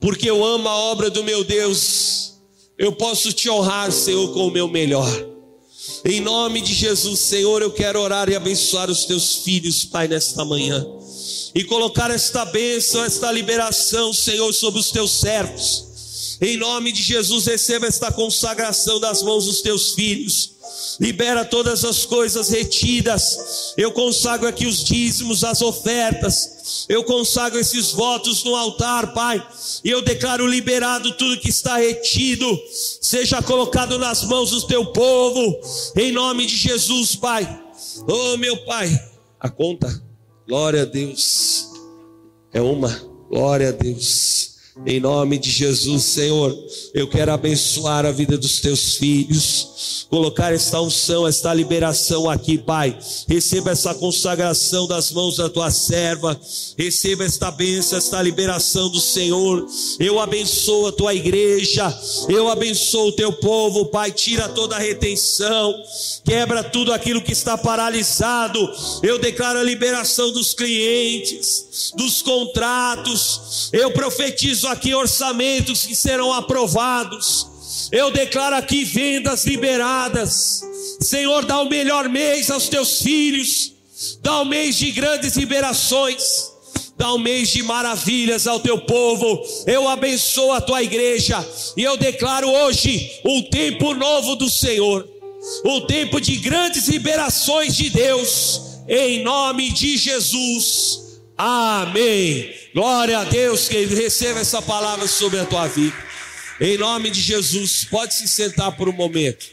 Porque 0.00 0.28
eu 0.28 0.44
amo 0.44 0.68
a 0.68 0.76
obra 0.76 1.10
do 1.10 1.24
meu 1.24 1.42
Deus. 1.42 2.34
Eu 2.76 2.92
posso 2.92 3.32
te 3.32 3.48
honrar, 3.48 3.90
Senhor, 3.90 4.32
com 4.32 4.46
o 4.46 4.50
meu 4.50 4.68
melhor. 4.68 5.08
Em 6.04 6.20
nome 6.20 6.60
de 6.60 6.74
Jesus, 6.74 7.20
Senhor, 7.20 7.62
eu 7.62 7.72
quero 7.72 8.00
orar 8.00 8.28
e 8.28 8.36
abençoar 8.36 8.90
os 8.90 9.04
teus 9.04 9.36
filhos, 9.36 9.84
Pai, 9.84 10.06
nesta 10.06 10.44
manhã. 10.44 10.86
E 11.54 11.64
colocar 11.64 12.10
esta 12.10 12.44
bênção, 12.44 13.04
esta 13.04 13.32
liberação, 13.32 14.12
Senhor, 14.12 14.52
sobre 14.52 14.78
os 14.78 14.90
teus 14.90 15.10
servos. 15.12 16.36
Em 16.40 16.56
nome 16.56 16.92
de 16.92 17.02
Jesus, 17.02 17.46
receba 17.46 17.86
esta 17.86 18.12
consagração 18.12 19.00
das 19.00 19.22
mãos 19.22 19.46
dos 19.46 19.60
teus 19.60 19.94
filhos 19.94 20.57
libera 21.00 21.44
todas 21.44 21.84
as 21.84 22.04
coisas 22.04 22.48
retidas. 22.50 23.74
Eu 23.76 23.92
consagro 23.92 24.48
aqui 24.48 24.66
os 24.66 24.82
dízimos, 24.84 25.44
as 25.44 25.62
ofertas. 25.62 26.86
Eu 26.88 27.04
consagro 27.04 27.58
esses 27.58 27.92
votos 27.92 28.44
no 28.44 28.54
altar, 28.54 29.14
Pai. 29.14 29.44
E 29.84 29.90
eu 29.90 30.02
declaro 30.02 30.46
liberado 30.46 31.12
tudo 31.12 31.40
que 31.40 31.48
está 31.48 31.78
retido, 31.78 32.46
seja 33.00 33.42
colocado 33.42 33.98
nas 33.98 34.24
mãos 34.24 34.50
do 34.50 34.66
teu 34.66 34.86
povo, 34.86 35.60
em 35.96 36.12
nome 36.12 36.46
de 36.46 36.56
Jesus, 36.56 37.16
Pai. 37.16 37.62
Oh, 38.06 38.36
meu 38.36 38.56
Pai, 38.64 38.88
a 39.40 39.48
conta, 39.48 40.02
glória 40.46 40.82
a 40.82 40.84
Deus, 40.84 41.68
é 42.52 42.60
uma, 42.60 42.88
glória 43.28 43.68
a 43.68 43.72
Deus. 43.72 44.57
Em 44.86 45.00
nome 45.00 45.38
de 45.38 45.50
Jesus, 45.50 46.04
Senhor, 46.04 46.56
eu 46.94 47.08
quero 47.08 47.32
abençoar 47.32 48.06
a 48.06 48.12
vida 48.12 48.38
dos 48.38 48.60
teus 48.60 48.94
filhos, 48.94 50.06
colocar 50.08 50.54
esta 50.54 50.80
unção, 50.80 51.26
esta 51.26 51.52
liberação 51.52 52.30
aqui, 52.30 52.56
Pai. 52.56 52.96
Receba 53.26 53.72
essa 53.72 53.92
consagração 53.92 54.86
das 54.86 55.10
mãos 55.10 55.36
da 55.36 55.48
tua 55.48 55.70
serva, 55.70 56.40
receba 56.78 57.24
esta 57.24 57.50
bênção, 57.50 57.98
esta 57.98 58.22
liberação 58.22 58.88
do 58.88 59.00
Senhor. 59.00 59.66
Eu 59.98 60.20
abençoo 60.20 60.86
a 60.86 60.92
tua 60.92 61.12
igreja, 61.12 61.92
eu 62.28 62.48
abençoo 62.48 63.08
o 63.08 63.12
teu 63.12 63.32
povo, 63.32 63.86
Pai. 63.86 64.12
Tira 64.12 64.48
toda 64.48 64.76
a 64.76 64.78
retenção, 64.78 65.74
quebra 66.24 66.62
tudo 66.62 66.92
aquilo 66.92 67.20
que 67.20 67.32
está 67.32 67.58
paralisado. 67.58 68.58
Eu 69.02 69.18
declaro 69.18 69.58
a 69.58 69.64
liberação 69.64 70.32
dos 70.32 70.54
clientes, 70.54 71.92
dos 71.96 72.22
contratos. 72.22 73.70
Eu 73.72 73.90
profetizo 73.90 74.67
aqui 74.68 74.94
orçamentos 74.94 75.84
que 75.84 75.94
serão 75.94 76.32
aprovados. 76.32 77.88
Eu 77.90 78.10
declaro 78.10 78.56
aqui 78.56 78.84
vendas 78.84 79.44
liberadas. 79.44 80.62
Senhor, 81.00 81.44
dá 81.44 81.60
o 81.60 81.68
melhor 81.68 82.08
mês 82.08 82.50
aos 82.50 82.68
teus 82.68 83.00
filhos. 83.02 83.72
Dá 84.22 84.40
um 84.40 84.44
mês 84.44 84.76
de 84.76 84.90
grandes 84.90 85.36
liberações. 85.36 86.52
Dá 86.96 87.14
um 87.14 87.18
mês 87.18 87.50
de 87.50 87.62
maravilhas 87.62 88.46
ao 88.46 88.60
teu 88.60 88.78
povo. 88.78 89.42
Eu 89.66 89.88
abençoo 89.88 90.52
a 90.52 90.60
tua 90.60 90.82
igreja. 90.82 91.46
E 91.76 91.82
eu 91.82 91.96
declaro 91.96 92.50
hoje 92.50 93.10
um 93.24 93.42
tempo 93.42 93.94
novo 93.94 94.34
do 94.34 94.50
Senhor. 94.50 95.08
Um 95.64 95.80
tempo 95.82 96.20
de 96.20 96.36
grandes 96.36 96.88
liberações 96.88 97.76
de 97.76 97.88
Deus. 97.90 98.60
Em 98.88 99.22
nome 99.22 99.70
de 99.70 99.96
Jesus. 99.96 101.07
Amém. 101.40 102.52
Glória 102.74 103.20
a 103.20 103.22
Deus, 103.24 103.68
que 103.68 103.84
receba 103.84 104.40
essa 104.40 104.60
palavra 104.60 105.06
sobre 105.06 105.38
a 105.38 105.46
tua 105.46 105.68
vida. 105.68 105.96
Em 106.60 106.76
nome 106.76 107.10
de 107.10 107.20
Jesus, 107.20 107.84
pode 107.84 108.12
se 108.12 108.26
sentar 108.26 108.76
por 108.76 108.88
um 108.88 108.92
momento. 108.92 109.46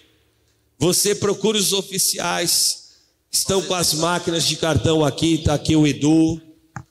Você 0.80 1.14
procura 1.14 1.60
os 1.60 1.74
oficiais, 1.74 2.96
estão 3.32 3.62
com 3.62 3.76
as 3.76 3.94
máquinas 3.94 4.48
de 4.48 4.56
cartão 4.56 5.06
aqui, 5.06 5.36
está 5.36 5.54
aqui 5.54 5.76
o 5.76 5.86
Edu, 5.86 6.42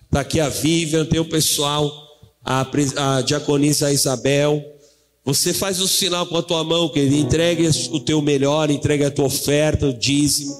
está 0.04 0.20
aqui 0.20 0.38
a 0.38 0.48
Vivian, 0.48 1.04
tem 1.04 1.18
o 1.18 1.28
pessoal, 1.28 1.92
a, 2.44 2.64
a 3.16 3.20
diaconisa 3.22 3.92
Isabel. 3.92 4.64
Você 5.24 5.52
faz 5.52 5.80
o 5.80 5.88
sinal 5.88 6.24
com 6.26 6.36
a 6.36 6.42
tua 6.42 6.62
mão, 6.62 6.88
que 6.88 7.00
ele 7.00 7.18
entregue 7.18 7.68
o 7.90 7.98
teu 7.98 8.22
melhor, 8.22 8.70
entregue 8.70 9.02
a 9.02 9.10
tua 9.10 9.24
oferta, 9.24 9.88
o 9.88 9.92
dízimo. 9.92 10.54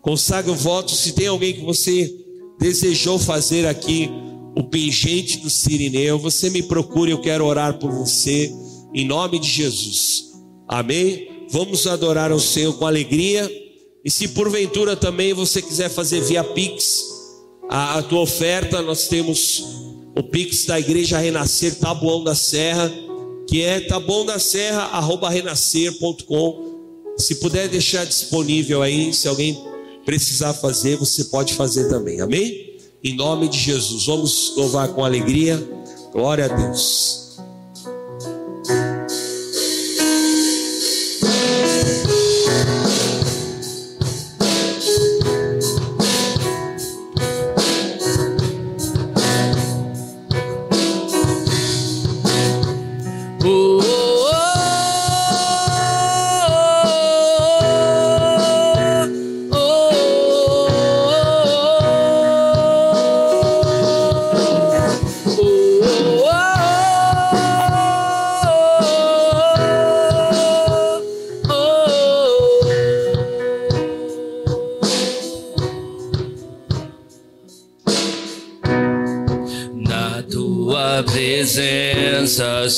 Consagra 0.00 0.50
o 0.50 0.56
voto. 0.56 0.90
Se 0.90 1.12
tem 1.12 1.26
alguém 1.26 1.52
que 1.52 1.60
você 1.60 2.23
desejou 2.58 3.18
fazer 3.18 3.66
aqui 3.66 4.10
o 4.56 4.62
pingente 4.62 5.38
do 5.38 5.50
Sirineu, 5.50 6.18
você 6.18 6.48
me 6.48 6.62
procure, 6.62 7.10
eu 7.10 7.20
quero 7.20 7.44
orar 7.44 7.78
por 7.78 7.90
você, 7.90 8.52
em 8.94 9.04
nome 9.04 9.38
de 9.38 9.48
Jesus. 9.48 10.32
Amém? 10.68 11.46
Vamos 11.50 11.86
adorar 11.86 12.30
ao 12.30 12.38
Senhor 12.38 12.72
com 12.74 12.86
alegria. 12.86 13.50
E 14.04 14.10
se 14.10 14.28
porventura 14.28 14.94
também 14.94 15.32
você 15.32 15.60
quiser 15.60 15.88
fazer 15.88 16.20
via 16.20 16.44
Pix 16.44 17.02
a, 17.68 17.98
a 17.98 18.02
tua 18.02 18.20
oferta, 18.20 18.82
nós 18.82 19.08
temos 19.08 19.64
o 20.16 20.22
Pix 20.22 20.66
da 20.66 20.78
Igreja 20.78 21.18
Renascer 21.18 21.78
Tabuão 21.78 22.22
da 22.22 22.34
Serra, 22.34 22.92
que 23.48 23.62
é 23.62 23.80
tabuão 23.80 24.24
da 24.24 24.38
serra, 24.38 24.82
arroba 24.84 25.28
renascer.com. 25.28 27.14
Se 27.16 27.36
puder 27.36 27.68
deixar 27.68 28.04
disponível 28.04 28.82
aí, 28.82 29.12
se 29.12 29.28
alguém 29.28 29.56
precisar 30.04 30.54
fazer, 30.54 30.96
você 30.96 31.24
pode 31.24 31.54
fazer 31.54 31.88
também. 31.88 32.20
Amém? 32.20 32.78
Em 33.02 33.14
nome 33.14 33.48
de 33.48 33.58
Jesus, 33.58 34.06
vamos 34.06 34.54
louvar 34.56 34.88
com 34.88 35.04
alegria. 35.04 35.56
Glória 36.12 36.46
a 36.46 36.48
Deus. 36.48 37.23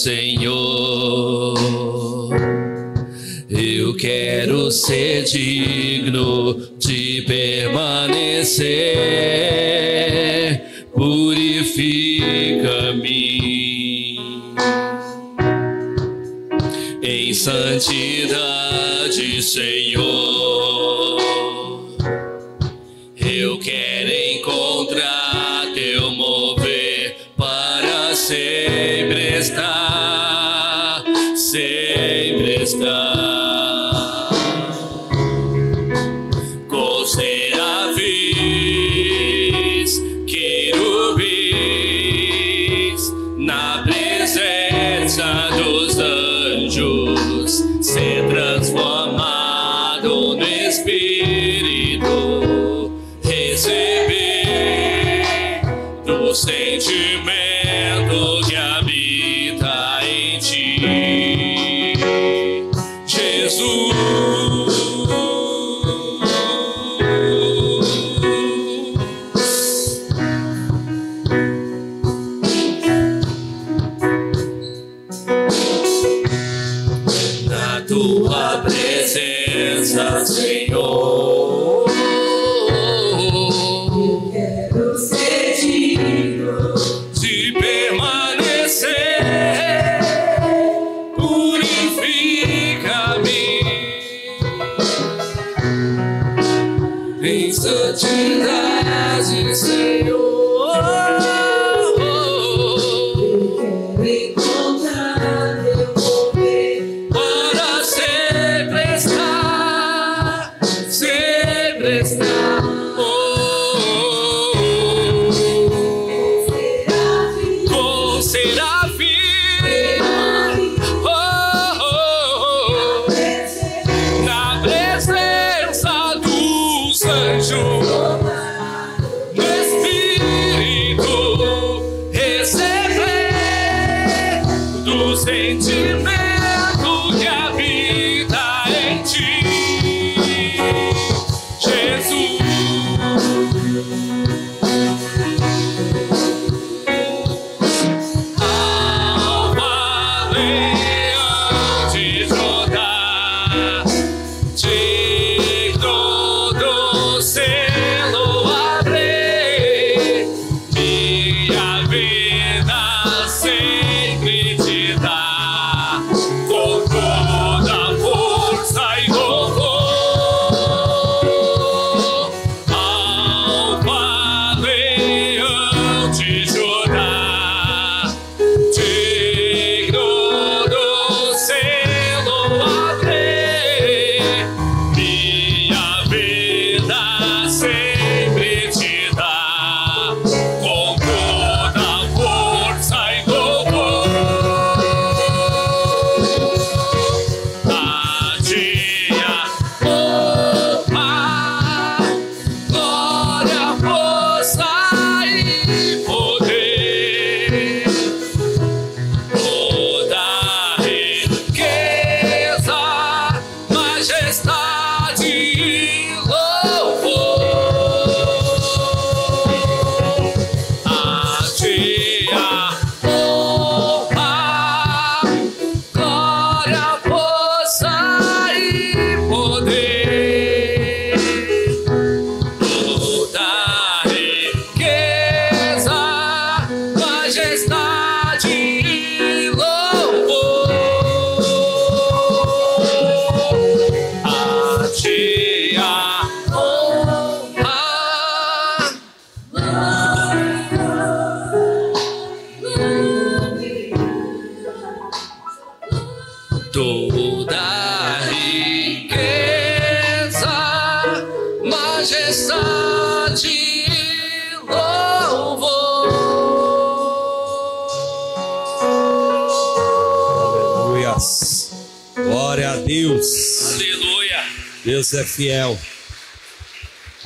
sem 0.07 0.36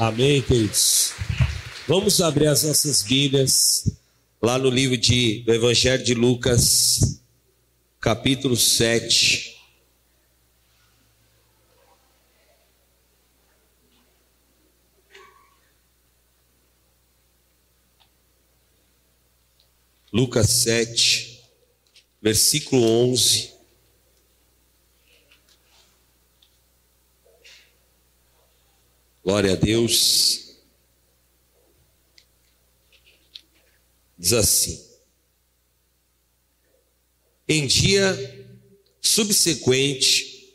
Amém, 0.01 0.41
queridos. 0.41 1.13
Vamos 1.87 2.23
abrir 2.23 2.47
as 2.47 2.63
nossas 2.65 3.03
Bíblias 3.03 4.01
lá 4.41 4.57
no 4.57 4.71
livro 4.71 4.97
de, 4.97 5.43
do 5.43 5.53
Evangelho 5.53 6.03
de 6.03 6.15
Lucas, 6.15 7.21
capítulo 8.01 8.57
7. 8.57 9.61
Lucas 20.11 20.49
7, 20.49 21.43
versículo 22.23 22.83
11. 22.83 23.60
Glória 29.23 29.53
a 29.53 29.57
Deus. 29.57 30.57
Diz 34.19 34.33
assim: 34.33 34.83
Em 37.47 37.67
dia 37.67 38.49
subsequente, 39.01 40.55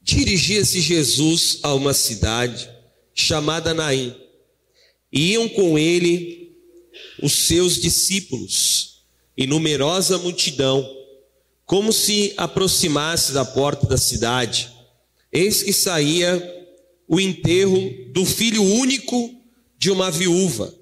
dirigia-se 0.00 0.80
Jesus 0.80 1.58
a 1.62 1.74
uma 1.74 1.92
cidade 1.92 2.70
chamada 3.14 3.74
Naim, 3.74 4.14
e 5.12 5.32
iam 5.32 5.48
com 5.48 5.78
ele 5.78 6.56
os 7.22 7.32
seus 7.32 7.80
discípulos 7.80 9.02
e 9.36 9.46
numerosa 9.46 10.16
multidão, 10.18 10.88
como 11.66 11.92
se 11.92 12.34
aproximasse 12.36 13.32
da 13.32 13.44
porta 13.44 13.86
da 13.86 13.96
cidade. 13.96 14.70
Eis 15.32 15.62
que 15.62 15.72
saía 15.72 16.59
o 17.10 17.18
enterro 17.18 17.90
do 18.12 18.24
filho 18.24 18.62
único 18.62 19.34
de 19.76 19.90
uma 19.90 20.12
viúva, 20.12 20.72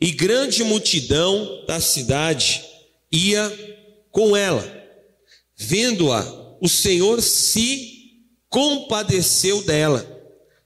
e 0.00 0.12
grande 0.12 0.62
multidão 0.62 1.64
da 1.66 1.80
cidade 1.80 2.62
ia 3.10 3.50
com 4.12 4.36
ela. 4.36 4.64
Vendo-a, 5.56 6.56
o 6.60 6.68
Senhor 6.68 7.20
se 7.20 8.12
compadeceu 8.48 9.62
dela 9.62 10.08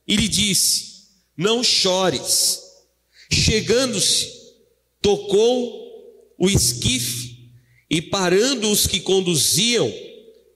e 0.06 0.14
lhe 0.14 0.28
disse: 0.28 1.06
Não 1.34 1.64
chores. 1.64 2.60
Chegando-se, 3.30 4.30
tocou 5.00 6.34
o 6.38 6.50
esquife 6.50 7.50
e, 7.90 8.02
parando 8.02 8.70
os 8.70 8.86
que 8.86 9.00
conduziam, 9.00 9.90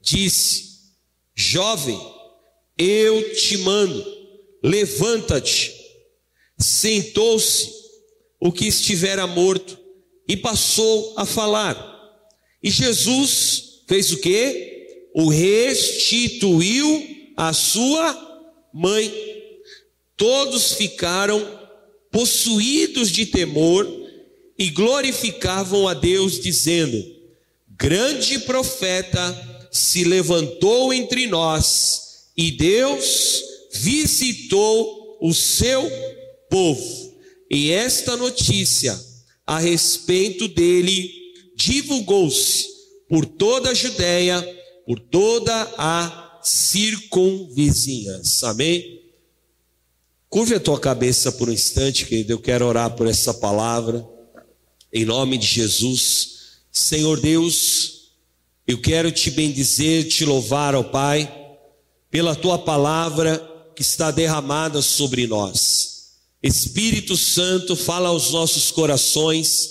disse: 0.02 0.92
Jovem, 1.34 1.98
eu 2.76 3.34
te 3.34 3.56
mando, 3.58 4.21
levanta-te. 4.62 5.72
Sentou-se 6.58 7.70
o 8.40 8.52
que 8.52 8.66
estivera 8.66 9.26
morto 9.26 9.78
e 10.28 10.36
passou 10.36 11.14
a 11.16 11.26
falar. 11.26 11.90
E 12.62 12.70
Jesus 12.70 13.82
fez 13.88 14.12
o 14.12 14.18
que? 14.18 15.10
O 15.14 15.28
restituiu 15.28 17.32
à 17.36 17.52
sua 17.52 18.70
mãe. 18.72 19.12
Todos 20.16 20.74
ficaram 20.74 21.60
possuídos 22.10 23.10
de 23.10 23.26
temor 23.26 23.86
e 24.58 24.70
glorificavam 24.70 25.88
a 25.88 25.94
Deus, 25.94 26.38
dizendo: 26.38 27.02
Grande 27.68 28.38
profeta 28.40 29.68
se 29.72 30.04
levantou 30.04 30.92
entre 30.92 31.26
nós 31.26 32.30
e 32.36 32.52
Deus 32.52 33.42
visitou 33.72 35.18
o 35.20 35.32
seu 35.32 35.88
povo. 36.50 37.12
E 37.50 37.70
esta 37.70 38.16
notícia 38.16 38.98
a 39.46 39.58
respeito 39.58 40.48
dele 40.48 41.10
divulgou-se 41.56 42.66
por 43.08 43.24
toda 43.24 43.70
a 43.70 43.74
Judéia, 43.74 44.42
por 44.86 44.98
toda 44.98 45.72
a 45.76 46.40
circunvizinhança. 46.42 48.50
Amém? 48.50 49.00
Curve 50.28 50.54
a 50.54 50.60
tua 50.60 50.80
cabeça 50.80 51.30
por 51.30 51.48
um 51.48 51.52
instante, 51.52 52.06
querido. 52.06 52.32
Eu 52.32 52.38
quero 52.38 52.66
orar 52.66 52.96
por 52.96 53.06
essa 53.06 53.34
palavra. 53.34 54.04
Em 54.92 55.04
nome 55.04 55.38
de 55.38 55.46
Jesus. 55.46 56.32
Senhor 56.72 57.20
Deus, 57.20 58.12
eu 58.66 58.80
quero 58.80 59.12
te 59.12 59.30
bendizer, 59.30 60.08
te 60.08 60.24
louvar, 60.24 60.74
ó 60.74 60.82
Pai, 60.82 61.30
pela 62.10 62.34
tua 62.34 62.58
palavra 62.58 63.51
que 63.74 63.82
está 63.82 64.10
derramada 64.10 64.82
sobre 64.82 65.26
nós. 65.26 65.92
Espírito 66.42 67.16
Santo, 67.16 67.76
fala 67.76 68.08
aos 68.08 68.30
nossos 68.32 68.70
corações, 68.70 69.68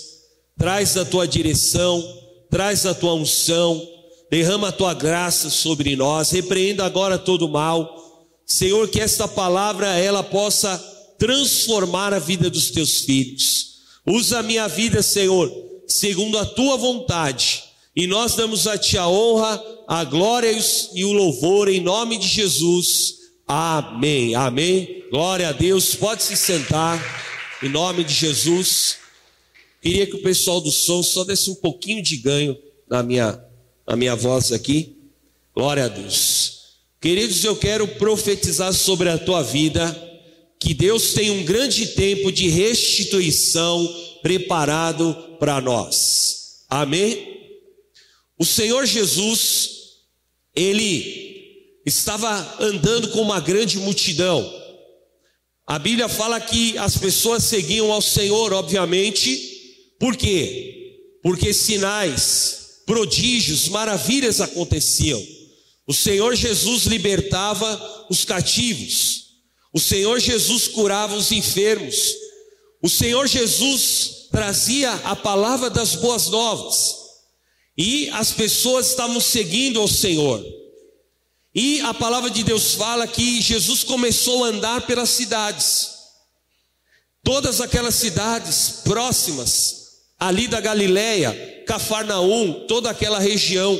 traz 0.58 0.96
a 0.96 1.04
tua 1.04 1.26
direção, 1.28 2.02
traz 2.50 2.86
a 2.86 2.94
tua 2.94 3.14
unção, 3.14 3.86
derrama 4.30 4.68
a 4.68 4.72
tua 4.72 4.94
graça 4.94 5.50
sobre 5.50 5.94
nós, 5.94 6.30
repreenda 6.30 6.84
agora 6.84 7.18
todo 7.18 7.48
mal. 7.48 7.98
Senhor, 8.46 8.88
que 8.88 9.00
esta 9.00 9.28
palavra 9.28 9.88
ela 9.98 10.22
possa 10.22 10.78
transformar 11.18 12.12
a 12.12 12.18
vida 12.18 12.50
dos 12.50 12.70
teus 12.70 13.00
filhos. 13.00 13.72
Usa 14.06 14.40
a 14.40 14.42
minha 14.42 14.66
vida, 14.66 15.02
Senhor, 15.02 15.52
segundo 15.86 16.38
a 16.38 16.46
tua 16.46 16.76
vontade. 16.76 17.64
E 17.94 18.06
nós 18.06 18.34
damos 18.34 18.66
a 18.66 18.78
ti 18.78 18.96
a 18.96 19.06
honra, 19.06 19.62
a 19.86 20.02
glória 20.04 20.50
e 20.94 21.04
o 21.04 21.12
louvor 21.12 21.68
em 21.68 21.80
nome 21.80 22.16
de 22.16 22.26
Jesus. 22.26 23.21
Amém. 23.46 24.34
Amém. 24.34 25.04
Glória 25.10 25.48
a 25.48 25.52
Deus. 25.52 25.94
Pode 25.94 26.22
se 26.22 26.36
sentar 26.36 27.00
em 27.62 27.68
nome 27.68 28.04
de 28.04 28.14
Jesus. 28.14 28.98
Queria 29.80 30.06
que 30.06 30.16
o 30.16 30.22
pessoal 30.22 30.60
do 30.60 30.70
som 30.70 31.02
só 31.02 31.24
desse 31.24 31.50
um 31.50 31.54
pouquinho 31.54 32.02
de 32.02 32.16
ganho 32.16 32.56
na 32.88 33.02
minha, 33.02 33.42
na 33.86 33.96
minha 33.96 34.14
voz 34.14 34.52
aqui. 34.52 34.96
Glória 35.54 35.84
a 35.84 35.88
Deus. 35.88 36.78
Queridos, 37.00 37.44
eu 37.44 37.56
quero 37.56 37.86
profetizar 37.86 38.72
sobre 38.72 39.08
a 39.08 39.18
tua 39.18 39.42
vida 39.42 40.10
que 40.58 40.72
Deus 40.72 41.12
tem 41.12 41.30
um 41.30 41.44
grande 41.44 41.86
tempo 41.88 42.30
de 42.30 42.48
restituição 42.48 43.86
preparado 44.22 45.36
para 45.40 45.60
nós. 45.60 46.64
Amém? 46.70 47.32
O 48.38 48.44
Senhor 48.44 48.86
Jesus, 48.86 49.70
ele 50.54 51.31
estava 51.84 52.56
andando 52.60 53.08
com 53.08 53.20
uma 53.20 53.40
grande 53.40 53.78
multidão. 53.78 54.62
A 55.66 55.78
Bíblia 55.78 56.08
fala 56.08 56.40
que 56.40 56.76
as 56.78 56.96
pessoas 56.96 57.44
seguiam 57.44 57.92
ao 57.92 58.02
Senhor, 58.02 58.52
obviamente, 58.52 59.96
por 59.98 60.16
quê? 60.16 60.98
Porque 61.22 61.52
sinais, 61.52 62.82
prodígios, 62.84 63.68
maravilhas 63.68 64.40
aconteciam. 64.40 65.24
O 65.86 65.94
Senhor 65.94 66.34
Jesus 66.34 66.84
libertava 66.84 68.06
os 68.10 68.24
cativos. 68.24 69.22
O 69.72 69.80
Senhor 69.80 70.20
Jesus 70.20 70.68
curava 70.68 71.16
os 71.16 71.32
enfermos. 71.32 71.96
O 72.82 72.88
Senhor 72.88 73.26
Jesus 73.26 74.28
trazia 74.30 74.92
a 75.04 75.14
palavra 75.14 75.70
das 75.70 75.94
boas 75.94 76.28
novas. 76.28 76.96
E 77.78 78.10
as 78.10 78.32
pessoas 78.32 78.90
estavam 78.90 79.20
seguindo 79.20 79.80
ao 79.80 79.88
Senhor. 79.88 80.44
E 81.54 81.80
a 81.82 81.92
palavra 81.92 82.30
de 82.30 82.42
Deus 82.42 82.74
fala 82.74 83.06
que 83.06 83.40
Jesus 83.40 83.84
começou 83.84 84.44
a 84.44 84.48
andar 84.48 84.86
pelas 84.86 85.10
cidades. 85.10 85.90
Todas 87.22 87.60
aquelas 87.60 87.94
cidades 87.94 88.80
próximas 88.84 89.82
ali 90.18 90.48
da 90.48 90.60
Galileia, 90.60 91.64
Cafarnaum, 91.66 92.66
toda 92.66 92.88
aquela 92.90 93.18
região. 93.18 93.78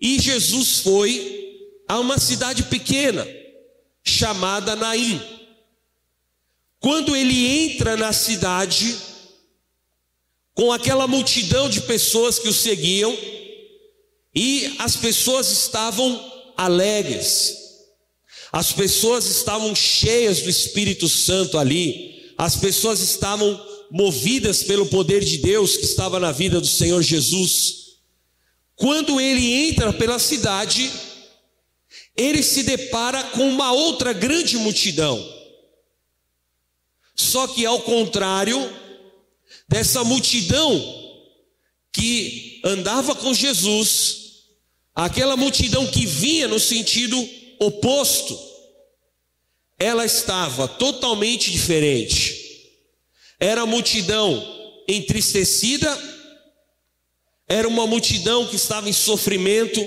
E 0.00 0.18
Jesus 0.18 0.78
foi 0.78 1.48
a 1.86 1.98
uma 1.98 2.18
cidade 2.18 2.62
pequena 2.64 3.26
chamada 4.02 4.74
Naim. 4.74 5.20
Quando 6.80 7.14
ele 7.14 7.46
entra 7.46 7.96
na 7.96 8.12
cidade, 8.12 8.96
com 10.54 10.72
aquela 10.72 11.06
multidão 11.06 11.68
de 11.68 11.82
pessoas 11.82 12.38
que 12.38 12.48
o 12.48 12.52
seguiam, 12.52 13.16
e 14.34 14.76
as 14.78 14.96
pessoas 14.96 15.50
estavam 15.50 16.37
alegres, 16.58 17.56
as 18.50 18.72
pessoas 18.72 19.26
estavam 19.26 19.74
cheias 19.76 20.42
do 20.42 20.50
Espírito 20.50 21.08
Santo 21.08 21.56
ali, 21.56 22.34
as 22.36 22.56
pessoas 22.56 22.98
estavam 22.98 23.64
movidas 23.90 24.64
pelo 24.64 24.86
poder 24.86 25.24
de 25.24 25.38
Deus 25.38 25.76
que 25.76 25.84
estava 25.84 26.18
na 26.18 26.32
vida 26.32 26.60
do 26.60 26.66
Senhor 26.66 27.00
Jesus. 27.00 27.98
Quando 28.74 29.20
ele 29.20 29.68
entra 29.68 29.92
pela 29.92 30.18
cidade, 30.18 30.90
ele 32.16 32.42
se 32.42 32.64
depara 32.64 33.22
com 33.24 33.48
uma 33.48 33.72
outra 33.72 34.12
grande 34.12 34.56
multidão. 34.56 35.24
Só 37.14 37.46
que 37.46 37.64
ao 37.64 37.80
contrário 37.82 38.58
dessa 39.68 40.02
multidão 40.02 41.06
que 41.92 42.60
andava 42.64 43.14
com 43.14 43.32
Jesus, 43.34 44.27
aquela 44.98 45.36
multidão 45.36 45.86
que 45.86 46.04
vinha 46.04 46.48
no 46.48 46.58
sentido 46.58 47.16
oposto, 47.60 48.36
ela 49.78 50.04
estava 50.04 50.66
totalmente 50.66 51.52
diferente. 51.52 52.74
Era 53.38 53.62
a 53.62 53.66
multidão 53.66 54.44
entristecida, 54.88 55.96
era 57.46 57.68
uma 57.68 57.86
multidão 57.86 58.48
que 58.48 58.56
estava 58.56 58.88
em 58.88 58.92
sofrimento, 58.92 59.86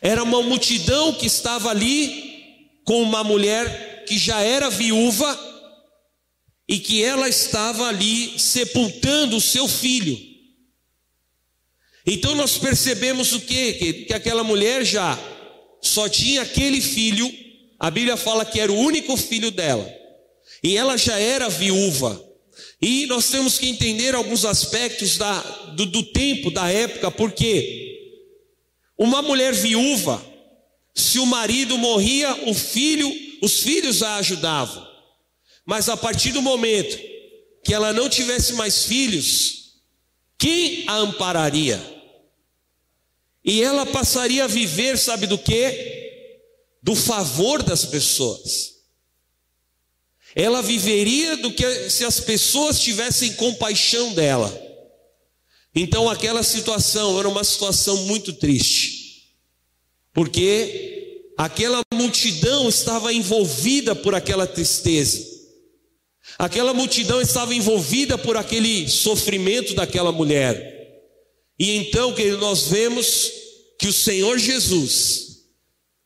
era 0.00 0.22
uma 0.22 0.40
multidão 0.40 1.12
que 1.12 1.26
estava 1.26 1.70
ali 1.70 2.78
com 2.84 3.02
uma 3.02 3.24
mulher 3.24 4.04
que 4.06 4.16
já 4.16 4.40
era 4.40 4.70
viúva 4.70 5.36
e 6.68 6.78
que 6.78 7.02
ela 7.02 7.28
estava 7.28 7.88
ali 7.88 8.38
sepultando 8.38 9.36
o 9.36 9.40
seu 9.40 9.66
filho. 9.66 10.29
Então 12.12 12.34
nós 12.34 12.58
percebemos 12.58 13.32
o 13.32 13.40
quê? 13.40 13.72
Que, 13.74 13.92
que 13.92 14.12
aquela 14.12 14.42
mulher 14.42 14.84
já 14.84 15.16
só 15.80 16.08
tinha 16.08 16.42
aquele 16.42 16.80
filho, 16.80 17.32
a 17.78 17.88
Bíblia 17.88 18.16
fala 18.16 18.44
que 18.44 18.58
era 18.58 18.72
o 18.72 18.80
único 18.80 19.16
filho 19.16 19.52
dela, 19.52 19.88
e 20.60 20.76
ela 20.76 20.96
já 20.96 21.16
era 21.16 21.48
viúva. 21.48 22.20
E 22.82 23.06
nós 23.06 23.30
temos 23.30 23.60
que 23.60 23.68
entender 23.68 24.16
alguns 24.16 24.44
aspectos 24.44 25.16
da, 25.16 25.40
do, 25.76 25.86
do 25.86 26.02
tempo, 26.02 26.50
da 26.50 26.68
época, 26.68 27.12
porque 27.12 28.18
uma 28.98 29.22
mulher 29.22 29.54
viúva, 29.54 30.20
se 30.92 31.20
o 31.20 31.26
marido 31.26 31.78
morria, 31.78 32.34
o 32.48 32.52
filho, 32.52 33.08
os 33.40 33.60
filhos 33.60 34.02
a 34.02 34.16
ajudavam. 34.16 34.84
Mas 35.64 35.88
a 35.88 35.96
partir 35.96 36.32
do 36.32 36.42
momento 36.42 36.98
que 37.62 37.72
ela 37.72 37.92
não 37.92 38.08
tivesse 38.08 38.54
mais 38.54 38.84
filhos, 38.86 39.76
quem 40.36 40.82
a 40.88 40.96
ampararia? 40.96 41.99
E 43.44 43.62
ela 43.62 43.86
passaria 43.86 44.44
a 44.44 44.48
viver, 44.48 44.98
sabe 44.98 45.26
do 45.26 45.38
que? 45.38 46.10
Do 46.82 46.94
favor 46.94 47.62
das 47.62 47.84
pessoas. 47.84 48.70
Ela 50.34 50.62
viveria 50.62 51.36
do 51.38 51.50
que 51.52 51.90
se 51.90 52.04
as 52.04 52.20
pessoas 52.20 52.78
tivessem 52.78 53.32
compaixão 53.34 54.12
dela. 54.12 54.70
Então 55.74 56.08
aquela 56.08 56.42
situação 56.42 57.18
era 57.18 57.28
uma 57.28 57.44
situação 57.44 57.96
muito 58.06 58.32
triste, 58.32 59.28
porque 60.12 61.22
aquela 61.36 61.80
multidão 61.94 62.68
estava 62.68 63.12
envolvida 63.12 63.94
por 63.94 64.14
aquela 64.14 64.48
tristeza, 64.48 65.24
aquela 66.36 66.74
multidão 66.74 67.20
estava 67.20 67.54
envolvida 67.54 68.18
por 68.18 68.36
aquele 68.36 68.88
sofrimento 68.88 69.74
daquela 69.74 70.10
mulher. 70.10 70.79
E 71.60 71.76
então, 71.76 72.14
que 72.14 72.30
nós 72.30 72.68
vemos 72.68 73.30
que 73.78 73.86
o 73.86 73.92
Senhor 73.92 74.38
Jesus, 74.38 75.40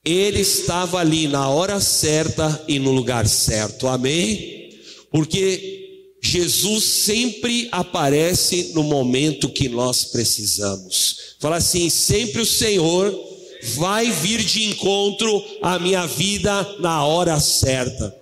ele 0.05 0.41
estava 0.41 0.99
ali 0.99 1.29
na 1.29 1.49
hora 1.49 1.81
certa 1.81 2.65
e 2.67 2.81
no 2.81 2.91
lugar 2.91 3.29
certo, 3.29 3.87
amém? 3.87 4.77
Porque 5.13 6.19
Jesus 6.21 6.83
sempre 6.83 7.69
aparece 7.71 8.73
no 8.75 8.83
momento 8.83 9.49
que 9.49 9.69
nós 9.69 10.07
precisamos. 10.07 11.37
Fala 11.39 11.59
assim: 11.59 11.89
sempre 11.89 12.43
o 12.43 12.47
Senhor 12.47 13.17
vai 13.77 14.11
vir 14.11 14.43
de 14.43 14.65
encontro 14.65 15.41
à 15.63 15.79
minha 15.79 16.05
vida 16.05 16.77
na 16.81 17.07
hora 17.07 17.39
certa. 17.39 18.13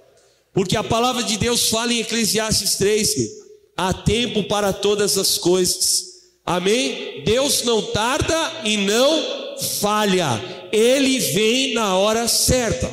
Porque 0.53 0.77
a 0.77 0.85
palavra 0.85 1.23
de 1.23 1.39
Deus 1.39 1.71
fala 1.71 1.95
em 1.95 2.01
Eclesiastes 2.01 2.75
3 2.75 3.15
que 3.15 3.31
há 3.75 3.95
tempo 3.95 4.45
para 4.45 4.71
todas 4.71 5.17
as 5.17 5.39
coisas. 5.39 6.12
Amém? 6.45 7.23
Deus 7.25 7.63
não 7.63 7.83
tarda 7.83 8.63
e 8.65 8.77
não 8.77 9.59
falha. 9.81 10.29
Ele 10.73 11.19
vem 11.19 11.75
na 11.75 11.97
hora 11.97 12.27
certa. 12.27 12.91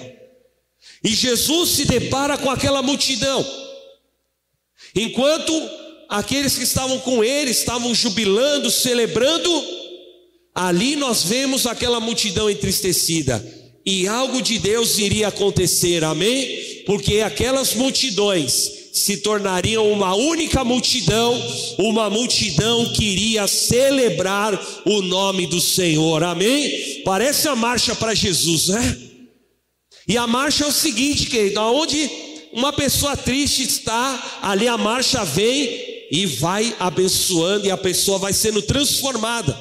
E 1.03 1.09
Jesus 1.09 1.69
se 1.71 1.85
depara 1.85 2.37
com 2.37 2.49
aquela 2.49 2.81
multidão. 2.81 3.45
Enquanto 4.95 5.53
aqueles 6.09 6.57
que 6.57 6.63
estavam 6.63 6.99
com 6.99 7.23
ele 7.23 7.51
estavam 7.51 7.93
jubilando, 7.95 8.69
celebrando, 8.69 9.49
ali 10.53 10.95
nós 10.95 11.23
vemos 11.23 11.65
aquela 11.65 11.99
multidão 11.99 12.49
entristecida. 12.49 13.43
E 13.85 14.07
algo 14.07 14.41
de 14.41 14.59
Deus 14.59 14.99
iria 14.99 15.29
acontecer, 15.29 16.03
amém? 16.03 16.83
Porque 16.85 17.21
aquelas 17.21 17.73
multidões 17.73 18.78
se 18.93 19.17
tornariam 19.17 19.91
uma 19.91 20.15
única 20.15 20.63
multidão, 20.63 21.39
uma 21.77 22.09
multidão 22.09 22.91
que 22.93 23.03
iria 23.03 23.47
celebrar 23.47 24.59
o 24.85 25.01
nome 25.01 25.47
do 25.47 25.61
Senhor, 25.61 26.23
amém? 26.23 27.01
Parece 27.03 27.47
a 27.47 27.55
marcha 27.55 27.95
para 27.95 28.15
Jesus, 28.15 28.67
né? 28.69 28.97
E 30.07 30.17
a 30.17 30.25
marcha 30.25 30.63
é 30.63 30.67
o 30.67 30.71
seguinte, 30.71 31.27
querido, 31.27 31.59
aonde 31.59 32.09
uma 32.51 32.73
pessoa 32.73 33.15
triste 33.15 33.63
está, 33.63 34.39
ali 34.41 34.67
a 34.67 34.77
marcha 34.77 35.23
vem 35.23 36.07
e 36.11 36.25
vai 36.25 36.75
abençoando 36.79 37.67
e 37.67 37.71
a 37.71 37.77
pessoa 37.77 38.17
vai 38.17 38.33
sendo 38.33 38.61
transformada. 38.61 39.57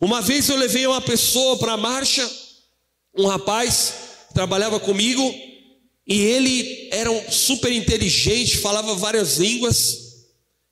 Uma 0.00 0.20
vez 0.20 0.48
eu 0.48 0.56
levei 0.56 0.86
uma 0.86 1.00
pessoa 1.00 1.56
para 1.56 1.72
a 1.72 1.76
marcha, 1.76 2.30
um 3.16 3.26
rapaz 3.26 3.94
trabalhava 4.34 4.78
comigo 4.78 5.34
e 6.06 6.20
ele 6.20 6.88
era 6.92 7.10
um 7.10 7.30
super 7.30 7.72
inteligente, 7.72 8.58
falava 8.58 8.94
várias 8.94 9.38
línguas. 9.38 9.98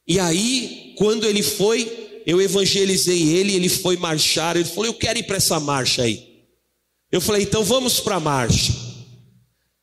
E 0.07 0.19
aí, 0.19 0.95
quando 0.97 1.27
ele 1.27 1.43
foi, 1.43 2.23
eu 2.25 2.41
evangelizei 2.41 3.35
ele, 3.35 3.55
ele 3.55 3.69
foi 3.69 3.97
marchar, 3.97 4.57
ele 4.57 4.65
falou: 4.65 4.87
"Eu 4.87 4.95
quero 4.95 5.19
ir 5.19 5.25
para 5.25 5.39
essa 5.39 5.59
marcha 5.59 6.03
aí". 6.03 6.23
Eu 7.11 7.21
falei: 7.21 7.43
"Então 7.43 7.65
vamos 7.65 8.01
para 8.01 8.17
a 8.17 8.21
marcha". 8.21 8.73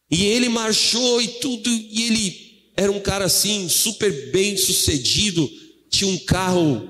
E 0.10 0.26
ele 0.26 0.50
marchou 0.50 1.22
e 1.22 1.28
tudo, 1.28 1.70
e 1.70 2.04
ele 2.04 2.52
era 2.76 2.92
um 2.92 3.00
cara 3.00 3.26
assim, 3.26 3.68
super 3.70 4.32
bem 4.32 4.58
sucedido, 4.58 5.50
tinha 5.90 6.10
um 6.10 6.18
carro 6.18 6.90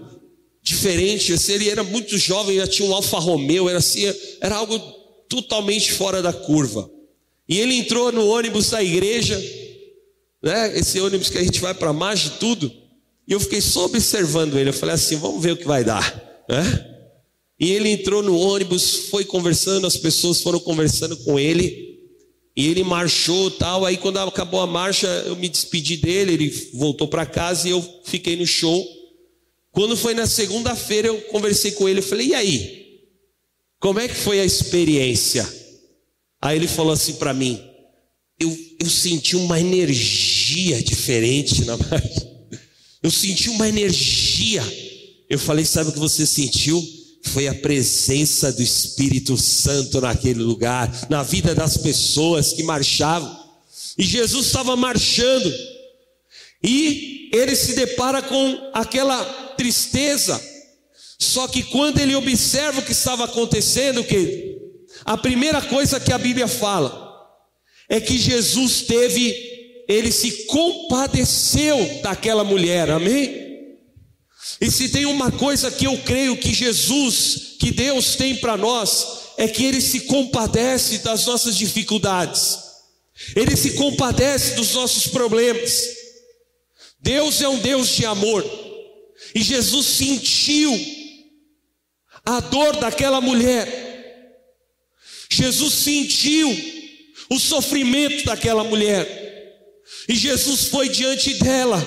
diferente, 0.64 1.34
assim, 1.34 1.54
ele 1.54 1.70
era 1.70 1.84
muito 1.84 2.18
jovem, 2.18 2.58
já 2.58 2.68
tinha 2.68 2.88
um 2.88 2.94
Alfa 2.94 3.20
Romeo, 3.20 3.68
era 3.68 3.80
assim, 3.80 4.02
era 4.40 4.56
algo 4.56 4.78
totalmente 5.28 5.92
fora 5.92 6.22
da 6.22 6.32
curva. 6.32 6.90
E 7.52 7.60
ele 7.60 7.76
entrou 7.76 8.14
no 8.14 8.26
ônibus 8.28 8.70
da 8.70 8.82
igreja, 8.82 9.38
né, 10.42 10.80
esse 10.80 11.02
ônibus 11.02 11.30
que 11.30 11.38
a 11.38 11.44
gente 11.44 11.60
vai 11.60 11.74
para 11.74 11.92
mais 11.92 12.22
de 12.22 12.30
tudo, 12.40 12.72
e 13.28 13.34
eu 13.34 13.42
fiquei 13.42 13.60
só 13.60 13.84
observando 13.88 14.58
ele, 14.58 14.70
eu 14.70 14.74
falei 14.74 14.96
assim, 14.96 15.18
vamos 15.18 15.44
ver 15.44 15.52
o 15.52 15.58
que 15.58 15.68
vai 15.68 15.84
dar, 15.84 16.46
né? 16.48 16.88
E 17.60 17.70
ele 17.72 17.90
entrou 17.90 18.24
no 18.24 18.40
ônibus, 18.40 19.10
foi 19.10 19.26
conversando, 19.26 19.86
as 19.86 19.98
pessoas 19.98 20.42
foram 20.42 20.62
conversando 20.62 21.18
com 21.18 21.38
ele, 21.38 22.00
e 22.56 22.68
ele 22.70 22.86
marchou 22.86 23.52
tal. 23.52 23.86
Aí 23.86 23.98
quando 23.98 24.20
acabou 24.20 24.62
a 24.62 24.68
marcha, 24.68 25.08
eu 25.28 25.36
me 25.36 25.50
despedi 25.50 25.98
dele, 25.98 26.34
ele 26.34 26.70
voltou 26.74 27.08
para 27.08 27.26
casa 27.26 27.68
e 27.68 27.72
eu 27.72 28.02
fiquei 28.06 28.38
no 28.38 28.48
show. 28.48 28.88
Quando 29.74 29.98
foi 29.98 30.14
na 30.14 30.26
segunda-feira, 30.26 31.10
eu 31.10 31.20
conversei 31.24 31.72
com 31.72 31.88
ele, 31.88 32.00
eu 32.00 32.04
falei: 32.04 32.28
"E 32.28 32.34
aí? 32.34 32.86
Como 33.80 34.00
é 34.00 34.08
que 34.08 34.16
foi 34.16 34.40
a 34.40 34.46
experiência?" 34.46 35.61
Aí 36.42 36.58
ele 36.58 36.68
falou 36.68 36.92
assim 36.94 37.14
para 37.14 37.34
mim: 37.34 37.62
eu, 38.40 38.58
eu 38.80 38.90
senti 38.90 39.36
uma 39.36 39.60
energia 39.60 40.82
diferente 40.82 41.64
na 41.66 41.78
marcha. 41.78 42.32
Eu 43.04 43.12
senti 43.12 43.50
uma 43.50 43.68
energia. 43.68 44.64
Eu 45.30 45.40
falei: 45.40 45.66
Sabe 45.66 45.90
o 45.90 45.94
que 45.94 46.00
você 46.00 46.26
sentiu? 46.26 46.82
foi 47.24 47.48
a 47.48 47.54
presença 47.54 48.52
do 48.52 48.62
Espírito 48.62 49.38
Santo 49.38 50.02
naquele 50.02 50.42
lugar, 50.42 50.92
na 51.10 51.24
vida 51.24 51.54
das 51.54 51.78
pessoas 51.78 52.52
que 52.54 52.64
marchavam. 52.64 53.40
E 53.98 54.04
Jesus 54.04 54.48
estava 54.48 54.76
marchando, 54.76 55.54
e 56.64 57.30
ele 57.32 57.56
se 57.56 57.74
depara 57.74 58.22
com 58.22 58.72
aquela 58.74 59.24
tristeza. 59.56 60.42
Só 61.20 61.48
que 61.48 61.64
quando 61.64 62.00
ele 62.00 62.16
observa 62.16 62.80
o 62.80 62.84
que 62.84 62.92
estava 62.92 63.26
acontecendo, 63.26 64.04
que 64.04 64.51
a 65.06 65.18
primeira 65.18 65.62
coisa 65.62 66.00
que 66.00 66.14
a 66.14 66.18
Bíblia 66.18 66.48
fala 66.48 67.10
é 67.90 68.00
que 68.00 68.18
Jesus 68.18 68.84
teve, 68.84 69.86
ele 69.88 70.12
se 70.12 70.46
compadeceu 70.46 72.00
daquela 72.02 72.44
mulher, 72.44 72.90
amém? 72.90 73.42
E 74.60 74.70
se 74.70 74.90
tem 74.90 75.06
uma 75.06 75.32
coisa 75.32 75.72
que 75.72 75.86
eu 75.86 75.98
creio 76.04 76.38
que 76.38 76.54
Jesus, 76.54 77.56
que 77.60 77.72
Deus 77.72 78.16
tem 78.16 78.36
para 78.36 78.56
nós, 78.56 79.22
é 79.38 79.48
que 79.48 79.66
Ele 79.66 79.82
se 79.82 80.02
compadece 80.02 81.00
das 81.00 81.26
nossas 81.26 81.56
dificuldades, 81.56 82.60
Ele 83.36 83.56
se 83.56 83.72
compadece 83.72 84.54
dos 84.54 84.74
nossos 84.74 85.08
problemas. 85.08 85.84
Deus 87.00 87.42
é 87.42 87.50
um 87.50 87.58
Deus 87.58 87.90
de 87.90 88.06
amor, 88.06 88.46
e 89.34 89.42
Jesus 89.42 89.86
sentiu 89.88 90.72
a 92.24 92.40
dor 92.40 92.76
daquela 92.78 93.20
mulher. 93.20 93.81
Jesus 95.42 95.74
sentiu 95.74 96.50
o 97.30 97.40
sofrimento 97.40 98.26
daquela 98.26 98.64
mulher. 98.64 99.20
E 100.08 100.16
Jesus 100.16 100.66
foi 100.66 100.88
diante 100.88 101.34
dela 101.36 101.84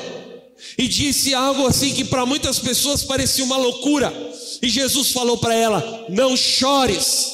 e 0.77 0.89
disse 0.89 1.35
algo 1.35 1.67
assim 1.67 1.95
que 1.95 2.05
para 2.05 2.27
muitas 2.27 2.59
pessoas 2.59 3.05
parecia 3.05 3.45
uma 3.45 3.57
loucura. 3.57 4.13
E 4.61 4.69
Jesus 4.69 5.13
falou 5.13 5.39
para 5.39 5.55
ela: 5.55 6.07
Não 6.09 6.37
chores. 6.37 7.33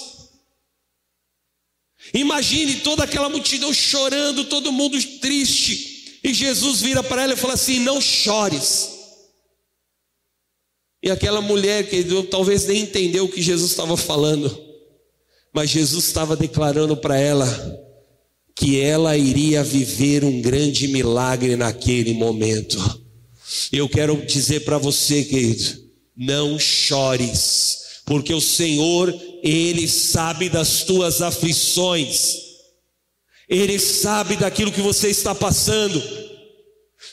Imagine 2.13 2.81
toda 2.81 3.05
aquela 3.05 3.29
multidão 3.29 3.73
chorando, 3.73 4.45
todo 4.45 4.73
mundo 4.73 5.03
triste. 5.21 6.19
E 6.23 6.35
Jesus 6.35 6.83
vira 6.83 7.03
para 7.03 7.23
ela 7.23 7.33
e 7.33 7.37
fala 7.37 7.55
assim: 7.55 7.79
Não 7.79 7.99
chores. 7.99 8.91
E 11.03 11.11
aquela 11.11 11.41
mulher 11.41 11.89
que 11.89 12.05
talvez 12.25 12.67
nem 12.67 12.83
entendeu 12.83 13.25
o 13.25 13.29
que 13.31 13.41
Jesus 13.41 13.71
estava 13.71 13.97
falando, 13.97 14.70
mas 15.53 15.71
Jesus 15.71 16.07
estava 16.07 16.37
declarando 16.37 16.97
para 16.97 17.19
ela 17.19 17.47
que 18.55 18.81
ela 18.81 19.17
iria 19.17 19.65
viver 19.65 20.23
um 20.23 20.41
grande 20.41 20.87
milagre 20.89 21.57
naquele 21.57 22.13
momento. 22.13 22.79
Eu 23.73 23.89
quero 23.89 24.17
dizer 24.27 24.61
para 24.61 24.79
você, 24.79 25.25
querido, 25.25 25.81
não 26.17 26.59
chores, 26.59 27.79
porque 28.05 28.33
o 28.33 28.41
Senhor, 28.41 29.13
Ele 29.43 29.89
sabe 29.89 30.49
das 30.49 30.85
tuas 30.85 31.23
aflições, 31.23 32.37
Ele 33.49 33.79
sabe 33.79 34.37
daquilo 34.37 34.73
que 34.73 34.83
você 34.83 35.09
está 35.09 35.35
passando. 35.35 36.01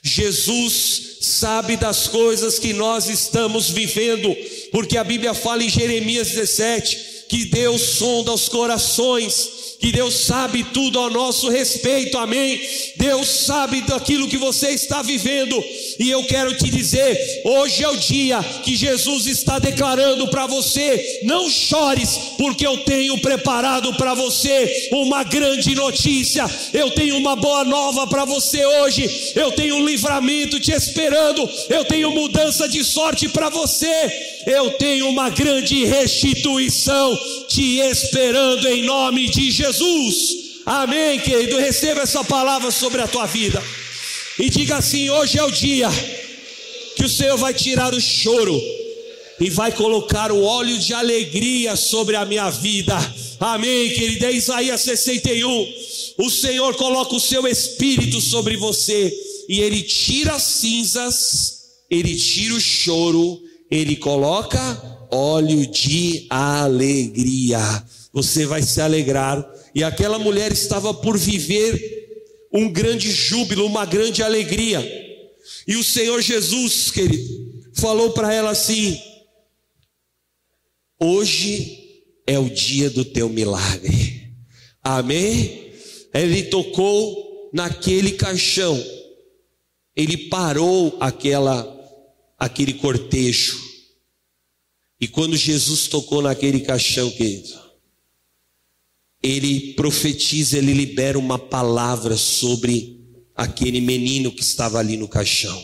Jesus 0.04 1.20
sabe 1.22 1.76
das 1.76 2.08
coisas 2.08 2.60
que 2.60 2.74
nós 2.74 3.10
estamos 3.10 3.70
vivendo, 3.70 4.36
porque 4.72 4.98
a 4.98 5.04
Bíblia 5.04 5.34
fala 5.34 5.64
em 5.64 5.70
Jeremias 5.70 6.30
17 6.30 7.07
que 7.38 7.46
Deus 7.46 7.82
sonda 7.82 8.34
os 8.34 8.50
corações 8.50 9.57
que 9.80 9.92
Deus 9.92 10.14
sabe 10.26 10.64
tudo 10.74 11.00
ao 11.00 11.10
nosso 11.10 11.50
respeito, 11.50 12.18
amém? 12.18 12.60
Deus 12.96 13.28
sabe 13.28 13.82
daquilo 13.82 14.28
que 14.28 14.38
você 14.38 14.70
está 14.70 15.02
vivendo, 15.02 15.64
e 16.00 16.10
eu 16.10 16.24
quero 16.24 16.56
te 16.56 16.70
dizer: 16.70 17.42
hoje 17.46 17.84
é 17.84 17.90
o 17.90 17.98
dia 17.98 18.44
que 18.64 18.76
Jesus 18.76 19.28
está 19.28 19.60
declarando 19.60 20.28
para 20.30 20.48
você: 20.48 21.22
não 21.24 21.50
chores, 21.50 22.18
porque 22.38 22.66
eu 22.66 22.78
tenho 22.78 23.18
preparado 23.20 23.94
para 23.94 24.14
você 24.14 24.90
uma 24.92 25.24
grande 25.24 25.76
notícia, 25.76 26.46
eu 26.74 26.92
tenho 26.92 27.18
uma 27.18 27.36
boa 27.36 27.64
nova 27.64 28.08
para 28.08 28.26
você 28.26 28.66
hoje, 28.66 29.34
eu 29.36 29.52
tenho 29.52 29.76
um 29.76 29.86
livramento 29.86 30.60
te 30.60 30.72
esperando, 30.72 31.48
eu 31.70 31.86
tenho 31.86 32.12
mudança 32.12 32.68
de 32.68 32.84
sorte 32.84 33.30
para 33.30 33.50
você. 33.50 34.36
Eu 34.48 34.72
tenho 34.72 35.10
uma 35.10 35.30
grande 35.30 35.84
restituição 35.84 37.20
te 37.50 37.80
esperando 37.80 38.66
em 38.70 38.82
nome 38.84 39.28
de 39.28 39.52
Jesus. 39.68 40.62
Amém, 40.66 41.20
querido. 41.20 41.58
Receba 41.58 42.02
essa 42.02 42.24
palavra 42.24 42.72
sobre 42.72 43.02
a 43.02 43.08
tua 43.08 43.26
vida. 43.26 43.62
E 44.40 44.50
diga 44.50 44.78
assim: 44.78 45.10
hoje 45.10 45.38
é 45.38 45.44
o 45.44 45.52
dia 45.52 45.90
que 46.96 47.06
o 47.06 47.10
Senhor 47.10 47.38
vai 47.38 47.54
tirar 47.54 47.94
o 47.94 48.02
choro 48.02 48.60
e 49.40 49.50
vai 49.50 49.72
colocar 49.72 50.32
o 50.32 50.42
óleo 50.42 50.78
de 50.78 50.94
alegria 50.94 51.76
sobre 51.76 52.16
a 52.16 52.26
minha 52.26 52.50
vida. 52.50 52.96
Amém, 53.40 53.90
querido. 53.90 54.26
É 54.26 54.32
Isaías 54.32 54.82
61. 54.82 55.68
O 56.18 56.30
Senhor 56.30 56.76
coloca 56.76 57.16
o 57.16 57.20
seu 57.20 57.48
espírito 57.48 58.20
sobre 58.20 58.58
você 58.58 59.14
e 59.48 59.60
ele 59.60 59.84
tira 59.84 60.34
as 60.34 60.44
cinzas, 60.44 61.54
ele 61.90 62.16
tira 62.16 62.56
o 62.56 62.60
choro 62.60 63.48
ele 63.70 63.98
coloca 63.98 65.08
óleo 65.12 65.68
de 65.68 66.26
alegria. 66.30 67.60
Você 68.18 68.48
vai 68.48 68.64
se 68.64 68.82
alegrar. 68.82 69.48
E 69.76 69.84
aquela 69.84 70.18
mulher 70.18 70.52
estava 70.52 70.92
por 70.92 71.16
viver 71.16 72.48
um 72.52 72.68
grande 72.68 73.12
júbilo, 73.12 73.64
uma 73.68 73.86
grande 73.86 74.24
alegria. 74.24 74.82
E 75.68 75.76
o 75.76 75.84
Senhor 75.84 76.20
Jesus, 76.20 76.90
querido, 76.90 77.72
falou 77.76 78.14
para 78.14 78.34
ela 78.34 78.50
assim: 78.50 79.00
Hoje 81.00 82.02
é 82.26 82.40
o 82.40 82.50
dia 82.50 82.90
do 82.90 83.06
teu 83.06 83.30
milagre. 83.30 84.34
Amém? 84.82 85.74
Ele 86.12 86.42
tocou 86.46 87.52
naquele 87.54 88.14
caixão. 88.14 88.84
Ele 89.96 90.18
parou 90.30 90.98
aquela 91.00 91.72
aquele 92.40 92.74
cortejo. 92.74 93.62
E 95.00 95.08
quando 95.08 95.38
Jesus 95.38 95.88
tocou 95.88 96.24
naquele 96.24 96.62
caixão, 96.62 97.12
querido, 97.12 97.67
ele 99.28 99.74
profetiza, 99.74 100.58
ele 100.58 100.74
libera 100.74 101.18
uma 101.18 101.38
palavra 101.38 102.16
sobre 102.16 103.00
aquele 103.36 103.82
menino 103.82 104.32
que 104.32 104.42
estava 104.42 104.80
ali 104.80 104.98
no 104.98 105.08
caixão. 105.08 105.62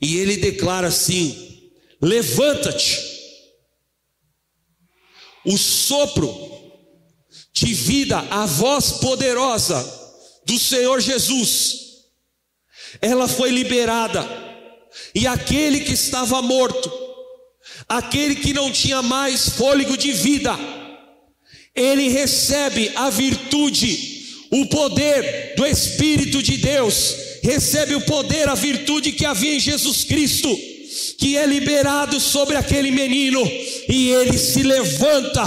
E 0.00 0.16
ele 0.16 0.36
declara 0.36 0.88
assim: 0.88 1.70
levanta-te. 2.00 3.18
O 5.44 5.56
sopro 5.56 6.28
de 7.52 7.72
vida, 7.72 8.18
a 8.18 8.44
voz 8.44 8.92
poderosa 8.92 9.82
do 10.44 10.58
Senhor 10.58 11.00
Jesus, 11.00 11.78
ela 13.00 13.26
foi 13.26 13.50
liberada 13.50 14.22
e 15.14 15.26
aquele 15.26 15.80
que 15.80 15.92
estava 15.92 16.42
morto, 16.42 16.90
aquele 17.88 18.36
que 18.36 18.52
não 18.52 18.70
tinha 18.70 19.02
mais 19.02 19.48
fôlego 19.48 19.96
de 19.96 20.12
vida, 20.12 20.56
ele 21.74 22.08
recebe 22.08 22.90
a 22.94 23.10
virtude, 23.10 24.46
o 24.50 24.66
poder 24.66 25.54
do 25.56 25.66
Espírito 25.66 26.42
de 26.42 26.56
Deus, 26.56 27.14
recebe 27.42 27.94
o 27.94 28.00
poder, 28.02 28.48
a 28.48 28.54
virtude 28.54 29.12
que 29.12 29.24
havia 29.24 29.54
em 29.54 29.60
Jesus 29.60 30.04
Cristo, 30.04 30.54
que 31.18 31.36
é 31.36 31.46
liberado 31.46 32.18
sobre 32.18 32.56
aquele 32.56 32.90
menino, 32.90 33.40
e 33.88 34.10
ele 34.10 34.36
se 34.36 34.62
levanta 34.62 35.44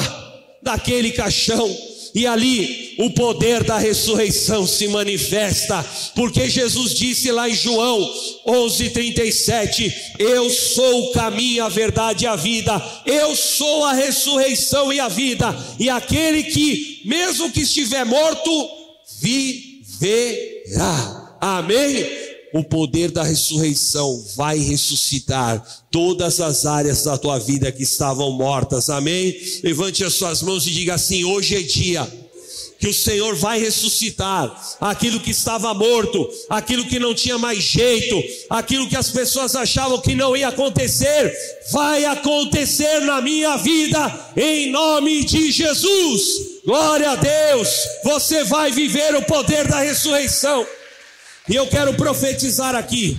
daquele 0.62 1.12
caixão 1.12 1.93
e 2.14 2.28
ali 2.28 2.96
o 3.00 3.10
poder 3.12 3.64
da 3.64 3.78
ressurreição 3.78 4.68
se 4.68 4.88
manifesta, 4.88 5.84
porque 6.16 6.48
Jesus 6.50 6.94
disse 6.94 7.32
lá 7.32 7.50
em 7.50 7.56
João 7.56 8.08
11:37, 8.46 9.92
eu 10.20 10.50
sou 10.50 11.10
o 11.10 11.12
caminho, 11.12 11.64
a 11.64 11.70
verdade 11.70 12.26
e 12.26 12.28
a 12.28 12.36
vida. 12.36 12.82
Eu 13.06 13.36
sou 13.36 13.86
a 13.86 13.94
ressurreição 13.94 14.94
e 14.94 15.00
a 15.00 15.08
vida. 15.08 15.56
E 15.80 15.90
aquele 15.90 16.44
que 16.44 17.02
mesmo 17.06 17.52
que 17.52 17.62
estiver 17.62 18.06
morto 18.06 18.70
viverá. 19.20 20.18
Amém 21.42 22.23
o 22.54 22.64
poder 22.64 23.10
da 23.10 23.24
ressurreição 23.24 24.24
vai 24.36 24.60
ressuscitar 24.60 25.66
todas 25.90 26.40
as 26.40 26.66
áreas 26.66 27.04
da 27.04 27.18
tua 27.18 27.40
vida 27.40 27.72
que 27.72 27.82
estavam 27.82 28.32
mortas, 28.32 28.90
amém? 28.90 29.36
Levante 29.64 30.04
as 30.04 30.14
suas 30.14 30.44
mãos 30.44 30.68
e 30.68 30.70
diga 30.70 30.94
assim: 30.94 31.24
hoje 31.24 31.56
é 31.56 31.62
dia 31.62 32.24
que 32.80 32.90
o 32.90 32.94
Senhor 32.94 33.34
vai 33.36 33.60
ressuscitar 33.60 34.76
aquilo 34.82 35.18
que 35.22 35.32
estava 35.32 35.74
morto, 35.74 36.30
aquilo 36.50 36.84
que 36.84 37.00
não 37.00 37.16
tinha 37.16 37.38
mais 37.38 37.64
jeito, 37.64 38.22
aquilo 38.50 38.90
que 38.90 38.98
as 38.98 39.10
pessoas 39.10 39.56
achavam 39.56 40.02
que 40.02 40.14
não 40.14 40.36
ia 40.36 40.50
acontecer, 40.50 41.34
vai 41.72 42.04
acontecer 42.04 43.00
na 43.00 43.22
minha 43.22 43.56
vida, 43.56 44.32
em 44.36 44.70
nome 44.70 45.24
de 45.24 45.50
Jesus. 45.50 46.22
Glória 46.66 47.12
a 47.12 47.16
Deus, 47.16 47.70
você 48.04 48.44
vai 48.44 48.70
viver 48.70 49.16
o 49.16 49.22
poder 49.24 49.66
da 49.66 49.80
ressurreição. 49.80 50.68
E 51.50 51.56
eu 51.56 51.68
quero 51.68 51.94
profetizar 51.96 52.76
aqui: 52.76 53.18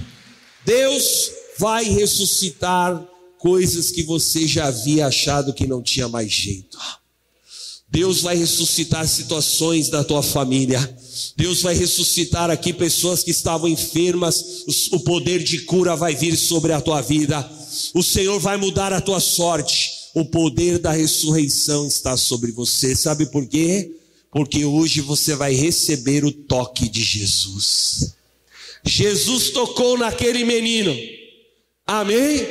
Deus 0.64 1.30
vai 1.58 1.84
ressuscitar 1.84 3.02
coisas 3.38 3.90
que 3.90 4.02
você 4.02 4.46
já 4.46 4.66
havia 4.66 5.06
achado 5.06 5.52
que 5.52 5.66
não 5.66 5.82
tinha 5.82 6.08
mais 6.08 6.32
jeito. 6.32 6.78
Deus 7.90 8.22
vai 8.22 8.36
ressuscitar 8.36 9.06
situações 9.06 9.88
da 9.88 10.02
tua 10.02 10.22
família. 10.22 10.80
Deus 11.36 11.62
vai 11.62 11.76
ressuscitar 11.76 12.50
aqui 12.50 12.72
pessoas 12.72 13.22
que 13.22 13.30
estavam 13.30 13.68
enfermas. 13.68 14.64
O 14.90 14.98
poder 15.00 15.44
de 15.44 15.60
cura 15.60 15.94
vai 15.94 16.16
vir 16.16 16.36
sobre 16.36 16.72
a 16.72 16.80
tua 16.80 17.00
vida. 17.02 17.48
O 17.94 18.02
Senhor 18.02 18.40
vai 18.40 18.56
mudar 18.56 18.92
a 18.92 19.00
tua 19.00 19.20
sorte. 19.20 19.92
O 20.14 20.24
poder 20.24 20.78
da 20.78 20.90
ressurreição 20.90 21.86
está 21.86 22.16
sobre 22.16 22.50
você. 22.50 22.96
Sabe 22.96 23.26
por 23.26 23.46
quê? 23.46 23.92
Porque 24.34 24.64
hoje 24.64 25.00
você 25.00 25.36
vai 25.36 25.54
receber 25.54 26.24
o 26.24 26.32
toque 26.32 26.88
de 26.88 27.00
Jesus. 27.00 28.16
Jesus 28.84 29.50
tocou 29.50 29.96
naquele 29.96 30.44
menino, 30.44 30.92
amém? 31.86 32.44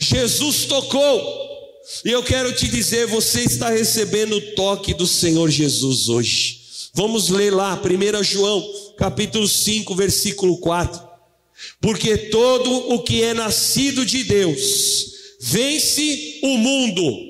Jesus 0.00 0.64
tocou, 0.64 1.80
e 2.04 2.10
eu 2.10 2.20
quero 2.24 2.52
te 2.52 2.66
dizer: 2.66 3.06
você 3.06 3.42
está 3.42 3.70
recebendo 3.70 4.36
o 4.36 4.54
toque 4.56 4.92
do 4.92 5.06
Senhor 5.06 5.48
Jesus 5.48 6.08
hoje. 6.08 6.62
Vamos 6.92 7.28
ler 7.28 7.54
lá, 7.54 7.80
1 7.80 8.24
João, 8.24 8.68
capítulo 8.98 9.46
5, 9.46 9.94
versículo 9.94 10.58
4. 10.58 11.00
Porque 11.80 12.16
todo 12.16 12.92
o 12.92 13.04
que 13.04 13.22
é 13.22 13.32
nascido 13.32 14.04
de 14.04 14.24
Deus 14.24 15.12
vence 15.40 16.40
o 16.42 16.58
mundo 16.58 17.29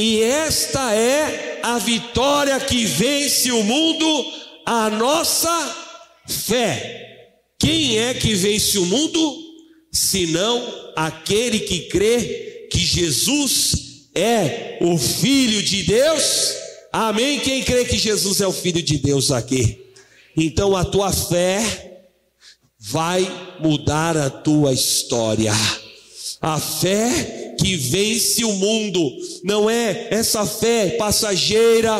E 0.00 0.22
esta 0.22 0.94
é 0.94 1.60
a 1.62 1.76
vitória 1.76 2.58
que 2.58 2.86
vence 2.86 3.52
o 3.52 3.62
mundo, 3.62 4.32
a 4.64 4.88
nossa 4.88 5.76
fé. 6.26 7.28
Quem 7.58 7.98
é 7.98 8.14
que 8.14 8.34
vence 8.34 8.78
o 8.78 8.86
mundo? 8.86 9.36
Senão 9.92 10.92
aquele 10.96 11.60
que 11.60 11.80
crê 11.80 12.66
que 12.72 12.78
Jesus 12.78 14.08
é 14.14 14.78
o 14.80 14.96
Filho 14.96 15.62
de 15.62 15.82
Deus. 15.82 16.54
Amém? 16.90 17.38
Quem 17.38 17.62
crê 17.62 17.84
que 17.84 17.98
Jesus 17.98 18.40
é 18.40 18.46
o 18.46 18.54
Filho 18.54 18.82
de 18.82 18.96
Deus 18.96 19.30
aqui? 19.30 19.84
Então 20.34 20.74
a 20.74 20.82
tua 20.82 21.12
fé 21.12 22.06
vai 22.78 23.30
mudar 23.60 24.16
a 24.16 24.30
tua 24.30 24.72
história. 24.72 25.52
A 26.40 26.58
fé 26.58 27.39
que 27.60 27.76
vence 27.76 28.42
o 28.42 28.52
mundo 28.54 29.12
não 29.44 29.68
é 29.68 30.08
essa 30.10 30.46
fé 30.46 30.90
passageira, 30.90 31.92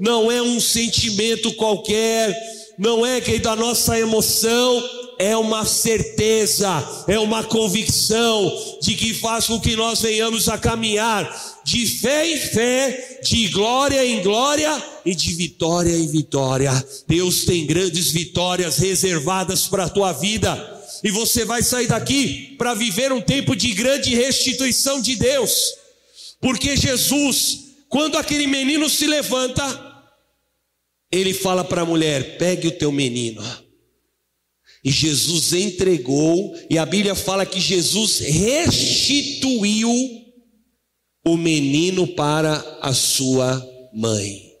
não 0.00 0.32
é 0.32 0.40
um 0.40 0.58
sentimento 0.58 1.52
qualquer, 1.54 2.34
não 2.78 3.04
é 3.04 3.20
que 3.20 3.38
da 3.38 3.54
nossa 3.54 3.98
emoção, 3.98 4.82
é 5.18 5.36
uma 5.36 5.64
certeza, 5.64 7.04
é 7.06 7.18
uma 7.18 7.44
convicção 7.44 8.52
de 8.82 8.94
que 8.94 9.14
faz 9.14 9.46
com 9.46 9.60
que 9.60 9.76
nós 9.76 10.00
venhamos 10.00 10.48
a 10.48 10.58
caminhar 10.58 11.60
de 11.62 11.86
fé 11.86 12.32
em 12.32 12.36
fé, 12.36 13.20
de 13.22 13.48
glória 13.48 14.04
em 14.04 14.22
glória 14.22 14.82
e 15.04 15.14
de 15.14 15.34
vitória 15.34 15.96
em 15.96 16.08
vitória. 16.08 16.72
Deus 17.06 17.44
tem 17.44 17.64
grandes 17.64 18.10
vitórias 18.10 18.78
reservadas 18.78 19.68
para 19.68 19.84
a 19.84 19.88
tua 19.88 20.12
vida. 20.12 20.73
E 21.04 21.10
você 21.10 21.44
vai 21.44 21.62
sair 21.62 21.86
daqui 21.86 22.54
para 22.56 22.72
viver 22.72 23.12
um 23.12 23.20
tempo 23.20 23.54
de 23.54 23.74
grande 23.74 24.14
restituição 24.14 25.02
de 25.02 25.16
Deus. 25.16 25.52
Porque 26.40 26.74
Jesus, 26.78 27.74
quando 27.90 28.16
aquele 28.16 28.46
menino 28.46 28.88
se 28.88 29.06
levanta, 29.06 29.62
ele 31.12 31.34
fala 31.34 31.62
para 31.62 31.82
a 31.82 31.86
mulher: 31.86 32.38
pegue 32.38 32.68
o 32.68 32.72
teu 32.72 32.90
menino. 32.90 33.42
E 34.82 34.90
Jesus 34.90 35.52
entregou, 35.52 36.54
e 36.70 36.78
a 36.78 36.86
Bíblia 36.86 37.14
fala 37.14 37.44
que 37.44 37.60
Jesus 37.60 38.20
restituiu 38.20 39.90
o 41.24 41.36
menino 41.36 42.06
para 42.08 42.78
a 42.80 42.92
sua 42.94 43.62
mãe. 43.94 44.52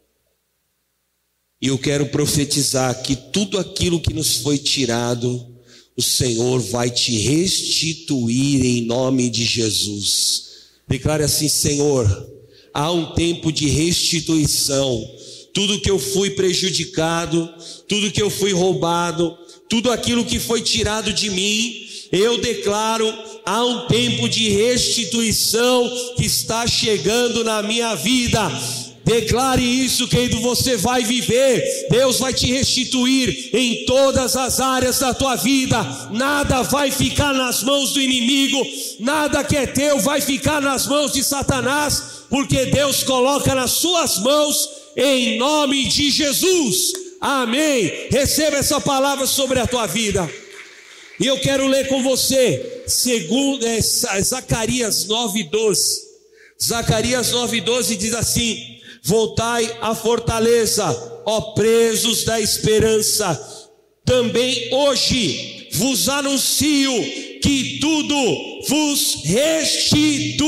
E 1.60 1.68
eu 1.68 1.78
quero 1.78 2.06
profetizar 2.06 3.02
que 3.02 3.16
tudo 3.16 3.58
aquilo 3.58 4.00
que 4.00 4.12
nos 4.12 4.36
foi 4.38 4.58
tirado, 4.58 5.53
o 5.96 6.02
Senhor 6.02 6.60
vai 6.60 6.90
te 6.90 7.16
restituir 7.16 8.64
em 8.64 8.82
nome 8.82 9.30
de 9.30 9.44
Jesus. 9.44 10.44
Declare 10.88 11.22
assim: 11.22 11.48
Senhor, 11.48 12.06
há 12.72 12.90
um 12.90 13.14
tempo 13.14 13.52
de 13.52 13.68
restituição. 13.68 15.08
Tudo 15.52 15.80
que 15.80 15.90
eu 15.90 16.00
fui 16.00 16.30
prejudicado, 16.30 17.48
tudo 17.86 18.10
que 18.10 18.20
eu 18.20 18.28
fui 18.28 18.52
roubado, 18.52 19.38
tudo 19.68 19.92
aquilo 19.92 20.24
que 20.24 20.40
foi 20.40 20.60
tirado 20.60 21.12
de 21.12 21.30
mim, 21.30 21.86
eu 22.10 22.38
declaro, 22.40 23.12
há 23.46 23.64
um 23.64 23.86
tempo 23.86 24.28
de 24.28 24.48
restituição 24.48 25.88
que 26.16 26.26
está 26.26 26.66
chegando 26.66 27.44
na 27.44 27.62
minha 27.62 27.94
vida. 27.94 28.40
Declare 29.04 29.62
isso, 29.62 30.08
querido, 30.08 30.40
você 30.40 30.78
vai 30.78 31.04
viver. 31.04 31.62
Deus 31.90 32.18
vai 32.18 32.32
te 32.32 32.46
restituir 32.46 33.50
em 33.52 33.84
todas 33.84 34.34
as 34.34 34.60
áreas 34.60 34.98
da 34.98 35.12
tua 35.12 35.36
vida. 35.36 35.76
Nada 36.10 36.62
vai 36.62 36.90
ficar 36.90 37.34
nas 37.34 37.62
mãos 37.62 37.92
do 37.92 38.00
inimigo, 38.00 38.66
nada 39.00 39.44
que 39.44 39.56
é 39.56 39.66
teu 39.66 39.98
vai 40.00 40.22
ficar 40.22 40.60
nas 40.62 40.86
mãos 40.86 41.12
de 41.12 41.22
Satanás, 41.22 42.24
porque 42.30 42.64
Deus 42.66 43.02
coloca 43.02 43.54
nas 43.54 43.72
suas 43.72 44.18
mãos 44.20 44.70
em 44.96 45.36
nome 45.36 45.86
de 45.86 46.10
Jesus. 46.10 46.92
Amém. 47.20 47.92
Receba 48.10 48.56
essa 48.56 48.80
palavra 48.80 49.26
sobre 49.26 49.60
a 49.60 49.66
tua 49.66 49.86
vida. 49.86 50.28
E 51.20 51.26
eu 51.26 51.38
quero 51.40 51.66
ler 51.66 51.88
com 51.88 52.02
você, 52.02 52.84
segundo 52.86 53.66
é, 53.66 53.80
Zacarias 53.80 55.06
9:12. 55.06 55.76
Zacarias 56.60 57.32
9:12 57.32 57.96
diz 57.96 58.14
assim: 58.14 58.73
Voltai 59.04 59.70
à 59.82 59.94
fortaleza, 59.94 61.22
ó 61.26 61.40
presos 61.52 62.24
da 62.24 62.40
esperança. 62.40 63.38
Também 64.04 64.68
hoje 64.72 65.68
vos 65.72 66.08
anuncio 66.08 66.92
que 67.42 67.78
tudo 67.80 68.64
vos 68.66 69.22
restituirei 69.24 70.46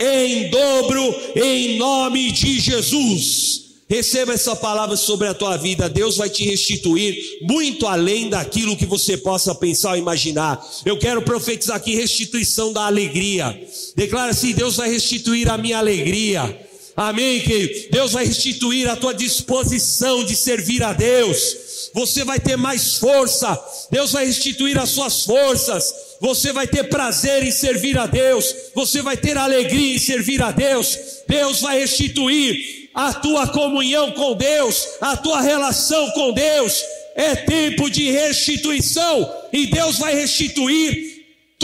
em 0.00 0.50
dobro 0.50 1.14
em 1.36 1.78
nome 1.78 2.30
de 2.30 2.60
Jesus. 2.60 3.64
Receba 3.88 4.32
essa 4.32 4.56
palavra 4.56 4.96
sobre 4.96 5.28
a 5.28 5.34
tua 5.34 5.56
vida. 5.56 5.88
Deus 5.88 6.18
vai 6.18 6.28
te 6.28 6.44
restituir 6.44 7.16
muito 7.42 7.86
além 7.86 8.28
daquilo 8.28 8.76
que 8.76 8.84
você 8.84 9.16
possa 9.16 9.54
pensar 9.54 9.92
ou 9.92 9.96
imaginar. 9.96 10.62
Eu 10.84 10.98
quero 10.98 11.22
profetizar 11.22 11.76
aqui 11.76 11.94
restituição 11.94 12.72
da 12.72 12.86
alegria. 12.86 13.58
Declara 13.94 14.32
assim: 14.32 14.52
Deus 14.52 14.76
vai 14.76 14.90
restituir 14.90 15.50
a 15.50 15.56
minha 15.56 15.78
alegria. 15.78 16.63
Amém, 16.96 17.40
querido? 17.40 17.90
Deus 17.90 18.12
vai 18.12 18.24
restituir 18.24 18.88
a 18.88 18.94
tua 18.94 19.12
disposição 19.12 20.24
de 20.24 20.36
servir 20.36 20.82
a 20.82 20.92
Deus. 20.92 21.90
Você 21.92 22.24
vai 22.24 22.38
ter 22.38 22.56
mais 22.56 22.96
força. 22.98 23.60
Deus 23.90 24.12
vai 24.12 24.26
restituir 24.26 24.78
as 24.78 24.90
suas 24.90 25.22
forças. 25.22 25.92
Você 26.20 26.52
vai 26.52 26.66
ter 26.66 26.84
prazer 26.84 27.42
em 27.42 27.50
servir 27.50 27.98
a 27.98 28.06
Deus. 28.06 28.54
Você 28.74 29.02
vai 29.02 29.16
ter 29.16 29.36
alegria 29.36 29.96
em 29.96 29.98
servir 29.98 30.40
a 30.42 30.52
Deus. 30.52 30.96
Deus 31.26 31.60
vai 31.60 31.80
restituir 31.80 32.88
a 32.94 33.12
tua 33.12 33.48
comunhão 33.48 34.12
com 34.12 34.36
Deus, 34.36 34.86
a 35.00 35.16
tua 35.16 35.40
relação 35.40 36.10
com 36.12 36.32
Deus. 36.32 36.80
É 37.16 37.34
tempo 37.34 37.90
de 37.90 38.10
restituição 38.10 39.32
e 39.52 39.66
Deus 39.66 39.98
vai 39.98 40.14
restituir 40.14 41.13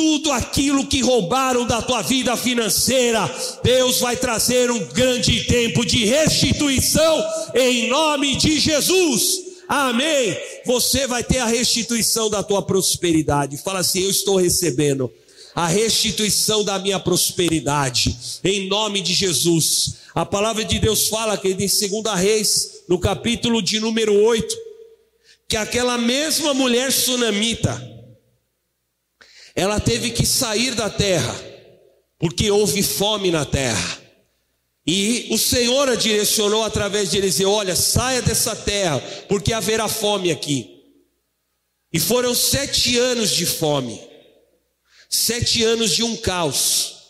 tudo 0.01 0.33
aquilo 0.33 0.87
que 0.87 1.03
roubaram 1.03 1.67
da 1.67 1.83
tua 1.83 2.01
vida 2.01 2.35
financeira. 2.35 3.31
Deus 3.63 4.01
vai 4.01 4.17
trazer 4.17 4.71
um 4.71 4.79
grande 4.87 5.45
tempo 5.45 5.85
de 5.85 6.07
restituição 6.07 7.23
em 7.55 7.91
nome 7.91 8.35
de 8.37 8.59
Jesus. 8.59 9.43
Amém. 9.69 10.35
Você 10.65 11.07
vai 11.07 11.23
ter 11.23 11.41
a 11.41 11.47
restituição 11.47 12.31
da 12.31 12.43
tua 12.43 12.63
prosperidade. 12.63 13.59
Fala 13.59 13.81
assim: 13.81 14.01
Eu 14.01 14.09
estou 14.11 14.37
recebendo 14.37 15.13
a 15.55 15.67
restituição 15.67 16.65
da 16.65 16.79
minha 16.79 16.99
prosperidade, 16.99 18.17
em 18.43 18.69
nome 18.69 19.03
de 19.03 19.13
Jesus. 19.13 19.97
A 20.15 20.25
palavra 20.25 20.65
de 20.65 20.79
Deus 20.79 21.09
fala 21.09 21.37
que 21.37 21.49
em 21.49 21.55
2 21.55 21.71
Reis, 22.17 22.85
no 22.89 22.99
capítulo 22.99 23.61
de 23.61 23.79
número 23.79 24.15
8, 24.15 24.57
que 25.47 25.59
aquela 25.59 25.99
mesma 25.99 26.55
mulher 26.55 26.91
sunamita, 26.91 28.00
ela 29.61 29.81
teve 29.81 30.11
que 30.11 30.25
sair 30.25 30.75
da 30.75 30.89
terra, 30.89 31.35
porque 32.19 32.51
houve 32.51 32.83
fome 32.83 33.31
na 33.31 33.45
terra. 33.45 33.99
E 34.87 35.29
o 35.31 35.39
Senhor 35.39 35.89
a 35.89 35.95
direcionou 35.95 36.65
através 36.65 37.11
de 37.11 37.19
Eliseu: 37.19 37.51
olha, 37.51 37.77
saia 37.77 38.23
dessa 38.23 38.55
terra, 38.57 39.01
porque 39.29 39.53
haverá 39.53 39.89
fome 39.89 40.31
aqui. 40.31 40.79
E 41.93 41.99
foram 41.99 42.35
sete 42.35 42.97
anos 42.99 43.31
de 43.31 43.45
fome 43.47 44.11
sete 45.11 45.65
anos 45.65 45.91
de 45.91 46.05
um 46.05 46.17
caos. 46.17 47.01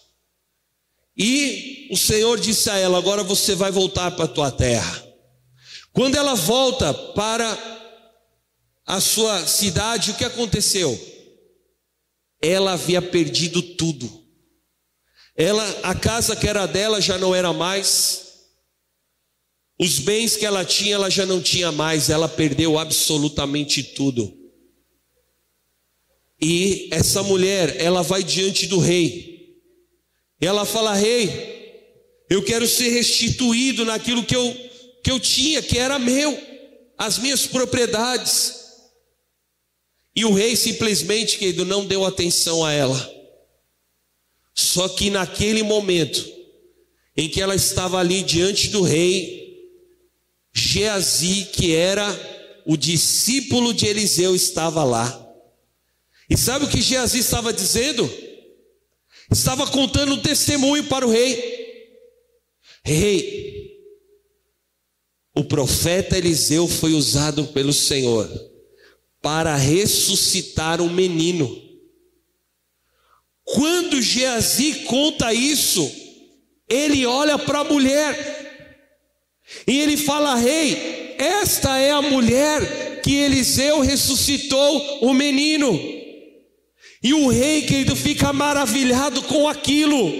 E 1.14 1.88
o 1.92 1.96
Senhor 1.98 2.40
disse 2.40 2.70
a 2.70 2.78
ela: 2.78 2.96
Agora 2.96 3.22
você 3.22 3.54
vai 3.54 3.70
voltar 3.70 4.10
para 4.12 4.24
a 4.24 4.28
tua 4.28 4.50
terra. 4.50 5.06
Quando 5.92 6.16
ela 6.16 6.34
volta 6.34 6.94
para 6.94 7.58
a 8.86 9.00
sua 9.00 9.46
cidade, 9.46 10.12
o 10.12 10.14
que 10.14 10.24
aconteceu? 10.24 10.98
Ela 12.42 12.72
havia 12.72 13.02
perdido 13.02 13.60
tudo. 13.62 14.20
Ela, 15.36 15.64
a 15.82 15.94
casa 15.94 16.36
que 16.36 16.46
era 16.46 16.66
dela 16.66 17.00
já 17.00 17.16
não 17.18 17.34
era 17.34 17.52
mais. 17.52 18.30
Os 19.78 19.98
bens 19.98 20.36
que 20.36 20.44
ela 20.44 20.64
tinha, 20.64 20.94
ela 20.94 21.08
já 21.08 21.24
não 21.24 21.40
tinha 21.40 21.72
mais. 21.72 22.10
Ela 22.10 22.28
perdeu 22.28 22.78
absolutamente 22.78 23.82
tudo. 23.82 24.40
E 26.40 26.88
essa 26.90 27.22
mulher, 27.22 27.76
ela 27.80 28.02
vai 28.02 28.22
diante 28.22 28.66
do 28.66 28.78
rei. 28.78 29.58
Ela 30.40 30.64
fala: 30.64 30.94
Rei, 30.94 31.50
eu 32.30 32.42
quero 32.42 32.66
ser 32.66 32.90
restituído 32.90 33.84
naquilo 33.84 34.24
que 34.24 34.34
eu, 34.34 34.56
que 35.02 35.10
eu 35.10 35.20
tinha, 35.20 35.60
que 35.60 35.78
era 35.78 35.98
meu, 35.98 36.38
as 36.96 37.18
minhas 37.18 37.46
propriedades. 37.46 38.60
E 40.20 40.24
o 40.26 40.34
rei 40.34 40.54
simplesmente, 40.54 41.38
querido, 41.38 41.64
não 41.64 41.86
deu 41.86 42.04
atenção 42.04 42.62
a 42.62 42.70
ela. 42.70 43.10
Só 44.54 44.86
que 44.86 45.08
naquele 45.08 45.62
momento, 45.62 46.30
em 47.16 47.26
que 47.26 47.40
ela 47.40 47.54
estava 47.54 47.98
ali 47.98 48.22
diante 48.22 48.68
do 48.68 48.82
rei, 48.82 49.66
Geazi, 50.52 51.48
que 51.50 51.74
era 51.74 52.06
o 52.66 52.76
discípulo 52.76 53.72
de 53.72 53.86
Eliseu, 53.86 54.36
estava 54.36 54.84
lá. 54.84 55.26
E 56.28 56.36
sabe 56.36 56.66
o 56.66 56.68
que 56.68 56.82
Geazi 56.82 57.20
estava 57.20 57.50
dizendo? 57.50 58.04
Estava 59.30 59.66
contando 59.68 60.12
um 60.12 60.20
testemunho 60.20 60.84
para 60.84 61.06
o 61.06 61.10
rei. 61.10 61.80
Rei, 62.84 63.74
o 65.34 65.44
profeta 65.44 66.18
Eliseu 66.18 66.68
foi 66.68 66.92
usado 66.92 67.46
pelo 67.46 67.72
Senhor 67.72 68.49
para 69.20 69.56
ressuscitar 69.56 70.80
um 70.80 70.88
menino. 70.88 71.60
Quando 73.44 74.00
Geazi 74.00 74.84
conta 74.86 75.34
isso, 75.34 75.90
ele 76.68 77.04
olha 77.04 77.38
para 77.38 77.60
a 77.60 77.64
mulher 77.64 78.40
e 79.66 79.80
ele 79.80 79.96
fala: 79.96 80.36
Rei, 80.36 81.16
esta 81.18 81.78
é 81.78 81.90
a 81.90 82.00
mulher 82.00 83.00
que 83.02 83.14
Eliseu 83.14 83.80
ressuscitou 83.80 85.00
o 85.02 85.12
menino. 85.12 85.78
E 87.02 87.14
o 87.14 87.28
rei, 87.28 87.62
querido, 87.62 87.96
fica 87.96 88.32
maravilhado 88.32 89.22
com 89.22 89.48
aquilo. 89.48 90.12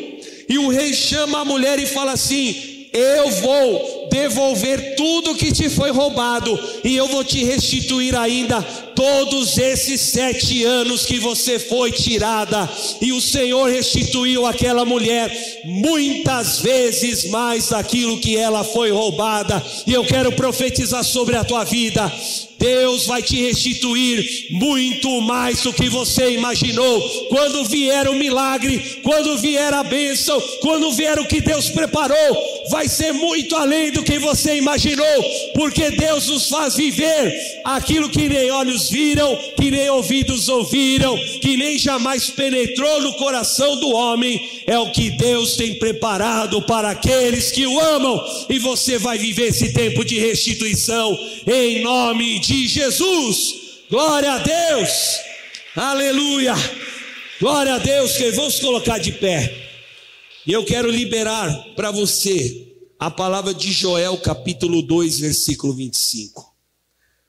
E 0.49 0.59
o 0.59 0.69
rei 0.69 0.95
chama 0.95 1.41
a 1.41 1.45
mulher 1.45 1.79
e 1.79 1.87
fala 1.87 2.13
assim: 2.13 2.80
Eu 2.93 3.31
vou 3.31 4.09
devolver 4.11 4.97
tudo 4.97 5.37
que 5.37 5.53
te 5.53 5.69
foi 5.69 5.91
roubado, 5.91 6.59
e 6.83 6.97
eu 6.97 7.07
vou 7.07 7.23
te 7.23 7.45
restituir 7.45 8.17
ainda 8.17 8.61
todos 8.97 9.57
esses 9.57 10.01
sete 10.01 10.65
anos 10.65 11.07
que 11.07 11.19
você 11.19 11.59
foi 11.59 11.93
tirada, 11.93 12.69
e 13.01 13.13
o 13.13 13.21
Senhor 13.21 13.71
restituiu 13.71 14.45
aquela 14.45 14.85
mulher 14.85 15.31
muitas 15.65 16.59
vezes 16.59 17.31
mais 17.31 17.69
daquilo 17.69 18.19
que 18.19 18.37
ela 18.37 18.65
foi 18.65 18.91
roubada, 18.91 19.65
e 19.87 19.93
eu 19.93 20.05
quero 20.05 20.33
profetizar 20.33 21.05
sobre 21.05 21.37
a 21.37 21.45
tua 21.45 21.65
vida. 21.65 22.13
Deus 22.59 23.07
vai 23.07 23.23
te 23.23 23.41
restituir 23.41 24.49
muito 24.51 25.23
mais 25.23 25.63
do 25.63 25.73
que 25.73 25.89
você 25.89 26.33
imaginou. 26.33 27.01
Quando 27.31 27.65
vier 27.65 28.07
o 28.07 28.15
milagre, 28.15 29.01
quando 29.03 29.39
vier 29.39 29.73
a 29.73 29.83
bênção, 29.83 30.39
quando 30.61 30.93
vier 30.93 31.19
o 31.19 31.25
que 31.25 31.41
Deus 31.41 31.71
preparou, 31.71 32.60
vai 32.69 32.89
ser 32.89 33.13
muito 33.13 33.57
além 33.57 33.91
do 33.91 34.03
que 34.03 34.19
você 34.19 34.57
imaginou, 34.57 35.25
porque 35.55 35.91
Deus 35.91 36.27
nos 36.29 36.49
faz 36.49 36.77
viver 36.77 37.33
aquilo 37.65 38.09
que 38.09 38.29
nem 38.29 38.51
olhos 38.51 38.91
viram, 38.91 39.37
que 39.57 39.71
nem 39.71 39.89
ouvidos 39.91 40.49
ouviram, 40.49 41.17
que 41.41 41.57
nem 41.57 41.79
jamais 41.79 42.31
penetrou 42.31 43.01
no 43.01 43.15
coração 43.15 43.77
do 43.77 43.91
homem, 43.91 44.63
é 44.67 44.79
o 44.79 44.91
que 44.91 45.11
Deus 45.11 45.57
tem 45.57 45.75
preparado 45.75 46.61
para 46.63 46.91
aqueles 46.91 47.51
que 47.51 47.67
o 47.67 47.81
amam, 47.81 48.23
e 48.49 48.59
você 48.59 48.99
vai 48.99 49.19
viver 49.19 49.49
esse 49.49 49.73
tempo 49.73 50.05
de 50.05 50.19
restituição 50.19 51.19
em 51.47 51.83
nome 51.83 52.39
de 52.39 52.67
Jesus. 52.67 53.55
Glória 53.91 54.33
a 54.33 54.39
Deus, 54.39 55.19
aleluia, 55.75 56.55
glória 57.41 57.75
a 57.75 57.79
Deus. 57.79 58.17
Que 58.17 58.31
vamos 58.31 58.61
colocar 58.61 58.99
de 58.99 59.13
pé, 59.13 59.53
e 60.51 60.53
eu 60.53 60.65
quero 60.65 60.91
liberar 60.91 61.49
para 61.77 61.93
você 61.93 62.75
a 62.99 63.09
palavra 63.09 63.55
de 63.55 63.71
Joel, 63.71 64.17
capítulo 64.17 64.83
2, 64.83 65.21
versículo 65.21 65.73
25. 65.73 66.45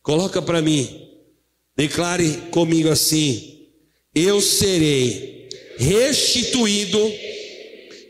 Coloca 0.02 0.42
para 0.42 0.60
mim. 0.60 1.08
Declare 1.78 2.50
comigo 2.50 2.90
assim: 2.90 3.68
Eu 4.16 4.42
serei 4.42 5.48
restituído 5.78 6.98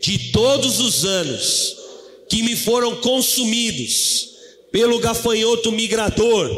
de 0.00 0.32
todos 0.32 0.80
os 0.80 1.04
anos 1.04 1.76
que 2.26 2.42
me 2.42 2.56
foram 2.56 2.96
consumidos 3.02 4.30
pelo 4.72 4.98
gafanhoto 4.98 5.70
migrador, 5.72 6.48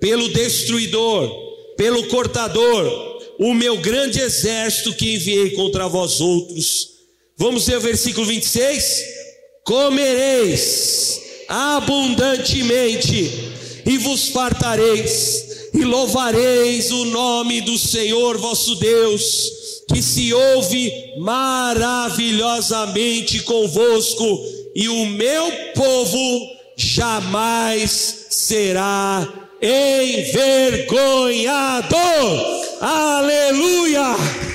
pelo 0.00 0.28
destruidor, 0.30 1.30
pelo 1.76 2.08
cortador, 2.08 3.22
o 3.38 3.54
meu 3.54 3.76
grande 3.76 4.18
exército 4.18 4.92
que 4.94 5.14
enviei 5.14 5.50
contra 5.50 5.86
vós 5.86 6.20
outros. 6.20 6.93
Vamos 7.36 7.66
ver 7.66 7.78
o 7.78 7.80
versículo 7.80 8.24
26? 8.26 9.02
Comereis 9.64 11.20
abundantemente 11.48 13.52
e 13.84 13.98
vos 13.98 14.28
fartareis 14.28 15.68
e 15.74 15.82
louvareis 15.84 16.92
o 16.92 17.06
nome 17.06 17.60
do 17.60 17.76
Senhor 17.76 18.38
vosso 18.38 18.76
Deus, 18.76 19.82
que 19.88 20.00
se 20.00 20.32
ouve 20.32 20.92
maravilhosamente 21.18 23.42
convosco, 23.42 24.40
e 24.76 24.88
o 24.88 25.06
meu 25.06 25.50
povo 25.74 26.40
jamais 26.76 28.26
será 28.30 29.28
envergonhado. 29.60 31.96
Aleluia! 32.80 34.53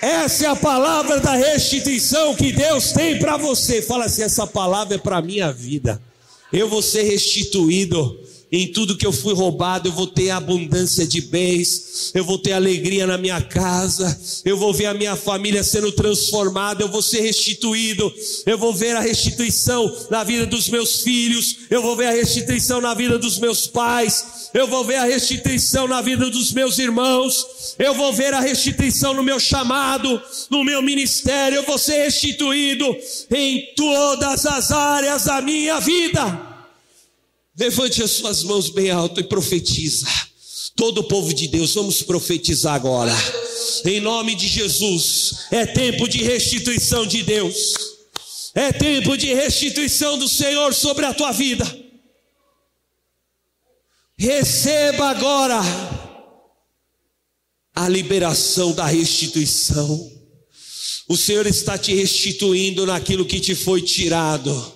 Essa 0.00 0.46
é 0.46 0.48
a 0.48 0.56
palavra 0.56 1.18
da 1.18 1.34
restituição 1.34 2.34
que 2.34 2.52
Deus 2.52 2.92
tem 2.92 3.18
para 3.18 3.36
você. 3.36 3.82
Fala 3.82 4.04
assim: 4.04 4.22
essa 4.22 4.46
palavra 4.46 4.94
é 4.94 4.98
para 4.98 5.20
minha 5.20 5.52
vida. 5.52 6.00
Eu 6.52 6.68
vou 6.68 6.80
ser 6.80 7.02
restituído 7.02 8.18
em 8.50 8.72
tudo 8.72 8.96
que 8.96 9.06
eu 9.06 9.12
fui 9.12 9.34
roubado, 9.34 9.88
eu 9.88 9.92
vou 9.92 10.06
ter 10.06 10.30
abundância 10.30 11.06
de 11.06 11.20
bens, 11.20 12.10
eu 12.14 12.24
vou 12.24 12.38
ter 12.38 12.52
alegria 12.52 13.06
na 13.06 13.18
minha 13.18 13.40
casa, 13.42 14.18
eu 14.44 14.56
vou 14.56 14.72
ver 14.72 14.86
a 14.86 14.94
minha 14.94 15.16
família 15.16 15.62
sendo 15.62 15.92
transformada, 15.92 16.82
eu 16.82 16.88
vou 16.88 17.02
ser 17.02 17.20
restituído, 17.20 18.12
eu 18.46 18.56
vou 18.56 18.72
ver 18.72 18.96
a 18.96 19.00
restituição 19.00 19.94
na 20.10 20.24
vida 20.24 20.46
dos 20.46 20.68
meus 20.68 21.02
filhos, 21.02 21.58
eu 21.68 21.82
vou 21.82 21.94
ver 21.94 22.06
a 22.06 22.12
restituição 22.12 22.80
na 22.80 22.94
vida 22.94 23.18
dos 23.18 23.38
meus 23.38 23.66
pais, 23.66 24.50
eu 24.54 24.66
vou 24.66 24.82
ver 24.82 24.96
a 24.96 25.04
restituição 25.04 25.86
na 25.86 26.00
vida 26.00 26.30
dos 26.30 26.52
meus 26.52 26.78
irmãos, 26.78 27.74
eu 27.78 27.92
vou 27.92 28.14
ver 28.14 28.32
a 28.32 28.40
restituição 28.40 29.12
no 29.12 29.22
meu 29.22 29.38
chamado, 29.38 30.20
no 30.48 30.64
meu 30.64 30.80
ministério, 30.80 31.56
eu 31.56 31.64
vou 31.64 31.76
ser 31.76 32.04
restituído 32.04 32.96
em 33.30 33.74
todas 33.76 34.46
as 34.46 34.72
áreas 34.72 35.24
da 35.24 35.42
minha 35.42 35.78
vida. 35.80 36.47
Levante 37.58 38.02
as 38.04 38.12
suas 38.12 38.44
mãos 38.44 38.70
bem 38.70 38.90
alto 38.90 39.18
e 39.18 39.24
profetiza. 39.24 40.06
Todo 40.76 40.98
o 40.98 41.04
povo 41.04 41.34
de 41.34 41.48
Deus, 41.48 41.74
vamos 41.74 42.02
profetizar 42.02 42.74
agora. 42.74 43.12
Em 43.84 44.00
nome 44.00 44.36
de 44.36 44.46
Jesus, 44.46 45.46
é 45.50 45.66
tempo 45.66 46.08
de 46.08 46.22
restituição 46.22 47.04
de 47.04 47.24
Deus. 47.24 47.74
É 48.54 48.72
tempo 48.72 49.16
de 49.16 49.34
restituição 49.34 50.16
do 50.16 50.28
Senhor 50.28 50.72
sobre 50.72 51.04
a 51.04 51.12
tua 51.12 51.32
vida. 51.32 51.64
Receba 54.16 55.10
agora 55.10 55.60
a 57.74 57.88
liberação 57.88 58.72
da 58.72 58.86
restituição. 58.86 60.12
O 61.08 61.16
Senhor 61.16 61.46
está 61.46 61.76
te 61.76 61.92
restituindo 61.92 62.86
naquilo 62.86 63.26
que 63.26 63.40
te 63.40 63.56
foi 63.56 63.82
tirado. 63.82 64.74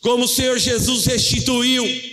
Como 0.00 0.24
o 0.24 0.28
Senhor 0.28 0.58
Jesus 0.58 1.06
restituiu 1.06 2.09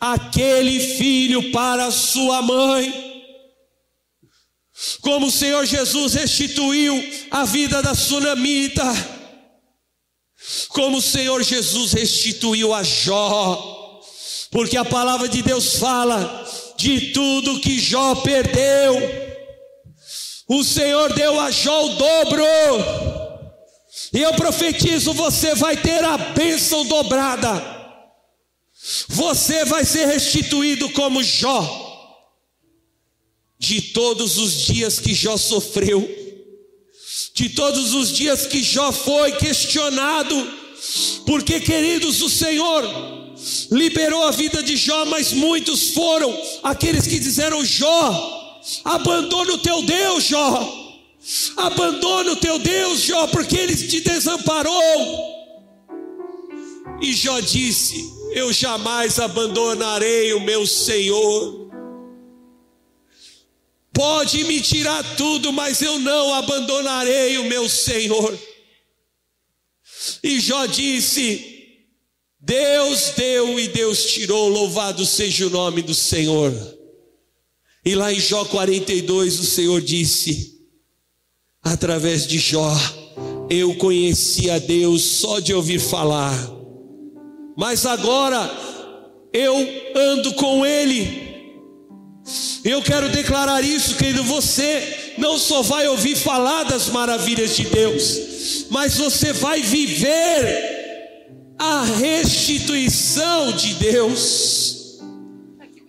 aquele 0.00 0.80
filho 0.80 1.52
para 1.52 1.90
sua 1.90 2.40
mãe. 2.40 3.10
Como 5.02 5.26
o 5.26 5.30
Senhor 5.30 5.66
Jesus 5.66 6.14
restituiu 6.14 6.96
a 7.30 7.44
vida 7.44 7.82
da 7.82 7.94
sunamita, 7.94 8.82
como 10.70 10.96
o 10.96 11.02
Senhor 11.02 11.42
Jesus 11.42 11.92
restituiu 11.92 12.72
a 12.72 12.82
Jó, 12.82 14.00
porque 14.50 14.78
a 14.78 14.84
palavra 14.84 15.28
de 15.28 15.42
Deus 15.42 15.76
fala 15.76 16.48
de 16.78 17.12
tudo 17.12 17.60
que 17.60 17.78
Jó 17.78 18.14
perdeu, 18.16 18.96
o 20.48 20.64
Senhor 20.64 21.12
deu 21.12 21.38
a 21.38 21.50
Jó 21.50 21.84
o 21.84 21.94
dobro, 21.96 22.42
e 24.14 24.22
eu 24.22 24.32
profetizo: 24.32 25.12
você 25.12 25.54
vai 25.54 25.76
ter 25.76 26.02
a 26.02 26.16
bênção 26.16 26.86
dobrada. 26.86 27.79
Você 29.08 29.64
vai 29.64 29.84
ser 29.84 30.06
restituído 30.06 30.88
como 30.90 31.22
Jó, 31.22 31.88
de 33.58 33.82
todos 33.92 34.38
os 34.38 34.52
dias 34.52 34.98
que 34.98 35.14
Jó 35.14 35.36
sofreu, 35.36 36.08
de 37.34 37.50
todos 37.50 37.92
os 37.92 38.10
dias 38.10 38.46
que 38.46 38.62
Jó 38.62 38.90
foi 38.90 39.32
questionado, 39.32 40.34
porque, 41.26 41.60
queridos, 41.60 42.22
o 42.22 42.30
Senhor 42.30 42.82
liberou 43.70 44.24
a 44.24 44.30
vida 44.30 44.62
de 44.62 44.76
Jó, 44.76 45.04
mas 45.04 45.32
muitos 45.32 45.90
foram 45.90 46.34
aqueles 46.62 47.06
que 47.06 47.18
disseram: 47.18 47.62
Jó, 47.64 48.60
abandona 48.84 49.52
o 49.52 49.58
teu 49.58 49.82
Deus, 49.82 50.24
Jó, 50.24 50.98
abandona 51.58 52.32
o 52.32 52.36
teu 52.36 52.58
Deus, 52.58 53.02
Jó, 53.02 53.26
porque 53.26 53.58
ele 53.58 53.76
te 53.76 54.00
desamparou. 54.00 55.38
E 57.02 57.12
Jó 57.12 57.40
disse: 57.40 58.19
eu 58.32 58.52
jamais 58.52 59.18
abandonarei 59.18 60.32
o 60.34 60.40
meu 60.40 60.66
Senhor. 60.66 61.70
Pode 63.92 64.44
me 64.44 64.60
tirar 64.60 65.02
tudo, 65.16 65.52
mas 65.52 65.82
eu 65.82 65.98
não 65.98 66.34
abandonarei 66.34 67.38
o 67.38 67.44
meu 67.44 67.68
Senhor. 67.68 68.38
E 70.22 70.40
Jó 70.40 70.66
disse: 70.66 71.76
Deus 72.38 73.12
deu 73.16 73.58
e 73.58 73.68
Deus 73.68 74.06
tirou, 74.12 74.48
louvado 74.48 75.04
seja 75.04 75.46
o 75.46 75.50
nome 75.50 75.82
do 75.82 75.94
Senhor. 75.94 76.52
E 77.84 77.94
lá 77.94 78.12
em 78.12 78.20
Jó 78.20 78.44
42, 78.44 79.40
o 79.40 79.44
Senhor 79.44 79.80
disse, 79.80 80.60
através 81.62 82.26
de 82.26 82.38
Jó: 82.38 82.72
eu 83.50 83.74
conhecia 83.74 84.60
Deus 84.60 85.02
só 85.02 85.40
de 85.40 85.52
ouvir 85.52 85.80
falar, 85.80 86.32
mas 87.60 87.84
agora 87.84 88.50
eu 89.34 89.54
ando 89.94 90.32
com 90.32 90.64
Ele. 90.64 91.28
Eu 92.64 92.80
quero 92.80 93.10
declarar 93.10 93.62
isso, 93.62 93.96
querido. 93.96 94.24
Você 94.24 95.14
não 95.18 95.36
só 95.38 95.60
vai 95.60 95.86
ouvir 95.86 96.16
falar 96.16 96.64
das 96.64 96.88
maravilhas 96.88 97.54
de 97.54 97.64
Deus, 97.64 98.64
mas 98.70 98.96
você 98.96 99.34
vai 99.34 99.60
viver 99.60 101.54
a 101.58 101.84
restituição 101.84 103.52
de 103.52 103.74
Deus. 103.74 104.98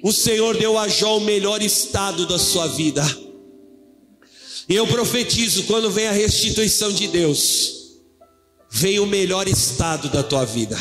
O 0.03 0.11
Senhor 0.11 0.57
deu 0.57 0.77
a 0.77 0.89
Jó 0.89 1.19
o 1.19 1.21
melhor 1.21 1.61
estado 1.61 2.25
da 2.25 2.37
sua 2.37 2.67
vida. 2.67 3.01
E 4.67 4.75
eu 4.75 4.85
profetizo: 4.87 5.63
quando 5.63 5.89
vem 5.89 6.07
a 6.07 6.11
restituição 6.11 6.91
de 6.91 7.07
Deus, 7.07 7.93
vem 8.69 8.99
o 8.99 9.05
melhor 9.05 9.47
estado 9.47 10.09
da 10.09 10.21
tua 10.21 10.43
vida. 10.43 10.77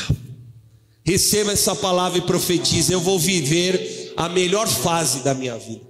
Receba 1.05 1.53
essa 1.53 1.75
palavra 1.75 2.19
e 2.19 2.23
profetize: 2.23 2.93
eu 2.93 3.01
vou 3.01 3.19
viver 3.19 4.13
a 4.17 4.29
melhor 4.29 4.69
fase 4.69 5.21
da 5.21 5.35
minha 5.35 5.59
vida. 5.59 5.89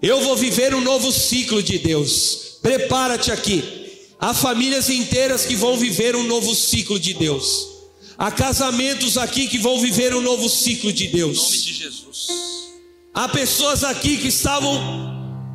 Eu 0.00 0.22
vou 0.22 0.36
viver 0.36 0.74
um 0.74 0.80
novo 0.80 1.12
ciclo 1.12 1.62
de 1.62 1.78
Deus. 1.78 2.58
Prepara-te 2.60 3.30
aqui. 3.30 3.62
Há 4.18 4.34
famílias 4.34 4.88
inteiras 4.88 5.44
que 5.44 5.56
vão 5.56 5.76
viver 5.76 6.16
um 6.16 6.24
novo 6.24 6.54
ciclo 6.54 6.98
de 6.98 7.12
Deus. 7.14 7.68
Há 8.16 8.30
casamentos 8.30 9.18
aqui 9.18 9.48
que 9.48 9.58
vão 9.58 9.80
viver 9.80 10.14
um 10.14 10.20
novo 10.20 10.48
ciclo 10.48 10.92
de 10.92 11.08
Deus. 11.08 11.38
Em 11.38 11.42
nome 11.42 11.58
de 11.58 11.72
Jesus. 11.72 12.26
Há 13.14 13.28
pessoas 13.28 13.84
aqui 13.84 14.16
que 14.16 14.28
estavam 14.28 14.80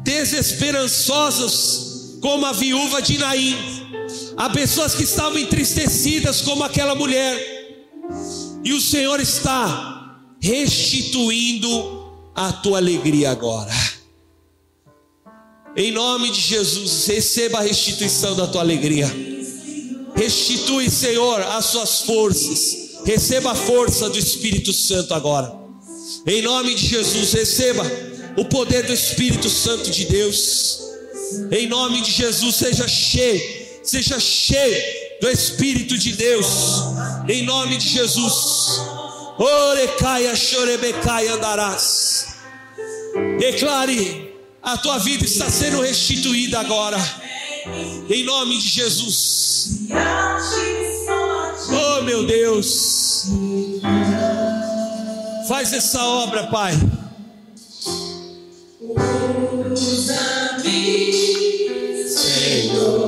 desesperançosas, 0.03 2.17
como 2.21 2.45
a 2.45 2.51
viúva 2.51 3.01
de 3.01 3.17
Naim. 3.17 3.55
Há 4.35 4.49
pessoas 4.49 4.93
que 4.93 5.03
estavam 5.03 5.39
entristecidas, 5.39 6.41
como 6.41 6.63
aquela 6.63 6.95
mulher. 6.95 7.57
E 8.67 8.73
o 8.73 8.81
Senhor 8.81 9.17
está 9.21 10.19
restituindo 10.41 12.11
a 12.35 12.51
tua 12.51 12.79
alegria 12.79 13.31
agora. 13.31 13.71
Em 15.73 15.89
nome 15.89 16.29
de 16.31 16.41
Jesus, 16.41 17.07
receba 17.07 17.59
a 17.59 17.61
restituição 17.61 18.35
da 18.35 18.45
tua 18.45 18.59
alegria. 18.59 19.09
Restitui, 20.13 20.89
Senhor, 20.89 21.41
as 21.43 21.63
suas 21.67 22.01
forças. 22.01 22.99
Receba 23.05 23.51
a 23.51 23.55
força 23.55 24.09
do 24.09 24.19
Espírito 24.19 24.73
Santo 24.73 25.13
agora. 25.13 25.55
Em 26.25 26.41
nome 26.41 26.75
de 26.75 26.87
Jesus, 26.87 27.31
receba 27.31 27.89
o 28.35 28.43
poder 28.43 28.85
do 28.85 28.91
Espírito 28.91 29.49
Santo 29.49 29.89
de 29.89 30.03
Deus. 30.03 30.81
Em 31.51 31.67
nome 31.67 32.01
de 32.01 32.11
Jesus, 32.11 32.57
seja 32.57 32.85
cheio, 32.85 33.41
seja 33.81 34.19
cheio 34.19 35.06
do 35.21 35.29
Espírito 35.29 35.97
de 35.97 36.13
Deus. 36.13 36.47
Em 37.27 37.43
nome 37.43 37.77
de 37.77 37.89
Jesus. 37.89 38.81
Orecaia, 39.37 40.35
chorebecaia 40.35 41.33
andarás. 41.33 42.37
Declare, 43.39 44.35
a 44.61 44.77
tua 44.77 44.97
vida 44.99 45.23
está 45.23 45.49
sendo 45.49 45.81
restituída 45.81 46.59
agora. 46.59 46.97
Em 48.09 48.23
nome 48.23 48.57
de 48.57 48.67
Jesus. 48.67 49.87
Oh 51.69 52.01
meu 52.03 52.25
Deus. 52.25 53.27
Faz 55.47 55.71
essa 55.73 56.03
obra, 56.03 56.47
Pai. 56.47 56.73
Usa-me, 59.71 60.73
Senhor. 62.09 63.06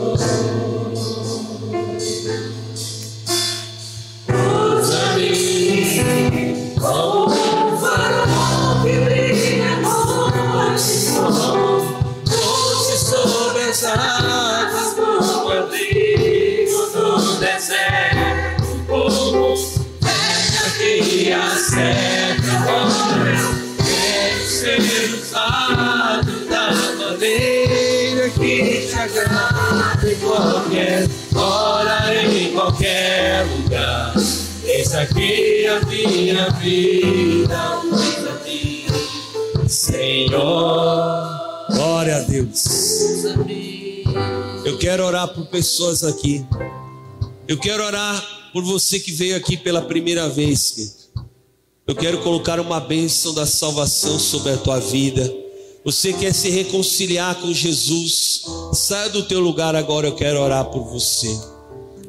Qualquer 30.20 31.08
hora, 31.36 32.24
em 32.26 32.54
qualquer 32.54 33.46
lugar 33.46 34.14
Eis 34.72 34.94
aqui 34.94 35.66
a 35.66 35.84
minha 35.88 36.50
vida, 36.52 37.82
usa 37.86 38.40
mim, 38.46 38.86
Senhor. 39.68 41.28
Glória 41.72 42.18
a 42.18 42.20
Deus. 42.20 42.66
Eu 44.64 44.78
quero 44.78 45.04
orar 45.04 45.28
por 45.30 45.48
pessoas 45.48 46.04
aqui. 46.04 46.46
Eu 47.48 47.58
quero 47.58 47.84
orar 47.84 48.24
por 48.54 48.64
você 48.64 49.00
que 49.00 49.12
veio 49.12 49.36
aqui 49.36 49.58
pela 49.58 49.82
primeira 49.82 50.30
vez. 50.30 51.10
Eu 51.88 51.96
quero 51.96 52.22
colocar 52.22 52.60
uma 52.60 52.80
bênção 52.80 53.34
da 53.34 53.48
salvação 53.48 54.20
sobre 54.20 54.52
a 54.52 54.58
tua 54.58 54.80
vida. 54.80 55.34
Você 55.84 56.12
quer 56.12 56.34
se 56.34 56.50
reconciliar 56.50 57.36
com 57.36 57.54
Jesus? 57.54 58.44
Saia 58.74 59.10
do 59.10 59.24
teu 59.24 59.40
lugar 59.40 59.76
agora, 59.76 60.08
eu 60.08 60.16
quero 60.16 60.40
orar 60.40 60.66
por 60.66 60.84
você. 60.84 61.40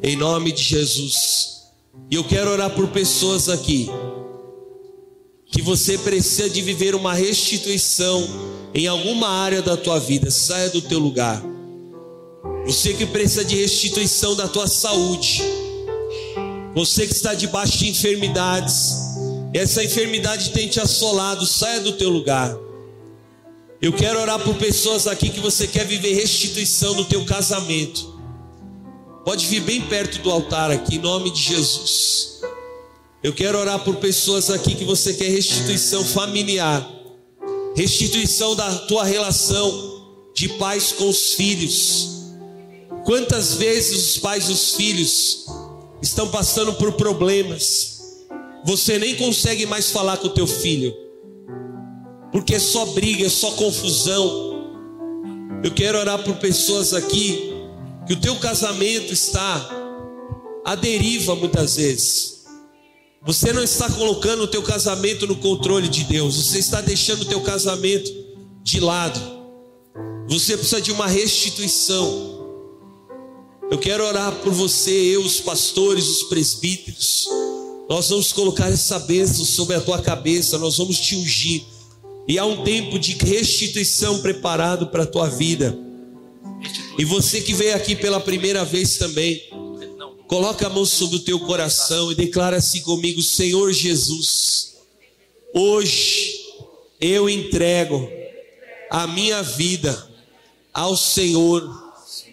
Em 0.03 0.15
nome 0.15 0.51
de 0.51 0.61
Jesus. 0.61 1.61
E 2.09 2.15
eu 2.15 2.23
quero 2.23 2.51
orar 2.51 2.69
por 2.71 2.87
pessoas 2.89 3.47
aqui 3.47 3.89
que 5.51 5.61
você 5.61 5.97
precisa 5.97 6.49
de 6.49 6.61
viver 6.61 6.95
uma 6.95 7.13
restituição 7.13 8.25
em 8.73 8.87
alguma 8.87 9.27
área 9.27 9.61
da 9.61 9.77
tua 9.77 9.99
vida. 9.99 10.31
Saia 10.31 10.69
do 10.69 10.81
teu 10.81 10.99
lugar. 10.99 11.41
Você 12.65 12.93
que 12.93 13.05
precisa 13.05 13.43
de 13.43 13.55
restituição 13.55 14.35
da 14.35 14.47
tua 14.47 14.67
saúde. 14.67 15.41
Você 16.73 17.05
que 17.05 17.13
está 17.13 17.33
debaixo 17.33 17.77
de 17.79 17.89
enfermidades. 17.89 18.95
Essa 19.53 19.83
enfermidade 19.83 20.51
tem 20.51 20.67
te 20.67 20.79
assolado. 20.79 21.45
Saia 21.45 21.81
do 21.81 21.93
teu 21.93 22.09
lugar. 22.09 22.57
Eu 23.81 23.91
quero 23.91 24.19
orar 24.19 24.37
por 24.43 24.55
pessoas 24.57 25.07
aqui 25.07 25.31
que 25.31 25.39
você 25.39 25.65
quer 25.65 25.87
viver 25.87 26.13
restituição 26.13 26.93
no 26.93 27.03
teu 27.03 27.25
casamento. 27.25 28.15
Pode 29.25 29.47
vir 29.47 29.61
bem 29.61 29.81
perto 29.81 30.21
do 30.21 30.29
altar 30.29 30.69
aqui, 30.69 30.97
em 30.97 30.99
nome 30.99 31.31
de 31.31 31.41
Jesus. 31.41 32.41
Eu 33.23 33.33
quero 33.33 33.57
orar 33.57 33.83
por 33.83 33.95
pessoas 33.95 34.51
aqui 34.51 34.75
que 34.75 34.85
você 34.85 35.15
quer 35.15 35.29
restituição 35.29 36.05
familiar, 36.05 36.87
restituição 37.75 38.55
da 38.55 38.71
tua 38.85 39.03
relação 39.03 40.29
de 40.35 40.47
pais 40.59 40.91
com 40.91 41.09
os 41.09 41.33
filhos. 41.33 42.09
Quantas 43.03 43.55
vezes 43.55 43.97
os 43.97 44.17
pais 44.19 44.47
e 44.47 44.51
os 44.51 44.75
filhos 44.75 45.47
estão 46.03 46.29
passando 46.29 46.73
por 46.73 46.93
problemas, 46.93 48.19
você 48.63 48.99
nem 48.99 49.15
consegue 49.15 49.65
mais 49.65 49.89
falar 49.89 50.17
com 50.17 50.27
o 50.27 50.33
teu 50.33 50.45
filho, 50.45 50.95
porque 52.31 52.55
é 52.55 52.59
só 52.59 52.85
briga, 52.87 53.25
é 53.25 53.29
só 53.29 53.51
confusão. 53.51 54.51
Eu 55.63 55.71
quero 55.71 55.97
orar 55.97 56.23
por 56.23 56.35
pessoas 56.37 56.93
aqui 56.93 57.53
que 58.07 58.13
o 58.13 58.19
teu 58.19 58.35
casamento 58.37 59.13
está 59.13 59.69
à 60.65 60.75
deriva 60.75 61.35
muitas 61.35 61.75
vezes. 61.75 62.45
Você 63.23 63.53
não 63.53 63.61
está 63.61 63.89
colocando 63.91 64.43
o 64.43 64.47
teu 64.47 64.63
casamento 64.63 65.27
no 65.27 65.35
controle 65.35 65.87
de 65.87 66.03
Deus, 66.05 66.35
você 66.37 66.57
está 66.57 66.81
deixando 66.81 67.21
o 67.21 67.25
teu 67.25 67.41
casamento 67.41 68.11
de 68.63 68.79
lado. 68.79 69.19
Você 70.27 70.57
precisa 70.57 70.81
de 70.81 70.91
uma 70.91 71.07
restituição. 71.07 72.39
Eu 73.69 73.77
quero 73.77 74.03
orar 74.05 74.33
por 74.37 74.51
você, 74.51 74.91
eu, 74.91 75.21
os 75.23 75.39
pastores, 75.39 76.07
os 76.07 76.23
presbíteros. 76.23 77.27
Nós 77.87 78.09
vamos 78.09 78.33
colocar 78.33 78.69
essa 78.69 78.97
bênção 78.99 79.45
sobre 79.45 79.75
a 79.75 79.81
tua 79.81 80.01
cabeça, 80.01 80.57
nós 80.57 80.77
vamos 80.77 80.99
te 80.99 81.15
ungir. 81.15 81.63
E 82.27 82.37
há 82.37 82.45
um 82.45 82.63
tempo 82.63 82.99
de 82.99 83.13
restituição 83.13 84.21
preparado 84.21 84.87
para 84.87 85.03
a 85.03 85.07
tua 85.07 85.27
vida. 85.27 85.77
E 86.97 87.05
você 87.05 87.41
que 87.41 87.53
veio 87.53 87.75
aqui 87.75 87.95
pela 87.95 88.19
primeira 88.19 88.63
vez 88.63 88.97
também, 88.97 89.41
coloca 90.27 90.67
a 90.67 90.69
mão 90.69 90.85
sobre 90.85 91.17
o 91.17 91.21
teu 91.21 91.39
coração 91.39 92.11
e 92.11 92.15
declara 92.15 92.57
assim 92.57 92.81
comigo: 92.81 93.21
Senhor 93.21 93.71
Jesus, 93.73 94.75
hoje 95.53 96.39
eu 96.99 97.29
entrego 97.29 98.09
a 98.89 99.07
minha 99.07 99.41
vida 99.41 100.09
ao 100.73 100.95
Senhor. 100.95 101.81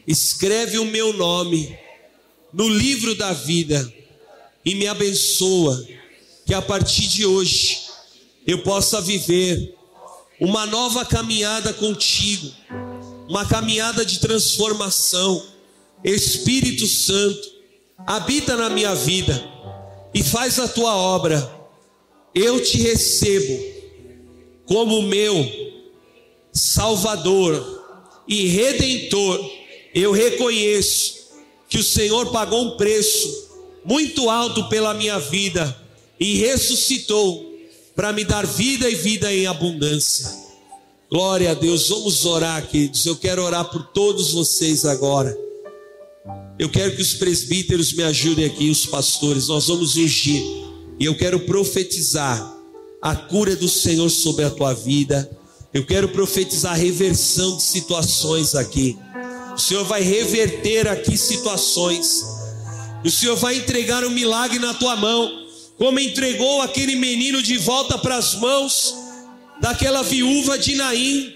Escreve 0.06 0.78
o 0.78 0.85
meu 0.85 1.12
nome 1.12 1.77
no 2.52 2.69
livro 2.69 3.15
da 3.15 3.32
vida 3.32 3.93
e 4.65 4.74
me 4.74 4.86
abençoa, 4.86 5.86
que 6.47 6.55
a 6.55 6.60
partir 6.60 7.06
de 7.09 7.27
hoje 7.27 7.81
eu 8.47 8.62
possa 8.62 9.01
viver 9.01 9.78
uma 10.40 10.66
nova 10.66 11.05
caminhada 11.05 11.73
contigo 11.73 12.52
uma 13.28 13.44
caminhada 13.44 14.06
de 14.06 14.20
transformação, 14.20 15.44
Espírito 16.02 16.86
Santo, 16.86 17.47
habita 18.06 18.56
na 18.56 18.70
minha 18.70 18.94
vida 18.94 19.44
e 20.15 20.23
faz 20.23 20.59
a 20.59 20.66
tua 20.66 20.97
obra. 20.97 21.52
Eu 22.35 22.62
te 22.62 22.78
recebo 22.78 23.62
como 24.65 25.02
meu 25.02 25.47
Salvador 26.52 27.85
e 28.27 28.48
Redentor. 28.48 29.44
Eu 29.94 30.12
reconheço 30.12 31.28
que 31.69 31.78
o 31.78 31.85
Senhor 31.85 32.31
pagou 32.32 32.65
um 32.65 32.77
preço 32.78 33.47
muito 33.85 34.31
alto 34.31 34.69
pela 34.70 34.94
minha 34.94 35.19
vida 35.19 35.77
e 36.19 36.39
ressuscitou 36.39 37.48
para 37.99 38.12
me 38.12 38.23
dar 38.25 38.47
vida 38.47 38.89
e 38.89 38.95
vida 38.95 39.35
em 39.35 39.49
abundância. 39.49 40.33
Glória 41.11 41.51
a 41.51 41.55
Deus, 41.55 41.89
vamos 41.89 42.25
orar, 42.25 42.65
queridos. 42.65 43.05
Eu 43.05 43.16
quero 43.16 43.43
orar 43.43 43.65
por 43.65 43.89
todos 43.89 44.31
vocês 44.31 44.85
agora. 44.85 45.37
Eu 46.61 46.69
quero 46.69 46.95
que 46.95 47.03
os 47.03 47.15
presbíteros 47.15 47.93
me 47.93 48.05
ajudem 48.05 48.45
aqui, 48.45 48.70
os 48.70 48.87
pastores. 48.87 49.49
Nós 49.49 49.66
vamos 49.66 49.97
ungir. 49.97 50.41
E 50.97 51.07
eu 51.07 51.16
quero 51.16 51.41
profetizar 51.41 52.57
a 53.03 53.16
cura 53.16 53.57
do 53.57 53.69
Senhor 53.69 54.09
sobre 54.11 54.45
a 54.45 54.51
tua 54.51 54.73
vida. 54.75 55.29
Eu 55.75 55.85
quero 55.85 56.09
profetizar 56.11 56.75
a 56.75 56.77
reversão 56.77 57.57
de 57.57 57.65
situações 57.65 58.55
aqui. 58.55 58.97
O 59.57 59.59
Senhor 59.59 59.83
vai 59.83 60.03
reverter 60.03 60.87
aqui 60.87 61.19
situações. 61.19 62.25
O 63.05 63.11
Senhor 63.11 63.35
vai 63.35 63.57
entregar 63.57 64.05
um 64.05 64.11
milagre 64.11 64.61
na 64.61 64.73
tua 64.73 64.95
mão, 64.95 65.48
como 65.79 66.01
entregou 66.01 66.61
aquele 66.61 66.97
menino 66.97 67.41
de 67.41 67.57
volta 67.57 67.97
para 67.97 68.17
as 68.17 68.35
mãos 68.35 68.97
daquela 69.61 70.03
viúva 70.03 70.59
de 70.59 70.75
Naim. 70.75 71.33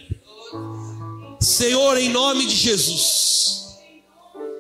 Senhor, 1.41 1.97
em 1.97 2.09
nome 2.09 2.47
de 2.47 2.57
Jesus, 2.57 3.79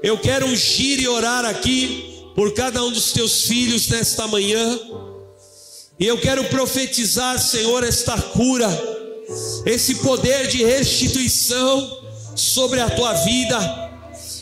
eu 0.03 0.17
quero 0.19 0.47
ungir 0.47 1.01
e 1.01 1.09
orar 1.09 1.45
aqui 1.45 2.31
por 2.35 2.55
cada 2.55 2.83
um 2.85 2.93
dos 2.93 3.13
teus 3.13 3.43
filhos 3.43 3.89
nesta 3.89 4.27
manhã. 4.29 4.79
E 5.99 6.07
eu 6.07 6.19
quero 6.19 6.45
profetizar, 6.45 7.39
Senhor, 7.41 7.85
esta 7.85 8.17
cura, 8.21 8.69
esse 9.67 9.97
poder 9.97 10.47
de 10.47 10.65
restituição 10.65 12.03
sobre 12.37 12.81
a 12.81 12.89
tua 12.89 13.13
vida. 13.15 13.59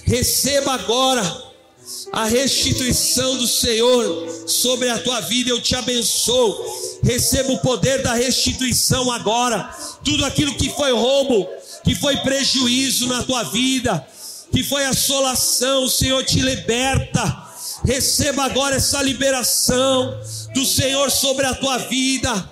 Receba 0.05 0.73
agora 0.73 1.50
a 2.13 2.25
restituição 2.25 3.37
do 3.37 3.47
Senhor 3.47 4.45
sobre 4.47 4.89
a 4.89 4.99
tua 4.99 5.21
vida. 5.21 5.51
Eu 5.51 5.61
te 5.61 5.75
abençoo. 5.77 7.01
Receba 7.03 7.53
o 7.53 7.59
poder 7.59 8.03
da 8.03 8.15
restituição 8.15 9.11
agora. 9.11 9.75
Tudo 10.05 10.25
aquilo 10.25 10.55
que 10.55 10.71
foi 10.71 10.93
roubo, 10.93 11.49
que 11.85 11.95
foi 11.95 12.17
prejuízo 12.19 13.07
na 13.07 13.23
tua 13.23 13.45
vida, 13.45 14.05
que 14.53 14.63
foi 14.65 14.85
assolação, 14.85 15.85
o 15.85 15.91
Senhor 15.91 16.25
te 16.25 16.41
liberta. 16.41 17.49
Receba 17.85 18.45
agora 18.45 18.77
essa 18.77 19.03
liberação 19.03 20.19
do 20.55 20.65
Senhor 20.65 21.11
sobre 21.11 21.47
a 21.47 21.55
tua 21.55 21.79
vida. 21.79 22.51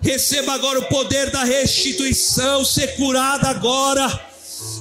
Receba 0.00 0.52
agora 0.52 0.80
o 0.80 0.88
poder 0.88 1.30
da 1.30 1.44
restituição, 1.44 2.64
ser 2.64 2.96
curada 2.96 3.48
agora 3.48 4.31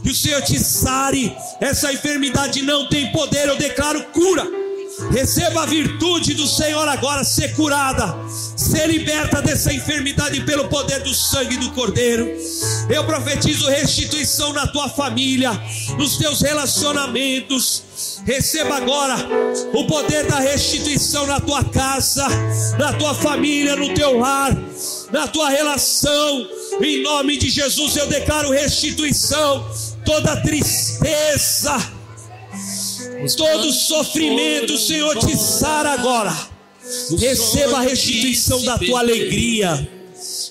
que 0.04 0.10
o 0.10 0.16
Senhor 0.16 0.42
te 0.42 0.60
sare. 0.60 1.36
Essa 1.60 1.92
enfermidade 1.94 2.62
não 2.62 2.88
tem 2.88 3.12
poder, 3.12 3.48
eu 3.48 3.58
declaro 3.58 4.04
cura. 4.06 4.46
Receba 5.10 5.64
a 5.64 5.66
virtude 5.66 6.34
do 6.34 6.48
Senhor 6.48 6.88
agora, 6.88 7.24
ser 7.24 7.56
curada, 7.56 8.16
ser 8.56 8.88
liberta 8.88 9.42
dessa 9.42 9.74
enfermidade 9.74 10.42
pelo 10.42 10.68
poder 10.68 11.02
do 11.02 11.14
sangue 11.14 11.58
do 11.58 11.72
Cordeiro. 11.72 12.30
Eu 12.90 13.04
profetizo 13.06 13.70
restituição 13.70 14.54
na 14.54 14.68
tua 14.68 14.88
família, 14.90 15.52
nos 15.98 16.18
teus 16.18 16.42
relacionamentos. 16.42 17.84
Receba 18.26 18.76
agora 18.76 19.16
o 19.74 19.86
poder 19.86 20.28
da 20.28 20.40
restituição 20.40 21.26
na 21.26 21.40
tua 21.40 21.64
casa, 21.64 22.28
na 22.78 22.94
tua 22.94 23.14
família, 23.14 23.76
no 23.76 23.94
teu 23.94 24.20
lar, 24.20 24.56
na 25.12 25.28
tua 25.28 25.50
relação. 25.50 26.48
Em 26.82 27.02
nome 27.02 27.38
de 27.38 27.50
Jesus 27.50 27.96
eu 27.98 28.08
declaro 28.08 28.52
restituição, 28.52 29.66
toda 30.06 30.38
tristeza 30.38 32.01
todo 33.38 33.72
sofrimento, 33.72 34.74
o 34.74 34.78
Senhor 34.78 35.18
te 35.18 35.38
sara 35.38 35.92
agora. 35.92 36.36
Receba 37.18 37.78
a 37.78 37.82
restituição 37.82 38.64
da 38.64 38.78
tua 38.78 39.00
alegria. 39.00 39.88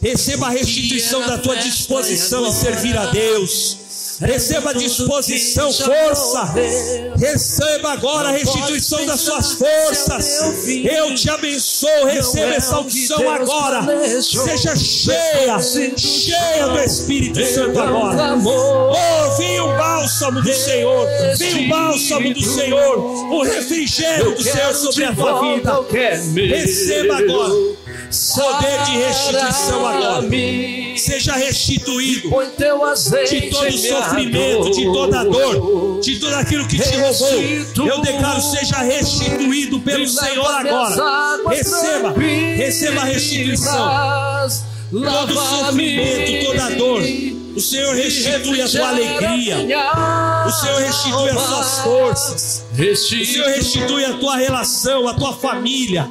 Receba 0.01 0.47
a 0.47 0.51
restituição 0.51 1.27
da 1.27 1.39
tua 1.39 1.57
disposição 1.57 2.47
em 2.47 2.53
servir 2.53 2.97
a 2.97 3.07
Deus. 3.07 3.80
Receba 4.21 4.75
disposição, 4.75 5.73
força. 5.73 6.53
Receba 7.17 7.93
agora 7.93 8.29
a 8.29 8.33
restituição 8.33 9.07
das 9.07 9.21
suas 9.21 9.53
forças. 9.53 10.67
Eu 10.69 11.15
te 11.15 11.31
abençoo. 11.31 12.07
Receba 12.07 12.55
essa 12.55 12.81
unção 12.81 13.31
agora. 13.31 13.87
Seja 14.23 14.77
cheia, 14.77 15.59
cheia 15.97 16.69
do 16.69 16.79
Espírito 16.81 17.45
Santo 17.47 17.81
agora. 17.81 18.37
Oh, 18.37 19.37
vem 19.37 19.61
o 19.61 19.69
bálsamo 19.77 20.43
do 20.43 20.53
Senhor. 20.53 21.07
Vem 21.37 21.67
o 21.67 21.69
bálsamo 21.71 22.35
do 22.35 22.43
Senhor. 22.43 22.99
O 23.33 23.43
refrigério 23.43 24.35
do 24.35 24.43
Senhor 24.43 24.75
sobre 24.75 25.05
a 25.05 25.15
tua 25.15 25.41
vida. 25.41 25.81
Receba 26.35 27.17
agora 27.17 27.80
poder 28.35 28.83
de 28.85 28.93
restituição 28.99 29.87
agora. 29.87 30.29
Seja 30.97 31.35
restituído 31.35 32.31
de 33.29 33.41
todo 33.51 33.73
sofrimento, 33.73 34.71
de 34.73 34.85
toda 34.85 35.25
dor, 35.25 36.01
de 36.01 36.19
tudo 36.19 36.35
aquilo 36.35 36.67
que 36.67 36.79
te 36.79 36.97
roubou. 36.97 37.87
Eu 37.87 38.01
declaro: 38.01 38.41
seja 38.41 38.79
restituído 38.79 39.81
pelo 39.81 40.07
Senhor 40.07 40.47
agora. 40.47 41.41
Receba, 41.49 42.15
receba 42.57 43.01
a 43.01 43.05
restituição. 43.05 43.89
Todo 44.91 45.35
sofrimento, 45.35 46.47
toda 46.47 46.71
dor. 46.71 47.03
O 47.57 47.61
Senhor 47.61 47.95
restitui 47.95 48.63
a 48.63 48.69
tua 48.69 48.89
alegria. 48.89 49.57
O 50.47 50.51
Senhor 50.51 50.81
restitui 50.81 51.31
as 51.31 51.47
tuas 51.47 51.79
forças. 51.81 52.65
O 52.79 52.97
Senhor 52.97 53.49
restitui 53.49 54.05
a 54.05 54.15
tua 54.15 54.37
relação, 54.37 55.09
a 55.09 55.15
tua 55.15 55.33
família. 55.33 56.11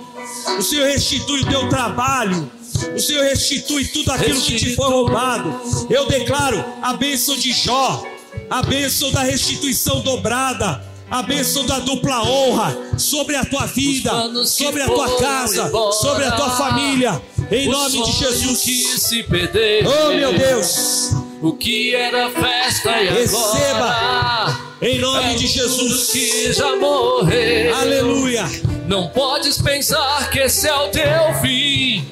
O 0.57 0.61
Senhor 0.61 0.87
restitui 0.87 1.41
o 1.41 1.45
teu 1.45 1.69
trabalho. 1.69 2.51
O 2.95 2.99
Senhor 2.99 3.23
restitui 3.23 3.85
tudo 3.85 4.11
aquilo 4.11 4.41
que 4.41 4.55
te 4.55 4.75
foi 4.75 4.87
roubado. 4.89 5.59
Eu 5.89 6.07
declaro 6.07 6.63
a 6.81 6.93
bênção 6.93 7.35
de 7.37 7.51
Jó, 7.51 8.03
a 8.49 8.61
bênção 8.61 9.11
da 9.11 9.21
restituição 9.21 10.01
dobrada, 10.01 10.83
a 11.09 11.21
bênção 11.23 11.65
da 11.65 11.79
dupla 11.79 12.21
honra 12.23 12.77
sobre 12.97 13.35
a 13.35 13.43
tua 13.43 13.65
vida, 13.65 14.11
sobre 14.45 14.81
a 14.81 14.85
tua 14.85 15.17
casa, 15.17 15.71
sobre 15.93 16.25
a 16.25 16.31
tua 16.31 16.49
família. 16.51 17.21
Em 17.51 17.67
nome 17.67 18.03
de 18.03 18.11
Jesus. 18.11 18.61
Que 18.61 18.99
se 18.99 19.23
perdeu, 19.23 19.89
oh 19.89 20.13
meu 20.13 20.33
Deus. 20.37 21.11
O 21.41 21.53
que 21.53 21.95
era 21.95 22.29
festa 22.29 23.01
e 23.01 23.09
Receba. 23.09 23.85
agora 23.89 24.57
Em 24.81 24.99
nome 24.99 25.33
é 25.33 25.35
de 25.35 25.47
Jesus. 25.47 26.07
que 26.11 26.53
já 26.53 26.75
morreu. 26.75 27.75
Aleluia. 27.75 28.45
Não 28.89 29.07
podes 29.07 29.61
pensar 29.61 30.31
que 30.31 30.39
esse 30.39 30.67
é 30.67 30.73
o 30.73 30.87
teu 30.87 31.31
fim. 31.43 32.03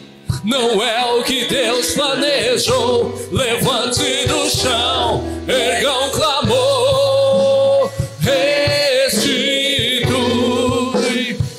Não 0.44 0.80
é 0.80 1.04
o 1.12 1.24
que 1.24 1.46
Deus 1.46 1.94
planejou. 1.94 3.20
Levante 3.32 4.28
do 4.28 4.48
chão, 4.48 5.24
erga 5.48 5.92
um 5.92 6.12
clamor. 6.12 7.92
Restitui. 8.20 10.06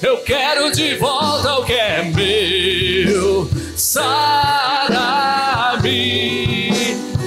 Eu 0.01 0.19
quero 0.19 0.71
de 0.71 0.95
volta 0.95 1.55
o 1.55 1.65
que 1.65 1.73
é 1.73 2.05
meu. 2.05 3.51
Sara-me 3.75 4.21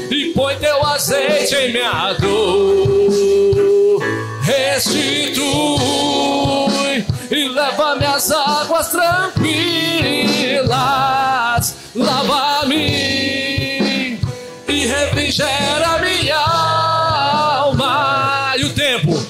e 0.09 0.31
põe 0.33 0.55
teu 0.59 0.81
azeite 0.85 1.55
em 1.55 1.73
minha 1.73 2.13
tranquilas. 10.81 11.75
Lava-me 11.95 14.19
e 14.67 14.87
refrigera 14.87 15.99
minha 15.99 16.37
alma. 16.37 18.53
E 18.57 18.63
o 18.63 18.73
tempo, 18.73 19.23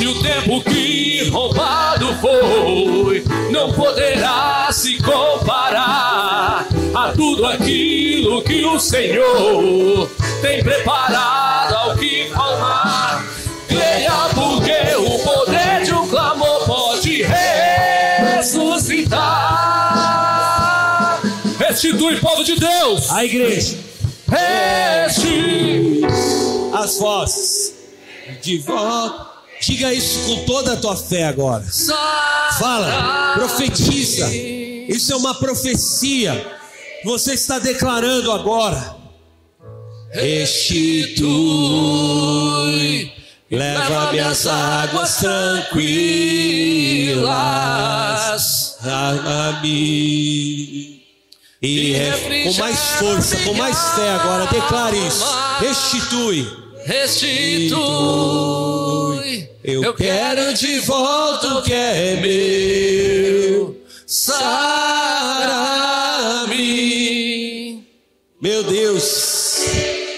e 0.00 0.06
o 0.06 0.22
tempo 0.22 0.62
que 0.62 1.28
roubado 1.30 2.14
foi, 2.20 3.24
não 3.50 3.72
poderá 3.72 4.68
se 4.70 5.02
comparar 5.02 6.66
a 6.94 7.12
tudo 7.12 7.46
aquilo 7.46 8.42
que 8.42 8.64
o 8.64 8.78
Senhor 8.78 10.08
tem 10.40 10.62
preparado 10.62 11.74
ao 11.74 11.96
que 11.96 12.30
clamar. 12.30 13.24
Creia 13.68 14.28
porque 14.34 14.94
o 14.96 15.18
poder 15.20 15.51
Restitui, 21.82 22.20
povo 22.20 22.44
de 22.44 22.54
Deus. 22.54 23.10
A 23.10 23.24
igreja. 23.24 23.76
Restitui. 24.28 26.02
As 26.72 26.96
vozes. 26.98 27.74
De 28.40 28.58
volta. 28.58 29.32
Diga 29.60 29.92
isso 29.92 30.20
com 30.26 30.44
toda 30.44 30.74
a 30.74 30.76
tua 30.76 30.96
fé 30.96 31.24
agora. 31.24 31.64
Fala, 32.56 33.32
profetiza. 33.34 34.32
Isso 34.32 35.12
é 35.12 35.16
uma 35.16 35.34
profecia. 35.34 36.46
Você 37.04 37.34
está 37.34 37.58
declarando 37.58 38.30
agora. 38.30 38.94
Restitui, 40.12 41.26
leva-me 43.50 44.20
às 44.20 44.46
águas 44.46 45.16
tranquilas 45.16 45.82
a 48.84 49.60
mim. 49.62 50.91
E 51.62 51.92
re- 51.92 52.44
com 52.44 52.52
mais 52.58 52.78
força, 52.98 53.36
com 53.44 53.54
mais 53.54 53.78
fé 53.94 54.10
agora, 54.10 54.46
declare 54.46 54.96
isso. 55.06 55.24
Restitui. 55.60 56.44
Restitui. 56.84 57.78
Eu 59.62 59.94
quero 59.94 60.52
de 60.54 60.80
volta 60.80 61.54
o 61.58 61.62
que 61.62 61.72
é 61.72 62.16
meu. 62.20 63.76
Sara-me. 66.52 67.84
Meu 68.40 68.64
Deus, 68.64 69.60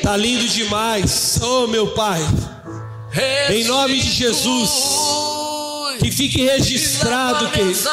tá 0.03 0.17
lindo 0.17 0.49
demais. 0.49 1.39
Oh, 1.43 1.67
meu 1.67 1.89
Pai. 1.89 2.21
Em 3.51 3.65
nome 3.65 4.01
de 4.01 4.11
Jesus, 4.11 4.71
que 6.05 6.11
fique 6.11 6.45
registrado, 6.45 7.51
querido, 7.51 7.89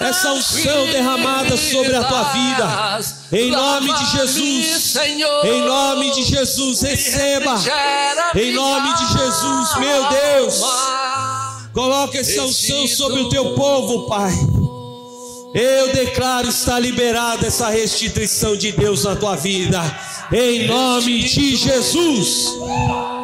essa 0.00 0.32
unção 0.32 0.86
derramada 0.88 1.56
sobre 1.56 1.96
a 1.96 2.04
tua 2.04 2.22
vida. 2.24 3.00
Em 3.32 3.50
nome 3.50 3.94
de 3.94 4.10
Jesus, 4.10 4.96
em 5.44 5.64
nome 5.64 6.10
de 6.10 6.22
Jesus, 6.24 6.82
receba. 6.82 7.54
Em 8.34 8.52
nome 8.52 8.92
de 8.92 9.06
Jesus, 9.06 9.74
meu 9.78 10.08
Deus, 10.10 10.60
coloca 11.72 12.18
essa 12.18 12.42
unção 12.42 12.86
sobre 12.86 13.20
o 13.22 13.30
teu 13.30 13.54
povo, 13.54 14.06
Pai. 14.06 14.34
Eu 15.54 15.94
declaro 15.94 16.46
está 16.46 16.78
liberada 16.78 17.46
essa 17.46 17.70
restituição 17.70 18.54
de 18.54 18.70
Deus 18.70 19.04
na 19.04 19.16
tua 19.16 19.34
vida. 19.34 19.80
Em 20.30 20.66
nome 20.66 21.22
de 21.22 21.56
Jesus. 21.56 22.50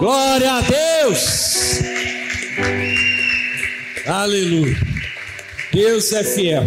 Glória 0.00 0.54
a 0.54 0.60
Deus. 0.62 2.15
Aleluia. 4.06 4.76
Deus 5.72 6.12
é 6.12 6.22
fiel. 6.22 6.62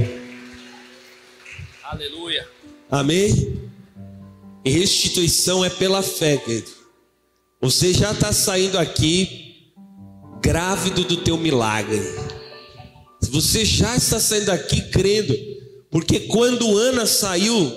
Aleluia. 1.84 2.46
Amém? 2.92 3.70
Restituição 4.66 5.64
é 5.64 5.70
pela 5.70 6.04
fé, 6.04 6.36
querido. 6.36 6.70
Você 7.62 7.94
já 7.94 8.12
está 8.12 8.34
saindo 8.34 8.78
aqui 8.78 9.72
grávido 10.42 11.06
do 11.06 11.18
teu 11.18 11.38
milagre. 11.38 12.02
Você 13.32 13.64
já 13.64 13.96
está 13.96 14.20
saindo 14.20 14.48
daqui 14.48 14.82
crendo, 14.90 15.34
porque 15.90 16.22
quando 16.22 16.78
Ana 16.78 17.06
saiu 17.06 17.72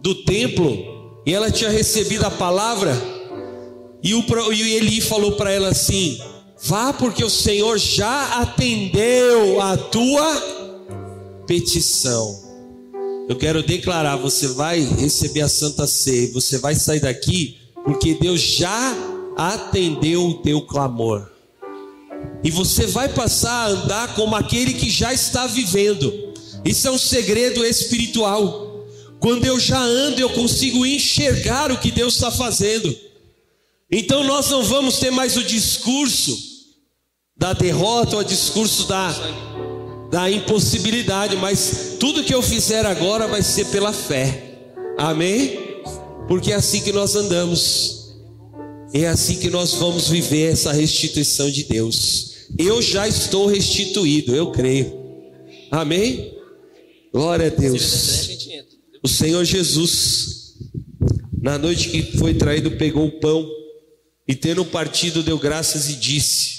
do 0.00 0.24
templo 0.24 1.22
e 1.26 1.34
ela 1.34 1.50
tinha 1.50 1.70
recebido 1.70 2.24
a 2.24 2.30
palavra, 2.30 2.94
e, 4.02 4.14
o, 4.14 4.52
e 4.52 4.74
Eli 4.74 5.02
falou 5.02 5.32
para 5.32 5.50
ela 5.50 5.68
assim: 5.68 6.18
Vá, 6.66 6.94
porque 6.94 7.22
o 7.22 7.28
Senhor 7.28 7.76
já 7.76 8.40
atendeu 8.40 9.60
a 9.60 9.76
tua 9.76 11.44
petição. 11.46 12.42
Eu 13.28 13.36
quero 13.36 13.62
declarar: 13.62 14.16
você 14.16 14.48
vai 14.48 14.80
receber 14.80 15.42
a 15.42 15.48
Santa 15.48 15.86
Ceia, 15.86 16.32
você 16.32 16.56
vai 16.56 16.74
sair 16.74 17.00
daqui, 17.00 17.58
porque 17.84 18.14
Deus 18.14 18.40
já 18.40 18.96
atendeu 19.36 20.26
o 20.26 20.34
teu 20.38 20.62
clamor. 20.62 21.30
E 22.42 22.50
você 22.50 22.86
vai 22.86 23.10
passar 23.10 23.52
a 23.52 23.68
andar 23.68 24.14
como 24.14 24.34
aquele 24.34 24.72
que 24.72 24.88
já 24.88 25.12
está 25.12 25.46
vivendo. 25.46 26.32
Isso 26.64 26.88
é 26.88 26.90
um 26.90 26.98
segredo 26.98 27.62
espiritual. 27.62 28.86
Quando 29.20 29.44
eu 29.44 29.60
já 29.60 29.82
ando, 29.82 30.18
eu 30.18 30.30
consigo 30.30 30.86
enxergar 30.86 31.70
o 31.70 31.76
que 31.76 31.90
Deus 31.90 32.14
está 32.14 32.30
fazendo. 32.30 32.96
Então 33.90 34.24
nós 34.24 34.48
não 34.48 34.64
vamos 34.64 34.98
ter 34.98 35.10
mais 35.10 35.36
o 35.36 35.44
discurso 35.44 36.53
da 37.36 37.52
derrota 37.52 38.16
ou 38.16 38.22
o 38.22 38.24
discurso 38.24 38.86
da, 38.86 39.12
da 40.10 40.30
impossibilidade, 40.30 41.36
mas 41.36 41.96
tudo 41.98 42.22
que 42.22 42.34
eu 42.34 42.42
fizer 42.42 42.86
agora 42.86 43.26
vai 43.26 43.42
ser 43.42 43.66
pela 43.66 43.92
fé. 43.92 44.58
Amém? 44.96 45.58
Porque 46.28 46.52
é 46.52 46.54
assim 46.54 46.80
que 46.80 46.92
nós 46.92 47.16
andamos. 47.16 48.14
É 48.92 49.08
assim 49.08 49.36
que 49.36 49.50
nós 49.50 49.74
vamos 49.74 50.08
viver 50.08 50.52
essa 50.52 50.72
restituição 50.72 51.50
de 51.50 51.64
Deus. 51.64 52.46
Eu 52.56 52.80
já 52.80 53.08
estou 53.08 53.46
restituído, 53.46 54.34
eu 54.34 54.52
creio. 54.52 55.04
Amém? 55.70 56.32
Glória 57.12 57.48
a 57.48 57.50
Deus. 57.50 58.28
O 59.02 59.08
Senhor 59.08 59.44
Jesus, 59.44 60.54
na 61.42 61.58
noite 61.58 61.88
que 61.88 62.16
foi 62.16 62.34
traído, 62.34 62.70
pegou 62.72 63.06
o 63.06 63.20
pão 63.20 63.46
e, 64.26 64.34
tendo 64.36 64.64
partido, 64.64 65.22
deu 65.22 65.38
graças 65.38 65.90
e 65.90 65.94
disse: 65.94 66.53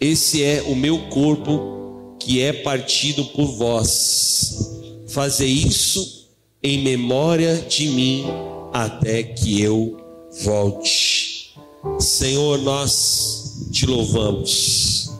Esse 0.00 0.42
é 0.42 0.62
o 0.62 0.74
meu 0.74 1.08
corpo 1.08 2.16
que 2.18 2.40
é 2.40 2.52
partido 2.52 3.24
por 3.26 3.46
vós. 3.46 4.70
Fazer 5.08 5.46
isso 5.46 6.30
em 6.62 6.82
memória 6.82 7.56
de 7.68 7.88
mim 7.88 8.24
até 8.72 9.22
que 9.22 9.60
eu 9.60 9.96
volte. 10.42 11.54
Senhor, 12.00 12.58
nós 12.58 13.68
te 13.70 13.86
louvamos. 13.86 15.10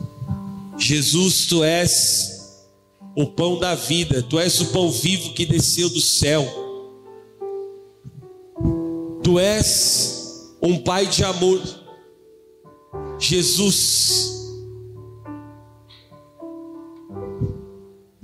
Jesus, 0.77 1.45
tu 1.45 1.63
és 1.63 2.65
o 3.15 3.27
pão 3.27 3.57
da 3.57 3.75
vida, 3.75 4.21
tu 4.21 4.37
és 4.39 4.59
o 4.59 4.65
pão 4.67 4.91
vivo 4.91 5.33
que 5.33 5.45
desceu 5.45 5.89
do 5.89 6.01
céu. 6.01 6.45
Tu 9.23 9.39
és 9.39 10.51
um 10.61 10.77
pai 10.79 11.07
de 11.07 11.23
amor. 11.23 11.61
Jesus, 13.17 14.34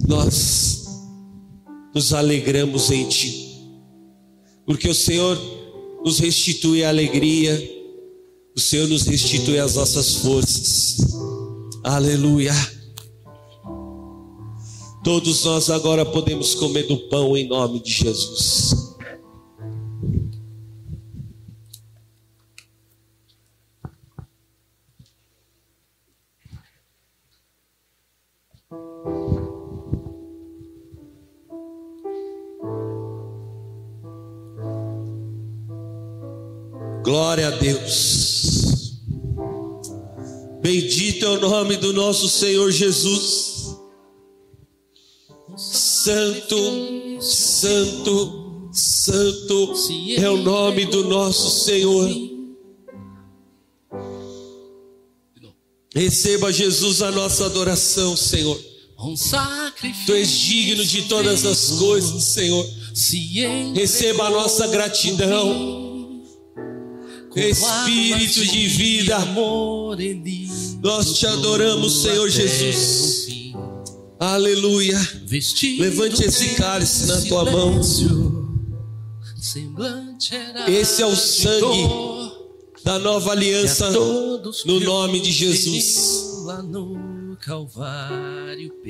nós 0.08 0.86
nos 1.94 2.14
alegramos 2.14 2.90
em 2.92 3.08
ti, 3.08 3.70
porque 4.66 4.90
o 4.90 4.96
Senhor 4.96 5.38
nos 6.04 6.20
restitui 6.20 6.84
a 6.84 6.90
alegria, 6.90 7.54
o 8.56 8.60
Senhor 8.60 8.88
nos 8.88 9.04
restitui 9.04 9.60
as 9.60 9.76
nossas 9.76 10.16
forças. 10.16 10.98
Aleluia. 11.84 12.54
Todos 15.04 15.44
nós 15.46 15.70
agora 15.70 16.06
podemos 16.06 16.54
comer 16.54 16.84
do 16.84 16.98
pão 17.10 17.36
em 17.36 17.48
nome 17.48 17.80
de 17.82 17.92
Jesus. 17.92 18.91
Glória 37.04 37.48
a 37.48 37.52
Deus. 37.52 39.00
Bendito 40.62 41.26
é 41.26 41.30
o 41.30 41.42
nome 41.42 41.78
do 41.78 41.92
nosso 41.92 42.30
Senhor 42.30 42.72
Jesus. 42.72 43.76
Santo, 45.58 47.22
Santo, 47.22 48.70
Santo 48.72 49.74
é 50.18 50.30
o 50.30 50.38
nome 50.38 50.86
do 50.86 51.04
nosso 51.06 51.64
Senhor. 51.64 52.10
Receba, 55.94 56.54
Jesus, 56.54 57.02
a 57.02 57.12
nossa 57.12 57.48
adoração, 57.48 58.16
Senhor. 58.16 58.60
Tu 60.06 60.14
és 60.14 60.30
digno 60.30 60.86
de 60.86 61.02
todas 61.04 61.46
as 61.46 61.72
coisas, 61.72 62.24
Senhor. 62.24 62.66
Receba 63.74 64.28
a 64.28 64.30
nossa 64.30 64.68
gratidão. 64.68 65.91
Espírito 67.36 68.46
de 68.46 68.68
vida, 68.68 69.18
nós 70.82 71.18
te 71.18 71.26
adoramos, 71.26 72.02
Senhor 72.02 72.30
Jesus. 72.30 73.28
Aleluia. 74.20 75.00
Levante 75.80 76.24
esse 76.24 76.56
cálice 76.56 77.06
na 77.06 77.22
tua 77.22 77.50
mão. 77.50 77.80
Esse 80.68 81.02
é 81.02 81.06
o 81.06 81.16
sangue 81.16 81.90
da 82.84 83.00
nova 83.00 83.32
aliança 83.32 83.90
no 83.92 84.80
nome 84.82 85.20
de 85.22 85.32
Jesus. 85.32 86.44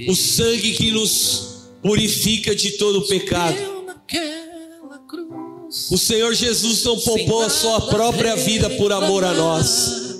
O 0.07 0.15
sangue 0.15 0.73
que 0.73 0.91
nos 0.91 1.67
purifica 1.81 2.55
de 2.55 2.71
todo 2.71 2.99
o 2.99 3.07
pecado. 3.07 3.57
O 5.89 5.97
Senhor 5.97 6.33
Jesus 6.33 6.83
não 6.83 6.99
poupou 6.99 7.43
a 7.43 7.49
sua 7.49 7.81
própria 7.81 8.35
vida 8.35 8.69
por 8.71 8.91
amor 8.91 9.23
a 9.23 9.33
nós. 9.33 10.15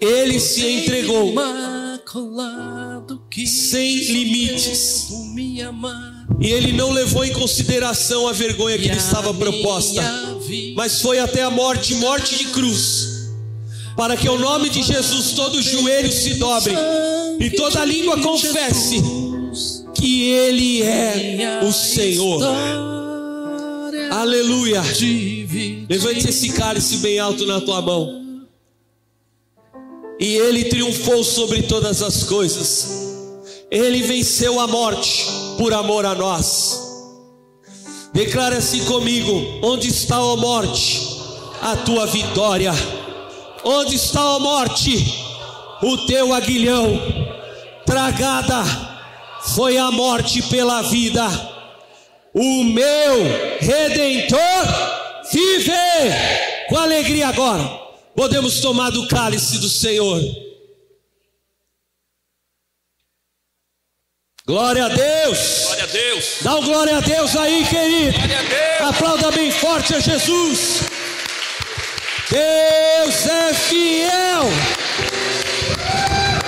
Ele 0.00 0.40
se 0.40 0.66
entregou 0.66 1.34
sem 3.46 3.96
limites. 3.96 5.08
E 6.40 6.48
ele 6.48 6.72
não 6.72 6.90
levou 6.90 7.24
em 7.24 7.32
consideração 7.32 8.26
a 8.28 8.32
vergonha 8.32 8.76
que 8.78 8.88
lhe 8.88 8.96
estava 8.96 9.32
proposta, 9.32 10.02
mas 10.74 11.00
foi 11.00 11.18
até 11.18 11.42
a 11.42 11.50
morte 11.50 11.94
morte 11.94 12.36
de 12.36 12.46
cruz 12.46 13.16
para 13.96 14.16
que 14.16 14.28
o 14.28 14.38
nome 14.38 14.68
de 14.68 14.82
Jesus 14.82 15.32
todo 15.32 15.62
joelho 15.62 16.12
se 16.12 16.34
dobre 16.34 16.74
e 17.40 17.50
toda 17.50 17.84
língua 17.84 18.20
confesse 18.20 19.02
que 19.94 20.30
Ele 20.30 20.82
é 20.82 21.60
o 21.64 21.72
Senhor. 21.72 22.95
Aleluia. 24.10 24.82
Levante 25.88 26.28
esse 26.28 26.52
cálice 26.52 26.98
bem 26.98 27.18
alto 27.18 27.46
na 27.46 27.60
tua 27.60 27.80
mão. 27.82 28.46
E 30.18 30.34
Ele 30.34 30.64
triunfou 30.64 31.22
sobre 31.22 31.62
todas 31.62 32.02
as 32.02 32.24
coisas. 32.24 33.06
Ele 33.70 34.02
venceu 34.02 34.60
a 34.60 34.66
morte 34.66 35.26
por 35.58 35.72
amor 35.72 36.06
a 36.06 36.14
nós. 36.14 36.80
Declara 38.12 38.58
assim 38.58 38.84
comigo: 38.84 39.60
onde 39.62 39.88
está 39.88 40.16
a 40.16 40.36
morte? 40.36 41.02
A 41.60 41.76
tua 41.76 42.06
vitória. 42.06 42.72
Onde 43.64 43.96
está 43.96 44.36
a 44.36 44.38
morte? 44.38 45.14
O 45.82 45.98
teu 46.06 46.32
aguilhão. 46.32 46.98
Tragada 47.84 48.64
foi 49.54 49.76
a 49.76 49.90
morte 49.90 50.42
pela 50.42 50.82
vida. 50.82 51.55
O 52.38 52.64
meu 52.64 53.24
redentor 53.60 54.38
vive. 55.32 55.72
Com 56.68 56.76
alegria 56.76 57.28
agora, 57.28 57.64
podemos 58.14 58.60
tomar 58.60 58.90
do 58.90 59.08
cálice 59.08 59.56
do 59.56 59.70
Senhor. 59.70 60.20
Glória 64.46 64.84
a 64.84 64.88
Deus. 64.90 65.64
Glória 65.64 65.84
a 65.84 65.86
Deus. 65.86 66.24
Dá 66.42 66.56
um 66.56 66.62
glória 66.62 66.96
a 66.98 67.00
Deus 67.00 67.34
aí, 67.36 67.64
querido. 67.64 68.12
Glória 68.12 68.38
a 68.38 68.42
Deus. 68.42 68.94
Aplauda 68.94 69.30
bem 69.30 69.50
forte 69.50 69.94
a 69.94 69.98
Jesus. 69.98 70.82
Deus 72.30 73.26
é 73.26 73.54
fiel. 73.54 74.44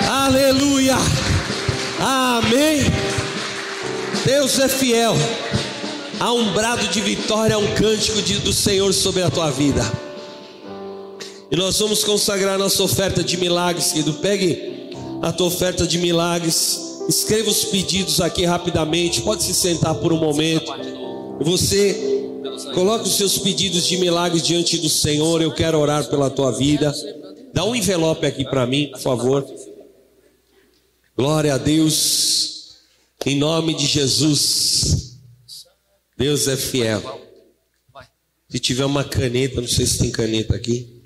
Aleluia. 0.07 0.97
Amém. 1.99 2.83
Deus 4.23 4.59
é 4.59 4.69
fiel. 4.69 5.15
Há 6.19 6.33
um 6.33 6.51
brado 6.51 6.85
de 6.89 6.99
vitória, 6.99 7.57
um 7.57 7.75
cântico 7.75 8.21
de, 8.21 8.39
do 8.39 8.51
Senhor 8.51 8.93
sobre 8.93 9.23
a 9.23 9.31
tua 9.31 9.49
vida. 9.49 9.81
E 11.49 11.55
nós 11.55 11.79
vamos 11.79 12.03
consagrar 12.03 12.59
nossa 12.59 12.83
oferta 12.83 13.23
de 13.23 13.37
milagres, 13.37 13.93
querido. 13.93 14.13
Pegue 14.15 14.91
a 15.21 15.31
tua 15.31 15.47
oferta 15.47 15.87
de 15.87 15.97
milagres. 15.97 17.05
Escreva 17.07 17.49
os 17.49 17.63
pedidos 17.63 18.19
aqui 18.19 18.43
rapidamente. 18.43 19.21
Pode 19.21 19.43
se 19.43 19.53
sentar 19.53 19.95
por 19.95 20.11
um 20.11 20.17
momento. 20.17 20.69
Você 21.39 21.97
coloque 22.73 23.07
os 23.07 23.15
seus 23.15 23.37
pedidos 23.37 23.87
de 23.87 23.97
milagres 23.97 24.43
diante 24.43 24.77
do 24.77 24.89
Senhor. 24.89 25.41
Eu 25.41 25.53
quero 25.53 25.79
orar 25.79 26.05
pela 26.09 26.29
tua 26.29 26.51
vida. 26.51 26.93
Dá 27.53 27.63
um 27.63 27.73
envelope 27.73 28.25
aqui 28.25 28.43
para 28.43 28.67
mim, 28.67 28.87
por 28.91 28.99
favor. 28.99 29.47
Glória 31.17 31.53
a 31.53 31.57
Deus. 31.57 32.75
Em 33.25 33.37
nome 33.37 33.73
de 33.73 33.85
Jesus. 33.85 35.08
Deus 36.19 36.49
é 36.49 36.57
fiel. 36.57 37.21
Se 38.49 38.59
tiver 38.59 38.83
uma 38.83 39.05
caneta, 39.05 39.61
não 39.61 39.67
sei 39.69 39.85
se 39.85 39.99
tem 39.99 40.11
caneta 40.11 40.53
aqui. 40.53 41.01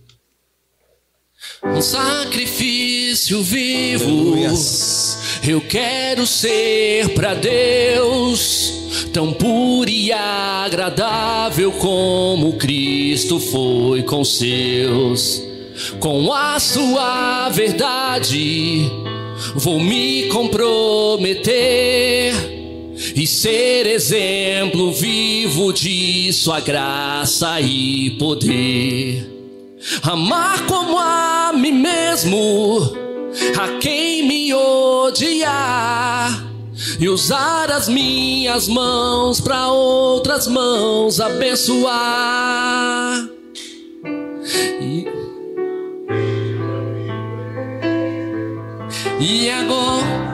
Um 1.63 1.83
sacrifício 1.83 3.43
vivo. 3.43 4.33
Eu 5.47 5.61
quero 5.61 6.25
ser 6.25 7.09
para 7.09 7.35
Deus 7.35 8.73
tão 9.13 9.31
puro 9.33 9.87
e 9.87 10.11
agradável 10.11 11.71
como 11.73 12.57
Cristo 12.57 13.39
foi 13.39 14.01
com 14.01 14.25
seus. 14.25 15.43
Com 15.99 16.33
a 16.33 16.59
sua 16.59 17.49
verdade, 17.49 18.89
vou 19.53 19.79
me 19.79 20.27
comprometer 20.29 22.52
e 23.15 23.27
ser 23.27 23.85
exemplo 23.85 24.93
vivo 24.93 25.73
de 25.73 26.31
sua 26.31 26.59
graça 26.59 27.59
e 27.59 28.11
poder. 28.11 29.33
Amar 30.01 30.65
como 30.65 30.97
a 30.97 31.51
mim 31.53 31.73
mesmo, 31.73 32.95
a 33.59 33.79
quem 33.79 34.27
me 34.27 34.53
odiar, 34.53 36.47
e 36.99 37.09
usar 37.09 37.71
as 37.71 37.89
minhas 37.89 38.67
mãos 38.67 39.41
para 39.41 39.69
outras 39.69 40.47
mãos 40.47 41.19
abençoar. 41.19 43.27
E, 44.81 45.07
e 49.19 49.49
agora. 49.49 50.32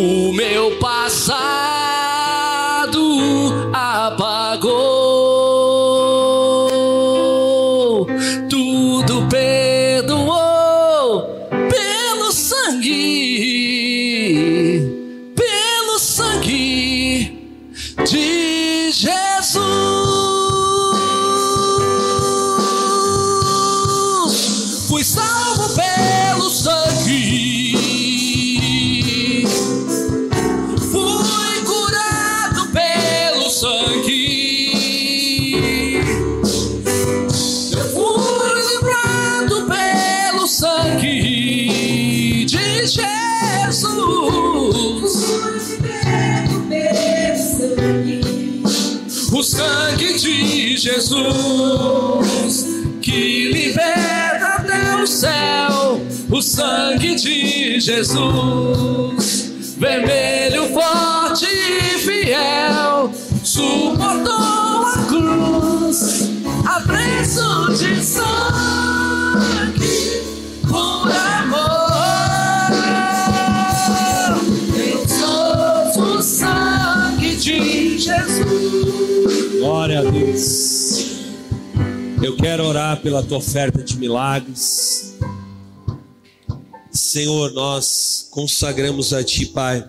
O 0.00 0.32
meu 0.32 0.76
passado 0.78 1.77
Jesus 50.78 52.66
que 53.02 53.50
liberta 53.52 54.46
até 54.58 54.96
o 54.96 55.06
céu. 55.06 56.00
O 56.30 56.40
sangue 56.40 57.14
de 57.16 57.80
Jesus 57.80 59.48
vermelho, 59.78 60.68
forte 60.68 61.46
e 61.46 61.98
fiel, 61.98 63.12
suportou 63.44 64.84
a 64.84 65.04
cruz, 65.08 66.30
a 66.66 66.80
preço 66.80 67.72
de 67.74 68.02
sangue, 68.04 69.80
por 70.68 71.10
amor. 71.10 71.88
Jesus. 77.98 79.58
Glória 79.58 80.00
a 80.00 80.02
Deus. 80.02 80.67
Eu 82.20 82.36
quero 82.36 82.64
orar 82.64 83.00
pela 83.00 83.22
tua 83.22 83.38
oferta 83.38 83.80
de 83.80 83.96
milagres. 83.96 85.14
Senhor, 86.90 87.52
nós 87.52 88.26
consagramos 88.32 89.12
a 89.12 89.22
Ti, 89.22 89.46
Pai, 89.46 89.88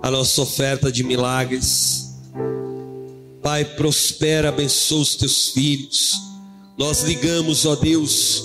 a 0.00 0.08
nossa 0.08 0.40
oferta 0.40 0.90
de 0.92 1.02
milagres. 1.02 2.14
Pai, 3.42 3.64
prospera, 3.64 4.50
abençoa 4.50 5.00
os 5.00 5.16
Teus 5.16 5.48
filhos. 5.48 6.12
Nós 6.78 7.02
ligamos, 7.02 7.66
ó 7.66 7.74
Deus, 7.74 8.44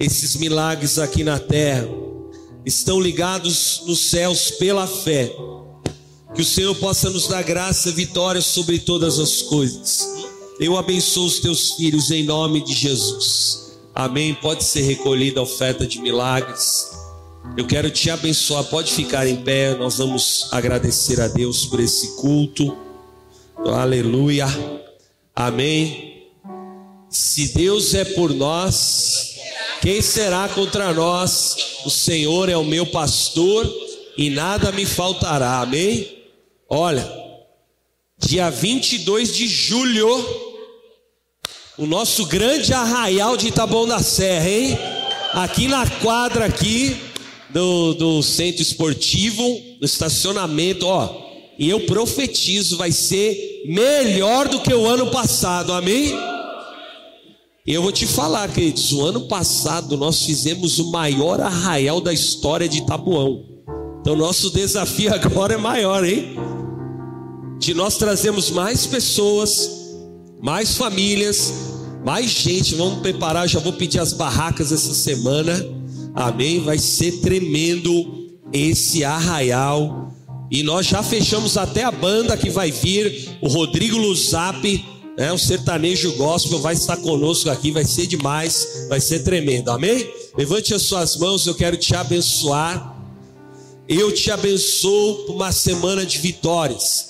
esses 0.00 0.34
milagres 0.36 0.98
aqui 0.98 1.22
na 1.22 1.38
terra, 1.38 1.86
estão 2.64 2.98
ligados 2.98 3.82
nos 3.86 3.98
céus 4.06 4.50
pela 4.52 4.86
fé. 4.86 5.30
Que 6.34 6.40
o 6.40 6.46
Senhor 6.46 6.74
possa 6.76 7.10
nos 7.10 7.28
dar 7.28 7.42
graça 7.42 7.90
e 7.90 7.92
vitória 7.92 8.40
sobre 8.40 8.78
todas 8.78 9.18
as 9.18 9.42
coisas. 9.42 10.17
Eu 10.60 10.76
abençoo 10.76 11.24
os 11.24 11.38
teus 11.38 11.72
filhos 11.72 12.10
em 12.10 12.24
nome 12.24 12.60
de 12.60 12.74
Jesus. 12.74 13.78
Amém. 13.94 14.34
Pode 14.34 14.64
ser 14.64 14.82
recolhida 14.82 15.38
a 15.38 15.44
oferta 15.44 15.86
de 15.86 16.00
milagres. 16.00 16.90
Eu 17.56 17.64
quero 17.64 17.88
te 17.90 18.10
abençoar. 18.10 18.64
Pode 18.64 18.92
ficar 18.92 19.26
em 19.28 19.36
pé. 19.36 19.76
Nós 19.76 19.98
vamos 19.98 20.48
agradecer 20.50 21.20
a 21.20 21.28
Deus 21.28 21.64
por 21.66 21.78
esse 21.78 22.16
culto. 22.16 22.76
Aleluia. 23.66 24.46
Amém. 25.34 26.26
Se 27.08 27.54
Deus 27.54 27.94
é 27.94 28.04
por 28.04 28.34
nós, 28.34 29.36
quem 29.80 30.02
será 30.02 30.48
contra 30.48 30.92
nós? 30.92 31.56
O 31.84 31.90
Senhor 31.90 32.48
é 32.48 32.56
o 32.56 32.64
meu 32.64 32.84
pastor 32.86 33.72
e 34.16 34.28
nada 34.28 34.72
me 34.72 34.84
faltará. 34.84 35.60
Amém? 35.60 36.18
Olha, 36.68 37.08
dia 38.18 38.50
22 38.50 39.34
de 39.34 39.46
julho, 39.46 40.47
o 41.78 41.86
nosso 41.86 42.26
grande 42.26 42.74
arraial 42.74 43.36
de 43.36 43.46
Itabão 43.46 43.86
da 43.86 44.00
Serra, 44.00 44.50
hein? 44.50 44.76
Aqui 45.32 45.68
na 45.68 45.88
quadra 45.88 46.46
aqui 46.46 46.96
do, 47.50 47.94
do 47.94 48.22
centro 48.22 48.60
esportivo, 48.60 49.42
no 49.80 49.84
estacionamento, 49.84 50.84
ó. 50.86 51.28
E 51.56 51.70
eu 51.70 51.80
profetizo, 51.86 52.76
vai 52.76 52.90
ser 52.90 53.62
melhor 53.66 54.48
do 54.48 54.60
que 54.60 54.74
o 54.74 54.86
ano 54.86 55.10
passado, 55.10 55.72
amém? 55.72 56.14
E 57.64 57.72
eu 57.72 57.82
vou 57.82 57.92
te 57.92 58.06
falar, 58.06 58.48
queridos, 58.48 58.92
o 58.92 59.04
ano 59.04 59.28
passado 59.28 59.96
nós 59.96 60.24
fizemos 60.24 60.80
o 60.80 60.90
maior 60.90 61.40
arraial 61.40 62.00
da 62.00 62.12
história 62.12 62.68
de 62.68 62.78
Itabuão. 62.78 63.44
Então 64.00 64.16
nosso 64.16 64.50
desafio 64.50 65.14
agora 65.14 65.54
é 65.54 65.58
maior, 65.58 66.04
hein? 66.04 66.34
De 67.60 67.72
nós 67.72 67.96
trazemos 67.96 68.50
mais 68.50 68.86
pessoas, 68.86 69.77
mais 70.40 70.76
famílias, 70.76 71.52
mais 72.04 72.30
gente. 72.30 72.74
Vamos 72.74 73.00
preparar, 73.00 73.48
já 73.48 73.58
vou 73.58 73.72
pedir 73.72 73.98
as 73.98 74.12
barracas 74.12 74.72
essa 74.72 74.94
semana. 74.94 75.64
Amém? 76.14 76.60
Vai 76.60 76.78
ser 76.78 77.20
tremendo 77.20 78.28
esse 78.52 79.04
arraial. 79.04 80.12
E 80.50 80.62
nós 80.62 80.86
já 80.86 81.02
fechamos 81.02 81.56
até 81.56 81.84
a 81.84 81.90
banda 81.90 82.36
que 82.36 82.48
vai 82.48 82.70
vir, 82.70 83.36
o 83.42 83.48
Rodrigo 83.48 83.98
Luzap, 83.98 84.84
né, 85.16 85.32
um 85.32 85.36
sertanejo 85.36 86.16
gospel, 86.16 86.58
vai 86.60 86.74
estar 86.74 86.96
conosco 86.96 87.50
aqui, 87.50 87.70
vai 87.70 87.84
ser 87.84 88.06
demais, 88.06 88.86
vai 88.88 89.00
ser 89.00 89.24
tremendo, 89.24 89.70
amém? 89.70 90.10
Levante 90.36 90.72
as 90.72 90.82
suas 90.82 91.16
mãos, 91.16 91.46
eu 91.46 91.54
quero 91.54 91.76
te 91.76 91.94
abençoar. 91.94 92.96
Eu 93.88 94.12
te 94.12 94.30
abençoo 94.30 95.24
por 95.24 95.34
uma 95.34 95.50
semana 95.50 96.04
de 96.04 96.18
vitórias, 96.18 97.06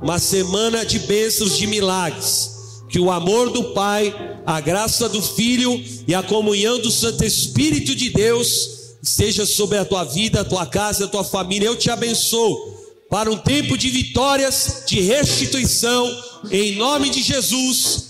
uma 0.00 0.18
semana 0.18 0.84
de 0.84 0.98
bênçãos, 0.98 1.56
de 1.56 1.66
milagres. 1.66 2.57
Que 2.88 2.98
o 2.98 3.10
amor 3.10 3.50
do 3.50 3.72
Pai, 3.74 4.14
a 4.46 4.60
graça 4.60 5.08
do 5.08 5.20
Filho 5.20 5.82
e 6.06 6.14
a 6.14 6.22
comunhão 6.22 6.78
do 6.78 6.90
Santo 6.90 7.24
Espírito 7.24 7.94
de 7.94 8.10
Deus 8.10 8.96
seja 9.02 9.46
sobre 9.46 9.78
a 9.78 9.84
tua 9.84 10.04
vida, 10.04 10.40
a 10.40 10.44
tua 10.44 10.66
casa, 10.66 11.04
a 11.04 11.08
tua 11.08 11.24
família. 11.24 11.66
Eu 11.66 11.76
te 11.76 11.90
abençoo 11.90 12.78
para 13.10 13.30
um 13.30 13.36
tempo 13.36 13.76
de 13.76 13.88
vitórias, 13.88 14.84
de 14.86 15.00
restituição, 15.00 16.10
em 16.50 16.76
nome 16.76 17.10
de 17.10 17.22
Jesus. 17.22 18.07